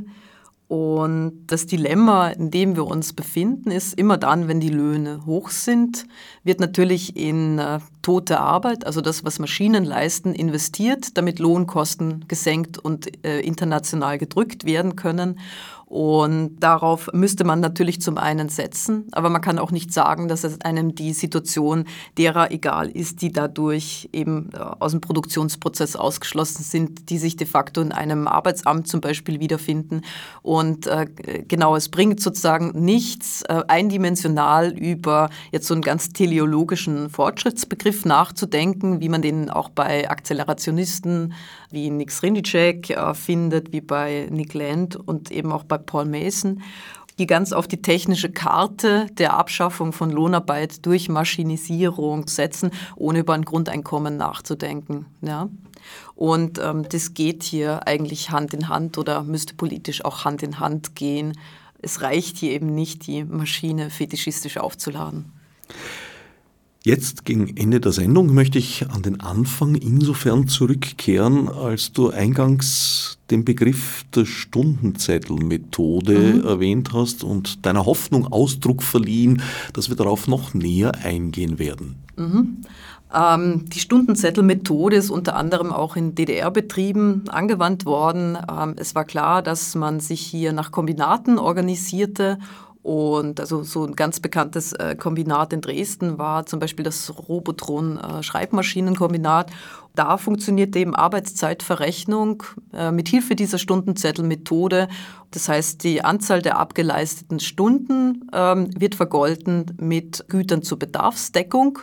Und 0.68 1.45
das 1.45 1.68
Dilemma, 1.68 2.30
in 2.30 2.49
dem 2.49 2.76
wir 2.76 2.88
uns 2.88 3.13
befinden, 3.13 3.70
ist 3.70 3.93
immer 3.93 4.18
dann, 4.18 4.47
wenn 4.47 4.59
die 4.59 4.70
Löhne 4.70 5.24
hoch 5.28 5.51
sind, 5.51 6.07
wird 6.43 6.59
natürlich 6.59 7.16
in 7.16 7.59
äh, 7.59 7.80
tote 8.01 8.39
Arbeit, 8.39 8.84
also 8.86 9.01
das, 9.01 9.24
was 9.24 9.38
Maschinen 9.38 9.84
leisten, 9.84 10.34
investiert, 10.34 11.18
damit 11.18 11.38
Lohnkosten 11.38 12.28
gesenkt 12.28 12.80
und 12.80 13.24
äh, 13.24 13.41
international 13.41 14.18
gedrückt 14.18 14.66
werden 14.66 14.95
können. 14.95 15.39
Und 15.88 16.58
darauf 16.62 17.12
müsste 17.14 17.44
man 17.44 17.60
natürlich 17.60 18.02
zum 18.02 18.18
einen 18.18 18.50
setzen, 18.50 19.08
aber 19.12 19.30
man 19.30 19.42
kann 19.42 19.60
auch 19.60 19.70
nicht 19.70 19.94
sagen, 19.94 20.28
dass 20.28 20.44
es 20.44 20.60
einem 20.62 20.96
die 20.96 21.14
Situation 21.14 21.86
derer 22.18 22.50
egal 22.52 22.90
ist, 22.90 23.22
die 23.22 23.32
dadurch 23.32 24.10
eben 24.12 24.50
äh, 24.54 24.58
aus 24.58 24.92
dem 24.92 25.02
Produktionsprozess 25.02 25.96
ausgeschlossen 25.96 26.64
sind, 26.64 27.12
die 27.12 27.20
sich 27.20 27.36
de 27.36 27.46
facto 27.46 27.82
in 27.82 27.92
einem 27.92 28.28
Arbeitsamt 28.28 28.88
zum 28.88 29.00
Beispiel 29.00 29.40
wiederfinden. 29.40 30.02
Und 30.42 30.88
äh, 30.88 31.06
genau, 31.48 31.76
es 31.76 31.90
bringt 31.90 32.20
sozusagen 32.20 32.72
nichts, 32.84 33.44
äh, 33.44 33.62
eindimensional 33.68 34.76
über 34.76 35.30
jetzt 35.52 35.68
so 35.68 35.76
einen 35.76 35.84
ganz 35.84 36.10
teleologischen 36.10 37.12
Fortschrittsbegriff 37.12 38.06
nachzudenken, 38.06 39.02
wie 39.02 39.10
man 39.10 39.22
den 39.22 39.52
auch 39.52 39.70
bei 39.70 40.10
Akzelerationisten 40.10 41.34
wie 41.76 41.91
Nick 41.91 42.11
Srinicek 42.11 42.89
äh, 42.89 43.13
findet, 43.13 43.71
wie 43.71 43.82
bei 43.82 44.28
Nick 44.32 44.55
Land 44.55 44.95
und 44.95 45.30
eben 45.30 45.51
auch 45.51 45.65
bei 45.65 45.78
Paul 45.78 46.05
Mason, 46.05 46.63
die 47.19 47.28
ganz 47.28 47.53
auf 47.53 47.67
die 47.67 47.82
technische 47.82 48.32
Karte 48.32 49.07
der 49.17 49.36
Abschaffung 49.36 49.93
von 49.93 50.09
Lohnarbeit 50.09 50.86
durch 50.86 51.07
Maschinisierung 51.09 52.28
setzen, 52.28 52.71
ohne 52.95 53.19
über 53.19 53.34
ein 53.34 53.45
Grundeinkommen 53.45 54.17
nachzudenken. 54.17 55.05
Ja? 55.21 55.49
Und 56.15 56.59
ähm, 56.59 56.88
das 56.89 57.13
geht 57.13 57.43
hier 57.43 57.88
eigentlich 57.88 58.32
Hand 58.32 58.53
in 58.53 58.69
Hand 58.69 58.97
oder 58.97 59.23
müsste 59.23 59.53
politisch 59.53 60.03
auch 60.03 60.26
Hand 60.26 60.43
in 60.43 60.59
Hand 60.59 60.95
gehen. 60.95 61.38
Es 61.82 62.01
reicht 62.01 62.38
hier 62.38 62.51
eben 62.51 62.73
nicht, 62.73 63.05
die 63.05 63.23
Maschine 63.23 63.89
fetischistisch 63.89 64.57
aufzuladen. 64.57 65.32
Jetzt 66.86 67.26
gegen 67.26 67.58
Ende 67.58 67.80
der 67.80 67.92
Sendung 67.92 68.32
möchte 68.36 68.60
ich 68.60 68.88
an 68.92 69.02
den 69.02 69.20
Anfang 69.20 69.74
insofern 69.74 70.48
zurückkehren, 70.48 71.50
als 71.50 71.92
du 71.94 72.12
eingangs 72.12 73.18
den 73.32 73.44
Begriff 73.44 74.06
der 74.14 74.26
Stundenzettelmethode 74.26 76.14
mhm. 76.14 76.46
erwähnt 76.46 76.94
hast 76.94 77.24
und 77.24 77.66
deiner 77.66 77.88
Hoffnung 77.88 78.32
Ausdruck 78.32 78.84
verliehen, 78.84 79.42
dass 79.74 79.90
wir 79.90 79.96
darauf 79.96 80.28
noch 80.28 80.54
näher 80.54 80.92
eingehen 81.04 81.58
werden. 81.58 81.96
Mhm. 82.18 82.58
Ähm, 83.12 83.66
die 83.68 83.80
Stundenzettelmethode 83.80 84.96
ist 84.96 85.10
unter 85.10 85.36
anderem 85.38 85.72
auch 85.72 85.96
in 85.96 86.14
DDR-Betrieben 86.14 87.24
angewandt 87.30 87.88
worden. 87.88 88.38
Ähm, 88.48 88.76
es 88.78 88.94
war 88.94 89.06
klar, 89.06 89.42
dass 89.42 89.74
man 89.74 90.00
sich 90.00 90.22
hier 90.22 90.54
nach 90.54 90.70
Kombinaten 90.72 91.40
organisierte 91.40 92.38
und 92.86 93.40
also 93.40 93.64
so 93.64 93.84
ein 93.84 93.96
ganz 93.96 94.20
bekanntes 94.20 94.72
äh, 94.74 94.96
Kombinat 94.96 95.54
in 95.54 95.62
Dresden 95.62 96.20
war 96.20 96.46
zum 96.46 96.60
Beispiel 96.60 96.86
das 96.86 97.12
Robotron 97.28 97.98
äh, 97.98 98.22
Schreibmaschinenkombinat. 98.22 99.50
Da 99.96 100.18
funktioniert 100.18 100.76
eben 100.76 100.94
Arbeitszeitverrechnung 100.94 102.44
äh, 102.74 102.92
mit 102.92 103.10
Hilfe 103.10 103.36
dieser 103.36 103.58
Stundenzettelmethode. 103.58 104.88
Das 105.32 105.50
heißt, 105.50 105.84
die 105.84 106.04
Anzahl 106.04 106.44
der 106.44 106.60
abgeleisteten 106.60 107.40
Stunden 107.40 108.30
ähm, 108.32 108.70
wird 108.80 108.94
vergolten 108.94 109.76
mit 109.80 110.24
Gütern 110.28 110.62
zur 110.62 110.78
Bedarfsdeckung. 110.78 111.80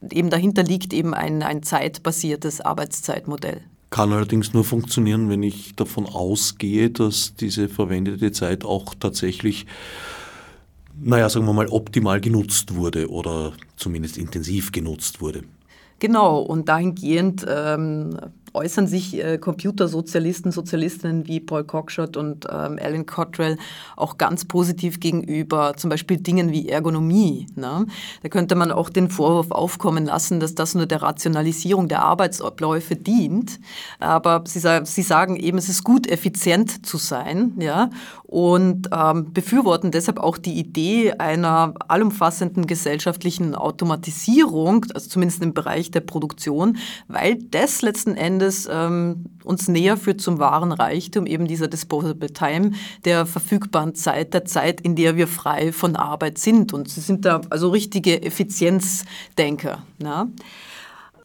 Und 0.00 0.12
eben 0.12 0.30
dahinter 0.30 0.62
liegt 0.62 0.92
eben 0.92 1.12
ein, 1.12 1.42
ein 1.42 1.64
zeitbasiertes 1.64 2.60
Arbeitszeitmodell 2.60 3.62
kann 3.88 4.12
allerdings 4.12 4.52
nur 4.52 4.64
funktionieren, 4.64 5.30
wenn 5.30 5.42
ich 5.42 5.74
davon 5.76 6.06
ausgehe, 6.06 6.90
dass 6.90 7.34
diese 7.36 7.68
verwendete 7.68 8.30
Zeit 8.32 8.64
auch 8.64 8.94
tatsächlich 8.94 9.64
naja, 11.00 11.28
sagen 11.28 11.46
wir 11.46 11.52
mal, 11.52 11.68
optimal 11.68 12.20
genutzt 12.20 12.74
wurde 12.74 13.10
oder 13.10 13.52
zumindest 13.76 14.18
intensiv 14.18 14.72
genutzt 14.72 15.20
wurde. 15.20 15.42
Genau, 15.98 16.40
und 16.40 16.68
dahingehend 16.68 17.46
ähm, 17.48 18.18
äußern 18.56 18.86
sich 18.86 19.22
äh, 19.22 19.38
Computersozialisten, 19.38 20.50
Sozialistinnen 20.50 21.26
wie 21.26 21.40
Paul 21.40 21.64
Cockshott 21.64 22.16
und 22.16 22.46
ähm, 22.50 22.78
Alan 22.82 23.06
Cottrell 23.06 23.58
auch 23.96 24.18
ganz 24.18 24.44
positiv 24.44 24.98
gegenüber 24.98 25.74
zum 25.76 25.90
Beispiel 25.90 26.16
Dingen 26.16 26.50
wie 26.50 26.68
Ergonomie. 26.68 27.46
Ne? 27.54 27.86
Da 28.22 28.28
könnte 28.28 28.54
man 28.54 28.72
auch 28.72 28.88
den 28.90 29.10
Vorwurf 29.10 29.50
aufkommen 29.50 30.06
lassen, 30.06 30.40
dass 30.40 30.54
das 30.54 30.74
nur 30.74 30.86
der 30.86 31.02
Rationalisierung 31.02 31.88
der 31.88 32.02
Arbeitsabläufe 32.02 32.96
dient. 32.96 33.60
Aber 34.00 34.42
sie, 34.46 34.60
sie 34.84 35.02
sagen 35.02 35.36
eben, 35.36 35.58
es 35.58 35.68
ist 35.68 35.84
gut, 35.84 36.08
effizient 36.08 36.86
zu 36.86 36.96
sein 36.96 37.52
ja? 37.60 37.90
und 38.22 38.88
ähm, 38.92 39.32
befürworten 39.32 39.90
deshalb 39.90 40.18
auch 40.18 40.38
die 40.38 40.54
Idee 40.54 41.12
einer 41.12 41.74
allumfassenden 41.88 42.66
gesellschaftlichen 42.66 43.54
Automatisierung, 43.54 44.86
also 44.94 45.08
zumindest 45.08 45.42
im 45.42 45.54
Bereich 45.54 45.90
der 45.90 46.00
Produktion, 46.00 46.78
weil 47.08 47.36
das 47.50 47.82
letzten 47.82 48.16
Endes 48.16 48.45
Endes 48.46 48.68
ähm, 48.70 49.24
uns 49.42 49.66
näher 49.66 49.96
führt 49.96 50.20
zum 50.20 50.38
wahren 50.38 50.70
Reichtum, 50.70 51.26
eben 51.26 51.46
dieser 51.46 51.66
Disposable 51.66 52.32
Time, 52.32 52.72
der 53.04 53.26
verfügbaren 53.26 53.94
Zeit, 53.94 54.34
der 54.34 54.44
Zeit, 54.44 54.80
in 54.80 54.94
der 54.94 55.16
wir 55.16 55.26
frei 55.26 55.72
von 55.72 55.96
Arbeit 55.96 56.38
sind. 56.38 56.72
Und 56.72 56.88
sie 56.88 57.00
sind 57.00 57.24
da 57.24 57.40
also 57.50 57.70
richtige 57.70 58.22
Effizienzdenker. 58.22 59.82
Na? 59.98 60.28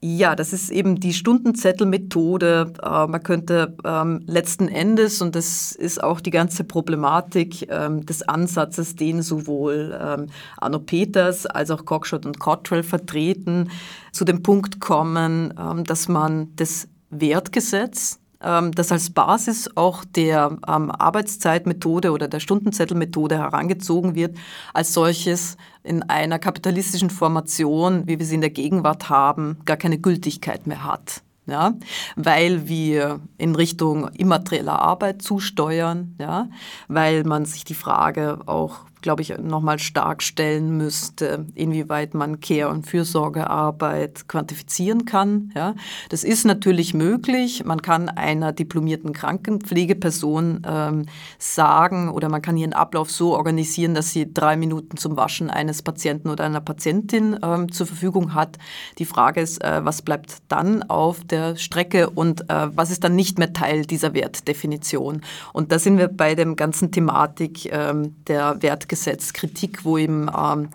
Ja, 0.03 0.35
das 0.35 0.51
ist 0.51 0.71
eben 0.71 0.99
die 0.99 1.13
Stundenzettelmethode. 1.13 2.73
Äh, 2.81 3.07
man 3.07 3.21
könnte 3.21 3.77
ähm, 3.85 4.23
letzten 4.25 4.67
Endes, 4.67 5.21
und 5.21 5.35
das 5.35 5.73
ist 5.73 6.03
auch 6.03 6.21
die 6.21 6.31
ganze 6.31 6.63
Problematik 6.63 7.67
ähm, 7.69 8.03
des 8.03 8.23
Ansatzes, 8.23 8.95
den 8.95 9.21
sowohl 9.21 9.95
ähm, 10.01 10.25
Arno 10.57 10.79
Peters 10.79 11.45
als 11.45 11.69
auch 11.69 11.85
Cockshott 11.85 12.25
und 12.25 12.39
Cottrell 12.39 12.81
vertreten, 12.81 13.69
zu 14.11 14.25
dem 14.25 14.41
Punkt 14.41 14.81
kommen, 14.81 15.53
dass 15.85 16.09
man 16.09 16.49
das 16.57 16.89
Wertgesetz, 17.11 18.19
ähm, 18.41 18.71
das 18.73 18.91
als 18.91 19.11
Basis 19.11 19.69
auch 19.75 20.03
der 20.03 20.57
ähm, 20.67 20.91
Arbeitszeitmethode 20.91 22.11
oder 22.11 22.27
der 22.27 22.39
Stundenzettelmethode 22.39 23.37
herangezogen 23.37 24.15
wird, 24.15 24.35
als 24.73 24.93
solches 24.93 25.57
in 25.83 26.03
einer 26.03 26.39
kapitalistischen 26.39 27.09
Formation, 27.09 28.07
wie 28.07 28.19
wir 28.19 28.25
sie 28.25 28.35
in 28.35 28.41
der 28.41 28.49
Gegenwart 28.49 29.09
haben, 29.09 29.57
gar 29.65 29.77
keine 29.77 29.99
Gültigkeit 29.99 30.67
mehr 30.67 30.83
hat. 30.83 31.21
Ja, 31.47 31.73
weil 32.15 32.67
wir 32.67 33.19
in 33.37 33.55
Richtung 33.55 34.09
immaterieller 34.09 34.79
Arbeit 34.79 35.23
zusteuern, 35.23 36.15
ja, 36.19 36.47
weil 36.87 37.23
man 37.23 37.45
sich 37.45 37.65
die 37.65 37.73
Frage 37.73 38.39
auch 38.45 38.81
glaube 39.01 39.21
ich, 39.21 39.37
nochmal 39.37 39.79
stark 39.79 40.23
stellen 40.23 40.77
müsste, 40.77 41.45
inwieweit 41.55 42.13
man 42.13 42.39
Care- 42.39 42.69
und 42.69 42.85
Fürsorgearbeit 42.85 44.27
quantifizieren 44.27 45.05
kann. 45.05 45.51
Ja, 45.55 45.75
das 46.09 46.23
ist 46.23 46.45
natürlich 46.45 46.93
möglich. 46.93 47.65
Man 47.65 47.81
kann 47.81 48.09
einer 48.09 48.51
diplomierten 48.51 49.13
Krankenpflegeperson 49.13 50.61
ähm, 50.65 51.05
sagen 51.39 52.09
oder 52.09 52.29
man 52.29 52.41
kann 52.41 52.57
ihren 52.57 52.73
Ablauf 52.73 53.11
so 53.11 53.35
organisieren, 53.35 53.95
dass 53.95 54.11
sie 54.11 54.31
drei 54.31 54.55
Minuten 54.55 54.97
zum 54.97 55.17
Waschen 55.17 55.49
eines 55.49 55.81
Patienten 55.81 56.29
oder 56.29 56.45
einer 56.45 56.61
Patientin 56.61 57.37
ähm, 57.43 57.71
zur 57.71 57.87
Verfügung 57.87 58.33
hat. 58.33 58.57
Die 58.99 59.05
Frage 59.05 59.41
ist, 59.41 59.63
äh, 59.63 59.83
was 59.83 60.01
bleibt 60.01 60.37
dann 60.47 60.83
auf 60.83 61.23
der 61.23 61.55
Strecke 61.55 62.09
und 62.09 62.49
äh, 62.49 62.67
was 62.75 62.91
ist 62.91 63.03
dann 63.03 63.15
nicht 63.15 63.39
mehr 63.39 63.53
Teil 63.53 63.85
dieser 63.85 64.13
Wertdefinition? 64.13 65.21
Und 65.53 65.71
da 65.71 65.79
sind 65.79 65.97
wir 65.97 66.07
bei 66.07 66.35
dem 66.35 66.55
ganzen 66.55 66.91
Thematik 66.91 67.71
ähm, 67.71 68.15
der 68.27 68.61
Wert 68.61 68.89
Gesetzkritik, 68.91 69.85
wo 69.85 69.97
eben 69.97 70.29
ähm, 70.37 70.69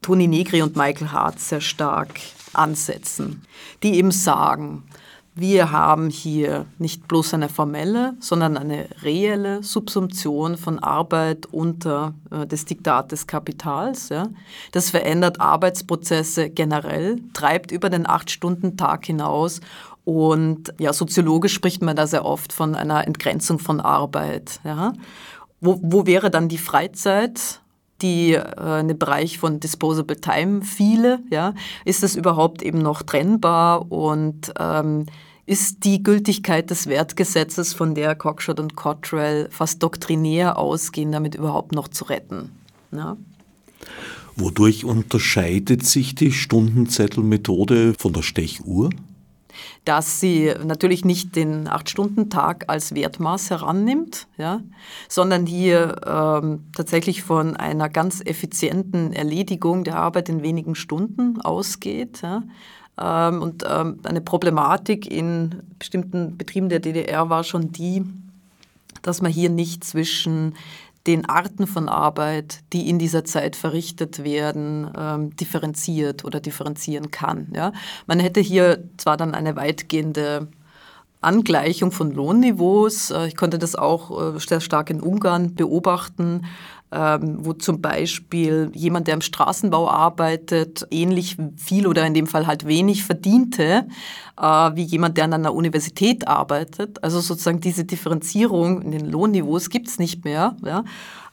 Toni 0.00 0.28
Negri 0.28 0.62
und 0.62 0.76
Michael 0.76 1.10
Hart 1.10 1.40
sehr 1.40 1.60
stark 1.60 2.20
ansetzen, 2.54 3.42
die 3.82 3.96
eben 3.96 4.12
sagen, 4.12 4.84
wir 5.34 5.70
haben 5.70 6.08
hier 6.08 6.66
nicht 6.78 7.06
bloß 7.06 7.34
eine 7.34 7.48
formelle, 7.48 8.14
sondern 8.20 8.56
eine 8.56 8.88
reelle 9.02 9.62
Subsumption 9.62 10.56
von 10.56 10.78
Arbeit 10.78 11.46
unter 11.46 12.14
äh, 12.30 12.46
das 12.46 12.64
Diktat 12.64 13.10
des 13.12 13.26
Kapitals. 13.26 14.08
Ja. 14.08 14.28
Das 14.72 14.90
verändert 14.90 15.40
Arbeitsprozesse 15.40 16.50
generell, 16.50 17.20
treibt 17.34 17.72
über 17.72 17.90
den 17.90 18.08
Acht-Stunden-Tag 18.08 19.06
hinaus 19.06 19.60
und 20.04 20.72
ja, 20.78 20.92
soziologisch 20.92 21.54
spricht 21.54 21.82
man 21.82 21.94
da 21.94 22.06
sehr 22.06 22.24
oft 22.24 22.52
von 22.52 22.74
einer 22.74 23.06
Entgrenzung 23.06 23.58
von 23.58 23.80
Arbeit. 23.80 24.60
Ja. 24.64 24.92
Wo, 25.60 25.78
wo 25.82 26.06
wäre 26.06 26.30
dann 26.30 26.48
die 26.48 26.58
Freizeit? 26.58 27.60
die 28.02 28.34
äh, 28.34 28.42
eine 28.56 28.94
Bereich 28.94 29.38
von 29.38 29.60
Disposable 29.60 30.20
Time 30.20 30.62
viele, 30.62 31.20
ja, 31.30 31.54
ist 31.84 32.02
das 32.02 32.16
überhaupt 32.16 32.62
eben 32.62 32.78
noch 32.78 33.02
trennbar 33.02 33.90
und 33.90 34.52
ähm, 34.58 35.06
ist 35.46 35.84
die 35.84 36.02
Gültigkeit 36.02 36.70
des 36.70 36.86
Wertgesetzes, 36.88 37.72
von 37.72 37.94
der 37.94 38.14
Cockshott 38.14 38.60
und 38.60 38.76
Cottrell 38.76 39.48
fast 39.50 39.82
doktrinär 39.82 40.58
ausgehen, 40.58 41.10
damit 41.10 41.34
überhaupt 41.34 41.72
noch 41.72 41.88
zu 41.88 42.04
retten? 42.04 42.52
Ja? 42.92 43.16
Wodurch 44.36 44.84
unterscheidet 44.84 45.84
sich 45.86 46.14
die 46.14 46.32
Stundenzettelmethode 46.32 47.94
von 47.98 48.12
der 48.12 48.22
Stechuhr? 48.22 48.90
Dass 49.84 50.20
sie 50.20 50.52
natürlich 50.64 51.04
nicht 51.04 51.36
den 51.36 51.68
Acht-Stunden-Tag 51.68 52.64
als 52.68 52.94
Wertmaß 52.94 53.50
herannimmt, 53.50 54.26
ja, 54.36 54.60
sondern 55.08 55.46
hier 55.46 55.96
ähm, 56.06 56.64
tatsächlich 56.76 57.22
von 57.22 57.56
einer 57.56 57.88
ganz 57.88 58.20
effizienten 58.24 59.12
Erledigung 59.12 59.84
der 59.84 59.96
Arbeit 59.96 60.28
in 60.28 60.42
wenigen 60.42 60.74
Stunden 60.74 61.40
ausgeht. 61.40 62.22
Ja. 62.22 62.42
Ähm, 63.00 63.42
und 63.42 63.64
ähm, 63.68 64.00
eine 64.02 64.20
Problematik 64.20 65.10
in 65.10 65.62
bestimmten 65.78 66.36
Betrieben 66.36 66.68
der 66.68 66.80
DDR 66.80 67.30
war 67.30 67.44
schon 67.44 67.72
die, 67.72 68.04
dass 69.02 69.22
man 69.22 69.32
hier 69.32 69.50
nicht 69.50 69.84
zwischen 69.84 70.54
den 71.08 71.24
Arten 71.26 71.66
von 71.66 71.88
Arbeit, 71.88 72.60
die 72.74 72.88
in 72.88 72.98
dieser 72.98 73.24
Zeit 73.24 73.56
verrichtet 73.56 74.22
werden, 74.24 74.92
ähm, 74.96 75.34
differenziert 75.36 76.24
oder 76.24 76.38
differenzieren 76.38 77.10
kann. 77.10 77.48
Ja? 77.54 77.72
Man 78.06 78.20
hätte 78.20 78.40
hier 78.40 78.84
zwar 78.98 79.16
dann 79.16 79.34
eine 79.34 79.56
weitgehende 79.56 80.48
Angleichung 81.22 81.92
von 81.92 82.12
Lohnniveaus. 82.12 83.10
Äh, 83.10 83.28
ich 83.28 83.36
konnte 83.36 83.58
das 83.58 83.74
auch 83.74 84.34
äh, 84.34 84.38
sehr 84.38 84.60
stark 84.60 84.90
in 84.90 85.00
Ungarn 85.00 85.54
beobachten, 85.54 86.44
wo 86.90 87.52
zum 87.52 87.82
Beispiel 87.82 88.70
jemand, 88.74 89.08
der 89.08 89.14
im 89.14 89.20
Straßenbau 89.20 89.90
arbeitet, 89.90 90.86
ähnlich 90.90 91.36
viel 91.56 91.86
oder 91.86 92.06
in 92.06 92.14
dem 92.14 92.26
Fall 92.26 92.46
halt 92.46 92.66
wenig 92.66 93.04
verdiente, 93.04 93.86
äh, 94.40 94.42
wie 94.42 94.84
jemand, 94.84 95.16
der 95.18 95.24
an 95.24 95.34
einer 95.34 95.54
Universität 95.54 96.26
arbeitet. 96.26 97.02
Also 97.04 97.20
sozusagen 97.20 97.60
diese 97.60 97.84
Differenzierung 97.84 98.80
in 98.80 98.92
den 98.92 99.06
Lohnniveaus 99.06 99.68
gibt 99.68 99.88
es 99.88 99.98
nicht 99.98 100.24
mehr. 100.24 100.56
Ja? 100.64 100.84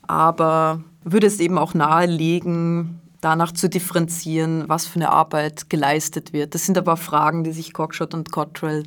Aber 0.02 0.82
würde 1.04 1.28
es 1.28 1.40
eben 1.40 1.58
auch 1.58 1.74
nahelegen, 1.74 3.00
danach 3.22 3.54
zu 3.54 3.70
differenzieren, 3.70 4.66
was 4.68 4.86
für 4.86 4.98
eine 4.98 5.10
Arbeit 5.10 5.70
geleistet 5.70 6.34
wird. 6.34 6.54
Das 6.54 6.66
sind 6.66 6.78
aber 6.78 6.98
Fragen, 6.98 7.44
die 7.44 7.54
sich 7.54 7.74
Cockshott 7.74 8.14
und 8.14 8.32
Cottrell 8.32 8.84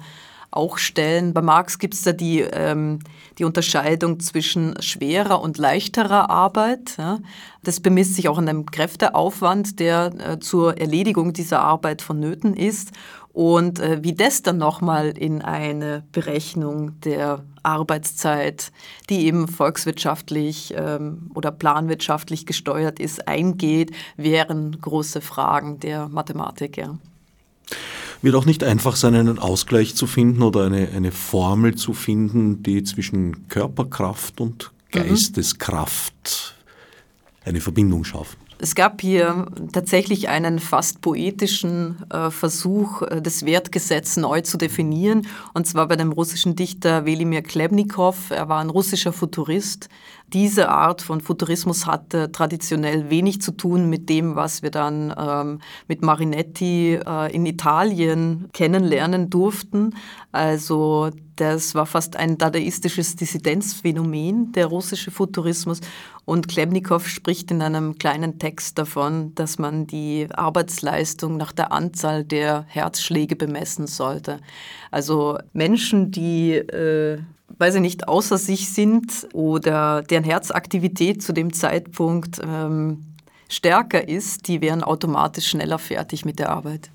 auch 0.50 0.78
stellen. 0.78 1.34
Bei 1.34 1.42
Marx 1.42 1.78
gibt 1.78 1.94
es 1.94 2.02
da 2.02 2.12
die, 2.12 2.40
ähm, 2.40 3.00
die 3.38 3.44
Unterscheidung 3.44 4.20
zwischen 4.20 4.80
schwerer 4.80 5.40
und 5.40 5.58
leichterer 5.58 6.30
Arbeit. 6.30 6.96
Ja. 6.96 7.18
Das 7.62 7.80
bemisst 7.80 8.14
sich 8.14 8.28
auch 8.28 8.38
an 8.38 8.46
dem 8.46 8.66
Kräfteaufwand, 8.66 9.78
der 9.78 10.12
äh, 10.18 10.38
zur 10.38 10.78
Erledigung 10.78 11.32
dieser 11.32 11.60
Arbeit 11.60 12.02
vonnöten 12.02 12.54
ist. 12.54 12.92
Und 13.32 13.78
äh, 13.78 14.02
wie 14.02 14.14
das 14.14 14.42
dann 14.42 14.58
nochmal 14.58 15.10
in 15.10 15.42
eine 15.42 16.02
Berechnung 16.12 16.98
der 17.02 17.44
Arbeitszeit, 17.62 18.72
die 19.10 19.26
eben 19.26 19.46
volkswirtschaftlich 19.46 20.74
ähm, 20.76 21.30
oder 21.34 21.52
planwirtschaftlich 21.52 22.46
gesteuert 22.46 22.98
ist, 22.98 23.28
eingeht, 23.28 23.92
wären 24.16 24.80
große 24.80 25.20
Fragen 25.20 25.78
der 25.78 26.08
Mathematik. 26.08 26.78
Ja 26.78 26.98
wird 28.22 28.34
auch 28.34 28.46
nicht 28.46 28.64
einfach 28.64 28.96
sein, 28.96 29.14
einen 29.14 29.38
Ausgleich 29.38 29.94
zu 29.94 30.06
finden 30.06 30.42
oder 30.42 30.66
eine, 30.66 30.88
eine 30.88 31.12
Formel 31.12 31.74
zu 31.74 31.92
finden, 31.92 32.62
die 32.62 32.82
zwischen 32.82 33.48
Körperkraft 33.48 34.40
und 34.40 34.70
mhm. 34.92 34.98
Geisteskraft 34.98 36.54
eine 37.44 37.60
Verbindung 37.60 38.04
schafft. 38.04 38.38
Es 38.60 38.74
gab 38.74 39.00
hier 39.00 39.46
tatsächlich 39.72 40.28
einen 40.28 40.58
fast 40.58 41.00
poetischen 41.00 42.04
äh, 42.10 42.30
Versuch, 42.30 43.02
äh, 43.02 43.22
das 43.22 43.46
Wertgesetz 43.46 44.16
neu 44.16 44.40
zu 44.40 44.58
definieren, 44.58 45.28
und 45.54 45.66
zwar 45.68 45.86
bei 45.86 45.94
dem 45.94 46.10
russischen 46.10 46.56
Dichter 46.56 47.06
Welimir 47.06 47.42
Klebnikow. 47.42 48.30
Er 48.30 48.48
war 48.48 48.60
ein 48.60 48.70
russischer 48.70 49.12
Futurist, 49.12 49.88
diese 50.32 50.68
Art 50.68 51.00
von 51.00 51.20
Futurismus 51.20 51.86
hatte 51.86 52.30
traditionell 52.30 53.08
wenig 53.08 53.40
zu 53.40 53.52
tun 53.52 53.88
mit 53.88 54.08
dem, 54.10 54.36
was 54.36 54.62
wir 54.62 54.70
dann 54.70 55.14
ähm, 55.18 55.60
mit 55.86 56.02
Marinetti 56.02 56.94
äh, 56.94 57.34
in 57.34 57.46
Italien 57.46 58.48
kennenlernen 58.52 59.30
durften. 59.30 59.94
Also 60.30 61.10
das 61.36 61.74
war 61.74 61.86
fast 61.86 62.16
ein 62.16 62.36
dadaistisches 62.36 63.16
Dissidenzphänomen, 63.16 64.52
der 64.52 64.66
russische 64.66 65.10
Futurismus. 65.10 65.80
Und 66.26 66.48
Klemnikow 66.48 67.08
spricht 67.08 67.50
in 67.50 67.62
einem 67.62 67.96
kleinen 67.96 68.38
Text 68.38 68.76
davon, 68.76 69.34
dass 69.34 69.58
man 69.58 69.86
die 69.86 70.26
Arbeitsleistung 70.30 71.38
nach 71.38 71.52
der 71.52 71.72
Anzahl 71.72 72.24
der 72.24 72.66
Herzschläge 72.68 73.34
bemessen 73.34 73.86
sollte. 73.86 74.40
Also 74.90 75.38
Menschen, 75.54 76.10
die 76.10 76.52
äh, 76.52 77.20
weil 77.58 77.72
sie 77.72 77.80
nicht 77.80 78.08
außer 78.08 78.38
sich 78.38 78.70
sind 78.70 79.28
oder 79.32 80.02
deren 80.02 80.24
Herzaktivität 80.24 81.22
zu 81.22 81.32
dem 81.32 81.52
Zeitpunkt 81.52 82.40
ähm, 82.42 83.04
stärker 83.48 84.08
ist, 84.08 84.48
die 84.48 84.60
wären 84.60 84.82
automatisch 84.82 85.48
schneller 85.48 85.78
fertig 85.78 86.24
mit 86.24 86.38
der 86.38 86.50
Arbeit. 86.50 86.90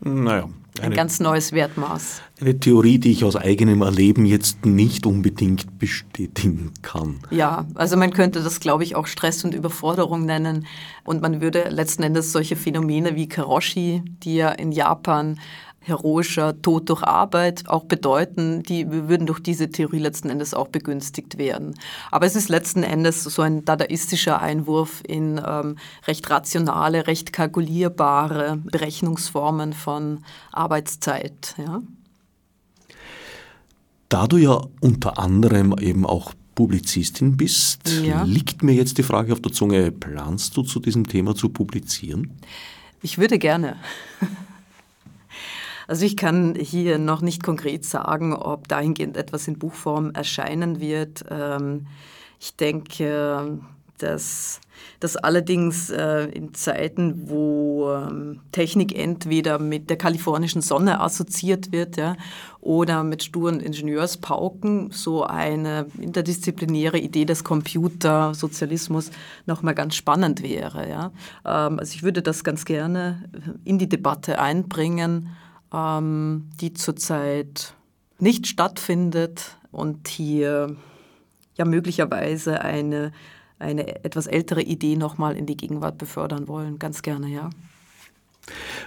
Naja. 0.00 0.48
Eine, 0.78 0.86
Ein 0.88 0.94
ganz 0.94 1.20
neues 1.20 1.52
Wertmaß. 1.52 2.20
Eine 2.40 2.58
Theorie, 2.58 2.98
die 2.98 3.12
ich 3.12 3.24
aus 3.24 3.36
eigenem 3.36 3.82
Erleben 3.82 4.26
jetzt 4.26 4.66
nicht 4.66 5.06
unbedingt 5.06 5.78
bestätigen 5.78 6.72
kann. 6.82 7.20
Ja, 7.30 7.64
also 7.76 7.96
man 7.96 8.12
könnte 8.12 8.42
das, 8.42 8.58
glaube 8.58 8.82
ich, 8.82 8.96
auch 8.96 9.06
Stress 9.06 9.44
und 9.44 9.54
Überforderung 9.54 10.26
nennen. 10.26 10.66
Und 11.04 11.22
man 11.22 11.40
würde 11.40 11.68
letzten 11.68 12.02
Endes 12.02 12.32
solche 12.32 12.56
Phänomene 12.56 13.14
wie 13.14 13.28
Karoshi, 13.28 14.02
die 14.24 14.34
ja 14.34 14.50
in 14.50 14.72
Japan 14.72 15.38
heroischer 15.84 16.60
Tod 16.60 16.88
durch 16.88 17.02
Arbeit 17.02 17.68
auch 17.68 17.84
bedeuten, 17.84 18.62
die 18.62 18.90
würden 18.90 19.26
durch 19.26 19.40
diese 19.40 19.70
Theorie 19.70 19.98
letzten 19.98 20.30
Endes 20.30 20.54
auch 20.54 20.68
begünstigt 20.68 21.38
werden. 21.38 21.74
Aber 22.10 22.26
es 22.26 22.34
ist 22.34 22.48
letzten 22.48 22.82
Endes 22.82 23.22
so 23.22 23.42
ein 23.42 23.64
dadaistischer 23.64 24.40
Einwurf 24.40 25.02
in 25.06 25.40
ähm, 25.46 25.76
recht 26.06 26.28
rationale, 26.30 27.06
recht 27.06 27.32
kalkulierbare 27.32 28.58
Berechnungsformen 28.64 29.72
von 29.72 30.24
Arbeitszeit. 30.52 31.54
Ja. 31.58 31.82
Da 34.08 34.26
du 34.26 34.38
ja 34.38 34.60
unter 34.80 35.18
anderem 35.18 35.74
eben 35.78 36.06
auch 36.06 36.32
Publizistin 36.54 37.36
bist, 37.36 37.90
ja. 38.04 38.22
liegt 38.22 38.62
mir 38.62 38.74
jetzt 38.74 38.98
die 38.98 39.02
Frage 39.02 39.32
auf 39.32 39.40
der 39.40 39.52
Zunge, 39.52 39.90
planst 39.90 40.56
du 40.56 40.62
zu 40.62 40.80
diesem 40.80 41.06
Thema 41.06 41.34
zu 41.34 41.48
publizieren? 41.48 42.30
Ich 43.02 43.18
würde 43.18 43.38
gerne. 43.38 43.76
Also 45.86 46.04
ich 46.04 46.16
kann 46.16 46.54
hier 46.54 46.98
noch 46.98 47.20
nicht 47.20 47.42
konkret 47.42 47.84
sagen, 47.84 48.34
ob 48.34 48.68
dahingehend 48.68 49.16
etwas 49.16 49.48
in 49.48 49.58
Buchform 49.58 50.12
erscheinen 50.12 50.80
wird. 50.80 51.24
Ähm, 51.30 51.86
ich 52.40 52.56
denke, 52.56 53.58
dass 53.98 54.60
das 55.00 55.16
allerdings 55.16 55.90
äh, 55.90 56.24
in 56.24 56.52
Zeiten, 56.54 57.28
wo 57.28 57.90
ähm, 57.92 58.40
Technik 58.52 58.96
entweder 58.98 59.58
mit 59.58 59.88
der 59.88 59.96
kalifornischen 59.96 60.62
Sonne 60.62 61.00
assoziiert 61.00 61.72
wird 61.72 61.96
ja, 61.96 62.16
oder 62.60 63.04
mit 63.04 63.22
sturen 63.22 63.60
Ingenieurspauken, 63.60 64.90
so 64.90 65.24
eine 65.24 65.86
interdisziplinäre 66.00 66.98
Idee 66.98 67.24
des 67.24 67.44
Computersozialismus 67.44 69.10
nochmal 69.46 69.74
ganz 69.74 69.94
spannend 69.94 70.42
wäre. 70.42 70.88
Ja. 70.88 71.12
Ähm, 71.44 71.78
also 71.78 71.94
ich 71.94 72.02
würde 72.02 72.22
das 72.22 72.44
ganz 72.44 72.64
gerne 72.64 73.28
in 73.64 73.78
die 73.78 73.88
Debatte 73.88 74.38
einbringen 74.38 75.30
ähm, 75.74 76.50
die 76.60 76.72
zurzeit 76.72 77.74
nicht 78.18 78.46
stattfindet 78.46 79.56
und 79.72 80.08
hier 80.08 80.76
ja 81.56 81.64
möglicherweise 81.64 82.60
eine, 82.60 83.12
eine 83.58 84.04
etwas 84.04 84.26
ältere 84.26 84.62
Idee 84.62 84.96
nochmal 84.96 85.36
in 85.36 85.46
die 85.46 85.56
Gegenwart 85.56 85.98
befördern 85.98 86.48
wollen. 86.48 86.78
Ganz 86.78 87.02
gerne, 87.02 87.28
ja. 87.28 87.50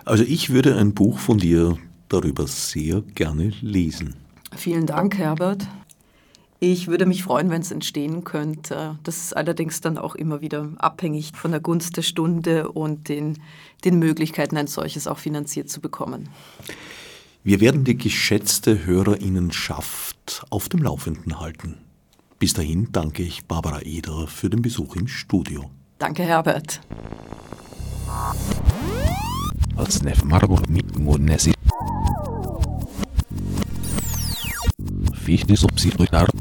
Also 0.06 0.24
ich 0.24 0.52
würde 0.52 0.78
ein 0.78 0.94
Buch 0.94 1.20
von 1.20 1.38
dir 1.38 1.78
darüber 2.10 2.48
sehr 2.48 3.02
gerne 3.16 3.52
lesen. 3.62 4.16
Vielen 4.56 4.86
Dank, 4.86 5.18
Herbert. 5.18 5.68
Ich 6.60 6.88
würde 6.88 7.06
mich 7.06 7.24
freuen, 7.24 7.52
wenn 7.52 7.62
es 7.62 7.72
entstehen 7.72 8.24
könnte. 8.24 8.98
Das 9.04 9.18
ist 9.18 9.38
allerdings 9.38 9.80
dann 9.80 10.00
auch 10.00 10.16
immer 10.16 10.42
wieder 10.42 10.70
abhängig 10.78 11.34
von 11.36 11.52
der 11.52 11.60
Gunst 11.60 11.98
der 11.98 12.02
Stunde 12.02 12.72
und 12.72 13.10
den, 13.10 13.38
den 13.86 14.00
Möglichkeiten, 14.00 14.58
ein 14.58 14.66
solches 14.66 15.08
auch 15.08 15.20
finanziert 15.20 15.70
zu 15.70 15.82
bekommen. 15.82 16.30
Wir 17.44 17.62
werden 17.62 17.84
die 17.84 17.98
geschätzte 17.98 18.86
Hörerinnenschaft 18.86 20.46
auf 20.50 20.68
dem 20.68 20.82
Laufenden 20.82 21.40
halten. 21.40 21.78
Bis 22.40 22.54
dahin 22.54 22.90
danke 22.92 23.22
ich 23.24 23.46
Barbara 23.46 23.82
Eder 23.84 24.28
für 24.28 24.50
den 24.50 24.64
Besuch 24.64 24.96
im 24.96 25.08
Studio. 25.08 25.70
Danke, 26.00 26.24
Herbert 26.24 26.82
wie 35.28 35.36
ich 35.36 35.48
nicht 35.48 35.60
so 35.60 35.68
psychisch 35.68 35.98
durchdacht. 35.98 36.32